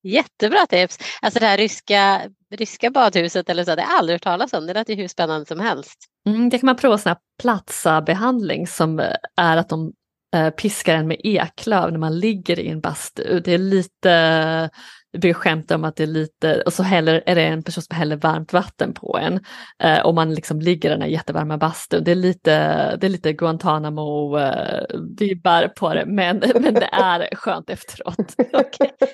Jättebra 0.02 0.66
tips! 0.66 0.98
Alltså 1.22 1.40
det 1.40 1.46
här 1.46 1.56
ryska 1.56 2.20
ryska 2.50 2.90
badhuset 2.90 3.48
eller 3.48 3.64
så. 3.64 3.74
Det 3.74 3.82
har 3.82 3.90
jag 3.90 3.98
aldrig 3.98 4.14
hört 4.14 4.22
talas 4.22 4.52
om. 4.52 4.66
Det 4.66 4.74
lät 4.74 4.88
ju 4.88 4.94
hur 4.94 5.08
spännande 5.08 5.46
som 5.46 5.60
helst. 5.60 5.98
Mm, 6.26 6.48
det 6.48 6.58
kan 6.58 6.66
man 6.66 6.76
prova 6.76 6.98
sån 6.98 7.10
här 7.10 7.18
platsa-behandling 7.42 8.66
som 8.66 8.98
är 9.36 9.56
att 9.56 9.68
de 9.68 9.92
eh, 10.36 10.50
piskar 10.50 10.94
en 10.94 11.08
med 11.08 11.20
eklöv 11.24 11.92
när 11.92 11.98
man 11.98 12.18
ligger 12.18 12.58
i 12.58 12.68
en 12.68 12.80
bastu. 12.80 13.40
Det 13.40 13.52
är 13.52 13.58
lite 13.58 14.70
vi 15.12 15.18
brukar 15.18 15.40
skämta 15.40 15.74
om 15.74 15.84
att 15.84 15.96
det 15.96 16.02
är 16.02 16.06
lite, 16.06 16.62
och 16.62 16.72
så 16.72 16.82
häller, 16.82 17.22
är 17.26 17.34
det 17.34 17.42
en 17.42 17.62
person 17.62 17.82
som 17.82 17.96
häller 17.96 18.16
varmt 18.16 18.52
vatten 18.52 18.94
på 18.94 19.18
en 19.18 19.44
eh, 19.82 20.00
och 20.00 20.14
man 20.14 20.34
liksom 20.34 20.60
ligger 20.60 20.88
i 20.88 20.92
den 20.92 21.02
här 21.02 21.08
jättevarma 21.08 21.58
bastun. 21.58 22.04
Det 22.04 22.10
är 22.10 22.14
lite, 22.14 22.50
det 22.96 23.06
är 23.06 23.08
lite 23.08 23.32
Guantanamo-vibbar 23.32 25.62
eh, 25.62 25.68
på 25.68 25.94
det, 25.94 26.06
men, 26.06 26.38
men 26.54 26.74
det 26.74 26.88
är 26.92 27.36
skönt 27.36 27.70
efteråt. 27.70 28.18
okay. 28.38 28.88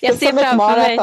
Jag 0.00 0.14
ser 0.14 0.32
framför 0.32 0.76
mig 0.76 0.98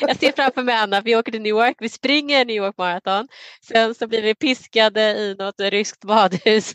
jag 0.00 0.16
ser 0.16 0.32
framför 0.36 0.62
mig 0.62 0.74
Anna, 0.74 1.00
vi 1.00 1.16
åker 1.16 1.32
till 1.32 1.42
New 1.42 1.50
York, 1.50 1.76
vi 1.78 1.88
springer 1.88 2.44
New 2.44 2.56
York 2.56 2.74
Marathon, 2.78 3.28
sen 3.68 3.94
så 3.94 4.06
blir 4.06 4.22
vi 4.22 4.34
piskade 4.34 5.00
i 5.00 5.36
något 5.38 5.60
ryskt 5.60 6.04
badhus 6.04 6.74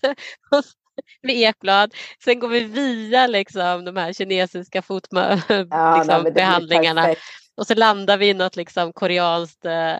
med 1.24 1.36
ekblad. 1.36 1.94
Sen 2.24 2.40
går 2.40 2.48
vi 2.48 2.64
via 2.64 3.28
liksom, 3.28 3.86
de 3.86 3.98
här 3.98 4.14
kinesiska 4.14 4.82
fotbehandlingarna. 4.82 7.10
Ja, 7.10 7.16
och 7.58 7.68
så 7.68 7.76
landar 7.76 8.18
vi 8.18 8.30
i 8.30 8.34
något 8.34 8.56
liksom, 8.56 8.94
koreanskt 8.94 9.66
eh, 9.66 9.96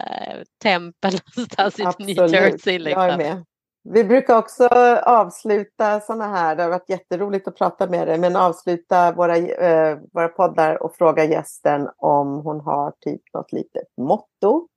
tempel 0.64 1.14
någonstans 1.36 1.80
i 1.80 1.84
New 2.04 2.34
Jersey. 2.34 2.80
Liksom. 2.80 3.44
Vi 3.90 4.04
brukar 4.04 4.38
också 4.38 4.68
avsluta 5.04 6.00
sådana 6.00 6.28
här, 6.28 6.56
det 6.56 6.64
har 6.64 6.70
varit 6.70 6.90
jätteroligt 6.90 7.48
att 7.48 7.58
prata 7.58 7.90
med 7.90 8.08
dig, 8.08 8.20
men 8.20 8.36
avsluta 8.36 9.12
våra, 9.12 9.38
eh, 9.38 9.98
våra 10.14 10.28
poddar 10.28 10.84
och 10.84 10.96
fråga 10.96 11.24
gästen 11.24 11.90
om 11.98 12.34
hon 12.34 12.60
har 12.60 12.94
typ 13.00 13.22
något 13.34 13.52
litet 13.52 13.88
motto 13.98 14.68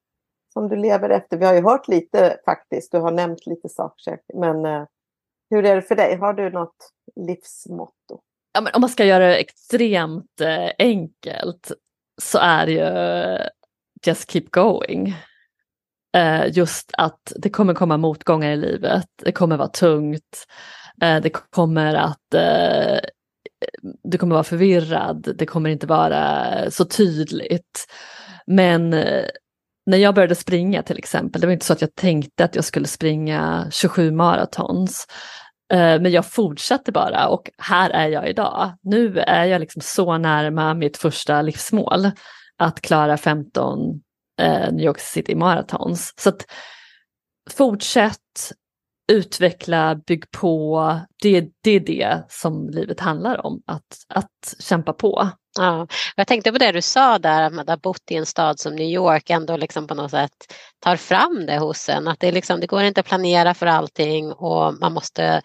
som 0.52 0.68
du 0.68 0.76
lever 0.76 1.10
efter. 1.10 1.36
Vi 1.36 1.46
har 1.46 1.54
ju 1.54 1.62
hört 1.62 1.88
lite 1.88 2.40
faktiskt, 2.44 2.92
du 2.92 2.98
har 2.98 3.10
nämnt 3.10 3.46
lite 3.46 3.68
saker, 3.68 4.18
men 4.34 4.66
eh, 4.66 4.84
hur 5.50 5.64
är 5.64 5.76
det 5.76 5.82
för 5.82 5.96
dig? 5.96 6.16
Har 6.16 6.32
du 6.34 6.50
något 6.50 6.90
livsmotto? 7.16 8.20
Ja, 8.52 8.60
men 8.60 8.72
om 8.74 8.80
man 8.80 8.90
ska 8.90 9.04
göra 9.04 9.26
det 9.26 9.36
extremt 9.36 10.40
eh, 10.40 10.70
enkelt 10.78 11.72
så 12.22 12.38
är 12.38 12.66
det 12.66 12.72
ju 12.72 12.80
eh, 12.80 13.46
just 14.06 14.30
keep 14.30 14.44
going. 14.50 15.14
Eh, 16.16 16.46
just 16.52 16.90
att 16.98 17.32
det 17.36 17.50
kommer 17.50 17.74
komma 17.74 17.96
motgångar 17.96 18.52
i 18.52 18.56
livet, 18.56 19.08
det 19.24 19.32
kommer 19.32 19.56
vara 19.56 19.68
tungt, 19.68 20.46
eh, 21.02 21.20
det 21.20 21.30
kommer 21.30 21.94
att 21.94 22.34
eh, 22.34 22.98
du 24.02 24.18
kommer 24.18 24.34
vara 24.34 24.44
förvirrad, 24.44 25.34
det 25.38 25.46
kommer 25.46 25.70
inte 25.70 25.86
vara 25.86 26.70
så 26.70 26.84
tydligt. 26.84 27.86
Men 28.46 28.92
eh, 28.92 29.24
när 29.88 29.98
jag 29.98 30.14
började 30.14 30.34
springa 30.34 30.82
till 30.82 30.98
exempel, 30.98 31.40
det 31.40 31.46
var 31.46 31.52
inte 31.52 31.66
så 31.66 31.72
att 31.72 31.80
jag 31.80 31.94
tänkte 31.94 32.44
att 32.44 32.54
jag 32.54 32.64
skulle 32.64 32.86
springa 32.86 33.68
27 33.70 34.10
maratons. 34.10 35.06
Eh, 35.72 36.00
men 36.00 36.10
jag 36.10 36.26
fortsatte 36.26 36.92
bara 36.92 37.28
och 37.28 37.50
här 37.58 37.90
är 37.90 38.08
jag 38.08 38.30
idag. 38.30 38.72
Nu 38.82 39.18
är 39.18 39.44
jag 39.44 39.60
liksom 39.60 39.82
så 39.82 40.18
närma 40.18 40.74
mitt 40.74 40.96
första 40.96 41.42
livsmål, 41.42 42.10
att 42.58 42.80
klara 42.80 43.16
15 43.16 43.78
eh, 44.40 44.72
New 44.72 44.84
York 44.84 45.00
City 45.00 45.34
Marathons. 45.34 46.12
Så 46.16 46.28
att 46.28 46.44
fortsätt, 47.50 48.52
utveckla, 49.12 49.94
bygg 50.06 50.30
på. 50.30 51.00
Det, 51.22 51.48
det 51.60 51.70
är 51.70 51.80
det 51.80 52.24
som 52.28 52.70
livet 52.70 53.00
handlar 53.00 53.46
om, 53.46 53.62
att, 53.66 53.96
att 54.08 54.54
kämpa 54.58 54.92
på. 54.92 55.28
Ja, 55.58 55.86
jag 56.16 56.26
tänkte 56.26 56.52
på 56.52 56.58
det 56.58 56.72
du 56.72 56.82
sa 56.82 57.18
där, 57.18 57.42
att 57.42 57.52
man 57.52 57.68
har 57.68 57.76
bott 57.76 58.10
i 58.10 58.14
en 58.14 58.26
stad 58.26 58.60
som 58.60 58.74
New 58.74 58.86
York 58.86 59.30
ändå 59.30 59.56
liksom 59.56 59.86
på 59.86 59.94
något 59.94 60.10
sätt 60.10 60.32
tar 60.80 60.96
fram 60.96 61.46
det 61.46 61.58
hos 61.58 61.88
en. 61.88 62.08
Att 62.08 62.20
det, 62.20 62.32
liksom, 62.32 62.60
det 62.60 62.66
går 62.66 62.82
inte 62.82 63.00
att 63.00 63.06
planera 63.06 63.54
för 63.54 63.66
allting 63.66 64.32
och 64.32 64.74
man 64.80 64.92
måste 64.92 65.42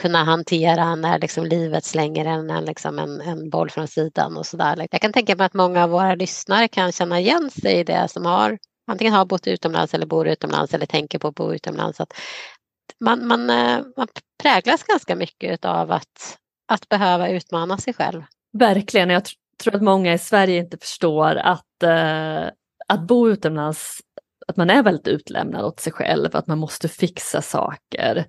kunna 0.00 0.24
hantera 0.24 0.94
när 0.94 1.18
liksom 1.18 1.44
livet 1.44 1.84
slänger 1.84 2.24
en, 2.24 2.50
en, 2.50 2.64
liksom 2.64 2.98
en, 2.98 3.20
en 3.20 3.50
boll 3.50 3.70
från 3.70 3.88
sidan 3.88 4.36
och 4.36 4.46
sådär. 4.46 4.86
Jag 4.90 5.00
kan 5.00 5.12
tänka 5.12 5.36
mig 5.36 5.46
att 5.46 5.54
många 5.54 5.84
av 5.84 5.90
våra 5.90 6.14
lyssnare 6.14 6.68
kan 6.68 6.92
känna 6.92 7.20
igen 7.20 7.50
sig 7.50 7.78
i 7.78 7.84
det 7.84 8.08
som 8.08 8.26
har 8.26 8.58
antingen 8.86 9.12
har 9.12 9.24
bott 9.24 9.46
utomlands 9.46 9.94
eller 9.94 10.06
bor 10.06 10.28
utomlands 10.28 10.74
eller 10.74 10.86
tänker 10.86 11.18
på 11.18 11.28
att 11.28 11.34
bo 11.34 11.54
utomlands. 11.54 12.00
Att 12.00 12.12
man, 13.00 13.26
man, 13.26 13.50
eh, 13.50 13.80
man 13.96 14.08
präglas 14.42 14.82
ganska 14.82 15.16
mycket 15.16 15.64
av 15.64 15.92
att, 15.92 16.38
att 16.68 16.88
behöva 16.88 17.28
utmana 17.28 17.78
sig 17.78 17.94
själv. 17.94 18.22
Verkligen, 18.58 19.10
jag 19.10 19.24
tror 19.62 19.76
att 19.76 19.82
många 19.82 20.12
i 20.12 20.18
Sverige 20.18 20.58
inte 20.58 20.78
förstår 20.78 21.36
att, 21.36 21.82
eh, 21.82 22.44
att 22.88 23.00
bo 23.00 23.28
utomlands, 23.28 23.98
att 24.48 24.56
man 24.56 24.70
är 24.70 24.82
väldigt 24.82 25.08
utlämnad 25.08 25.64
åt 25.64 25.80
sig 25.80 25.92
själv, 25.92 26.36
att 26.36 26.46
man 26.46 26.58
måste 26.58 26.88
fixa 26.88 27.42
saker. 27.42 28.24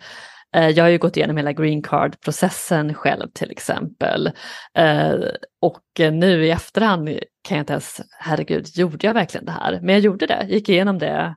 Eh, 0.55 0.69
jag 0.69 0.83
har 0.83 0.89
ju 0.89 0.97
gått 0.97 1.17
igenom 1.17 1.37
hela 1.37 1.53
green 1.53 1.81
card-processen 1.81 2.93
själv 2.93 3.27
till 3.33 3.51
exempel. 3.51 4.31
Eh, 4.77 5.15
och 5.61 5.83
nu 6.11 6.45
i 6.45 6.51
efterhand 6.51 7.09
kan 7.43 7.57
jag 7.57 7.61
inte 7.61 7.73
ens, 7.73 8.01
herregud, 8.19 8.67
gjorde 8.75 9.07
jag 9.07 9.13
verkligen 9.13 9.45
det 9.45 9.51
här? 9.51 9.79
Men 9.81 9.89
jag 9.89 9.99
gjorde 9.99 10.27
det, 10.27 10.45
gick 10.49 10.69
igenom 10.69 10.99
det, 10.99 11.35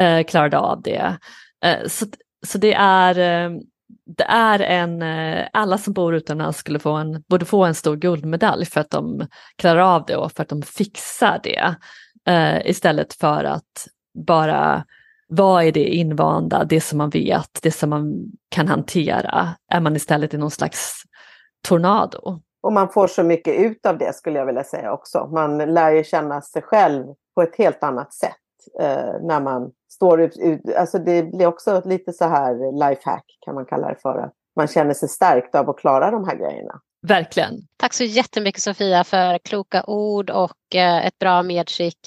eh, 0.00 0.24
klarade 0.24 0.58
av 0.58 0.82
det. 0.82 1.18
Eh, 1.64 1.86
så, 1.86 2.06
så 2.46 2.58
det 2.58 2.74
är 2.74 3.18
eh, 3.18 3.50
det 4.16 4.24
är 4.24 4.60
en, 4.60 5.02
eh, 5.02 5.48
alla 5.52 5.78
som 5.78 5.92
bor 5.92 6.14
utomlands 6.14 6.58
skulle 6.58 6.78
få 6.78 6.92
en, 6.92 7.22
borde 7.28 7.44
få 7.44 7.64
en 7.64 7.74
stor 7.74 7.96
guldmedalj 7.96 8.66
för 8.66 8.80
att 8.80 8.90
de 8.90 9.26
klarar 9.56 9.94
av 9.94 10.04
det 10.06 10.16
och 10.16 10.32
för 10.32 10.42
att 10.42 10.48
de 10.48 10.62
fixar 10.62 11.40
det. 11.42 11.74
Eh, 12.32 12.70
istället 12.70 13.14
för 13.14 13.44
att 13.44 13.88
bara 14.26 14.84
vad 15.28 15.64
är 15.64 15.72
det 15.72 15.84
invanda, 15.84 16.64
det 16.64 16.80
som 16.80 16.98
man 16.98 17.10
vet, 17.10 17.58
det 17.62 17.70
som 17.70 17.90
man 17.90 18.24
kan 18.48 18.68
hantera, 18.68 19.48
är 19.72 19.80
man 19.80 19.96
istället 19.96 20.34
i 20.34 20.38
någon 20.38 20.50
slags 20.50 21.02
tornado. 21.68 22.40
Och 22.62 22.72
man 22.72 22.88
får 22.88 23.06
så 23.06 23.22
mycket 23.22 23.54
ut 23.54 23.86
av 23.86 23.98
det 23.98 24.14
skulle 24.14 24.38
jag 24.38 24.46
vilja 24.46 24.64
säga 24.64 24.92
också. 24.92 25.26
Man 25.26 25.58
lär 25.58 25.92
ju 25.92 26.04
känna 26.04 26.42
sig 26.42 26.62
själv 26.62 27.06
på 27.34 27.42
ett 27.42 27.56
helt 27.56 27.82
annat 27.82 28.14
sätt 28.14 28.41
eh, 28.80 29.20
när 29.20 29.40
man 29.40 29.72
står 29.90 30.20
ut, 30.20 30.36
ut. 30.36 30.60
Alltså 30.76 30.98
det 30.98 31.22
blir 31.22 31.46
också 31.46 31.82
lite 31.84 32.12
så 32.12 32.24
här 32.24 32.72
lifehack 32.72 33.24
kan 33.40 33.54
man 33.54 33.66
kalla 33.66 33.88
det 33.88 34.00
för. 34.02 34.18
Att 34.18 34.32
man 34.56 34.68
känner 34.68 34.94
sig 34.94 35.08
stärkt 35.08 35.54
av 35.54 35.70
att 35.70 35.78
klara 35.78 36.10
de 36.10 36.28
här 36.28 36.36
grejerna. 36.36 36.80
Verkligen. 37.06 37.54
Tack 37.76 37.92
så 37.92 38.04
jättemycket 38.04 38.62
Sofia 38.62 39.04
för 39.04 39.38
kloka 39.38 39.84
ord 39.86 40.30
och 40.30 40.74
eh, 40.74 41.06
ett 41.06 41.18
bra 41.18 41.42
medskick 41.42 41.98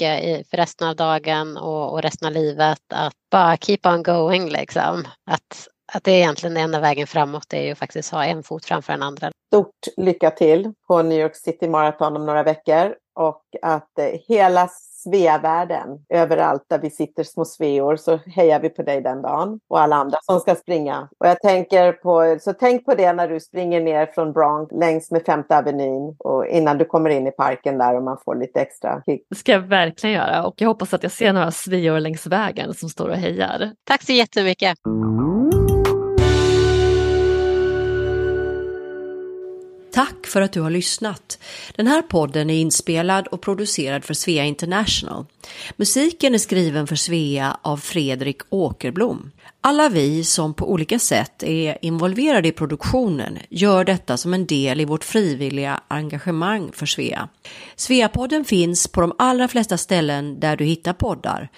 för 0.49 0.58
resten 0.58 0.88
av 0.88 0.95
dagen 0.95 1.58
och 1.58 2.01
resten 2.01 2.28
av 2.28 2.34
livet. 2.34 2.82
Att 2.93 3.14
bara 3.32 3.58
keep 3.58 3.80
on 3.84 4.03
going 4.03 4.49
liksom. 4.49 5.03
Att, 5.32 5.68
att 5.93 6.03
det 6.03 6.12
är 6.12 6.18
egentligen 6.18 6.53
den 6.53 6.64
enda 6.64 6.80
vägen 6.80 7.08
framåt 7.08 7.45
det 7.49 7.58
är 7.58 7.64
ju 7.64 7.76
faktiskt 7.76 8.12
ha 8.12 8.26
en 8.26 8.43
fot 8.43 8.66
framför 8.66 8.93
den 8.93 9.03
andra. 9.03 9.32
Stort 9.47 9.88
lycka 9.97 10.32
till 10.32 10.74
på 10.88 11.01
New 11.01 11.20
York 11.20 11.36
City 11.36 11.68
Marathon 11.68 12.16
om 12.16 12.26
några 12.26 12.43
veckor 12.43 12.95
och 13.16 13.43
att 13.62 13.99
eh, 13.99 14.06
hela 14.28 14.70
Sveavärlden. 15.06 15.88
Överallt 16.10 16.66
där 16.68 16.80
vi 16.80 16.89
sitter 16.89 17.24
små 17.24 17.45
sveor 17.45 17.95
så 17.95 18.20
hejar 18.26 18.60
vi 18.60 18.70
på 18.70 18.84
dig 18.84 19.01
den 19.01 19.22
dagen 19.22 19.60
och 19.70 19.80
alla 19.80 19.95
andra 19.95 20.18
som 20.22 20.39
ska 20.39 20.56
springa. 20.56 21.10
Och 21.20 21.28
jag 21.28 21.41
tänker 21.41 21.91
på, 21.91 22.38
så 22.41 22.53
tänk 22.53 22.86
på 22.86 22.95
det 22.95 23.14
när 23.14 23.28
du 23.28 23.39
springer 23.39 23.82
ner 23.82 24.06
från 24.06 24.34
Bronx 24.34 24.72
längs 24.72 25.12
med 25.12 25.26
Femte 25.26 25.58
Avenyn 25.58 26.16
och 26.20 26.47
innan 26.47 26.78
du 26.78 26.86
kommer 26.86 27.10
in 27.10 27.28
i 27.28 27.32
parken 27.32 27.78
där 27.78 27.95
och 27.95 28.03
man 28.03 28.18
får 28.26 28.36
lite 28.36 28.60
extra 28.60 29.01
kick. 29.06 29.26
Det 29.30 29.36
ska 29.36 29.51
jag 29.51 29.60
verkligen 29.60 30.16
göra 30.16 30.45
och 30.45 30.53
jag 30.58 30.68
hoppas 30.68 30.93
att 30.93 31.03
jag 31.03 31.12
ser 31.12 31.34
några 31.34 31.51
sveor 31.51 31.99
längs 31.99 32.28
vägen 32.28 32.74
som 32.74 32.89
står 32.89 33.10
och 33.10 33.16
hejar. 33.16 33.72
Tack 33.84 34.03
så 34.03 34.12
jättemycket. 34.12 34.78
Tack 39.95 40.27
för 40.27 40.41
att 40.41 40.51
du 40.51 40.61
har 40.61 40.69
lyssnat. 40.69 41.39
Den 41.75 41.87
här 41.87 42.01
podden 42.01 42.49
är 42.49 42.59
inspelad 42.59 43.27
och 43.27 43.41
producerad 43.41 44.03
för 44.03 44.13
Svea 44.13 44.43
International. 44.43 45.25
Musiken 45.75 46.33
är 46.33 46.37
skriven 46.37 46.87
för 46.87 46.95
Svea 46.95 47.57
av 47.61 47.77
Fredrik 47.77 48.41
Åkerblom. 48.49 49.31
Alla 49.61 49.89
vi 49.89 50.23
som 50.23 50.53
på 50.53 50.71
olika 50.71 50.99
sätt 50.99 51.43
är 51.43 51.77
involverade 51.81 52.47
i 52.47 52.51
produktionen 52.51 53.39
gör 53.49 53.83
detta 53.83 54.17
som 54.17 54.33
en 54.33 54.45
del 54.45 54.81
i 54.81 54.85
vårt 54.85 55.03
frivilliga 55.03 55.81
engagemang 55.87 56.71
för 56.73 56.85
Svea. 56.85 57.29
Sveapodden 57.75 58.45
finns 58.45 58.87
på 58.87 59.01
de 59.01 59.13
allra 59.17 59.47
flesta 59.47 59.77
ställen 59.77 60.39
där 60.39 60.57
du 60.57 60.65
hittar 60.65 60.93
poddar. 60.93 61.49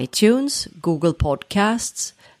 iTunes, 0.00 0.68
Google 0.74 1.12
Podcasts, 1.12 2.14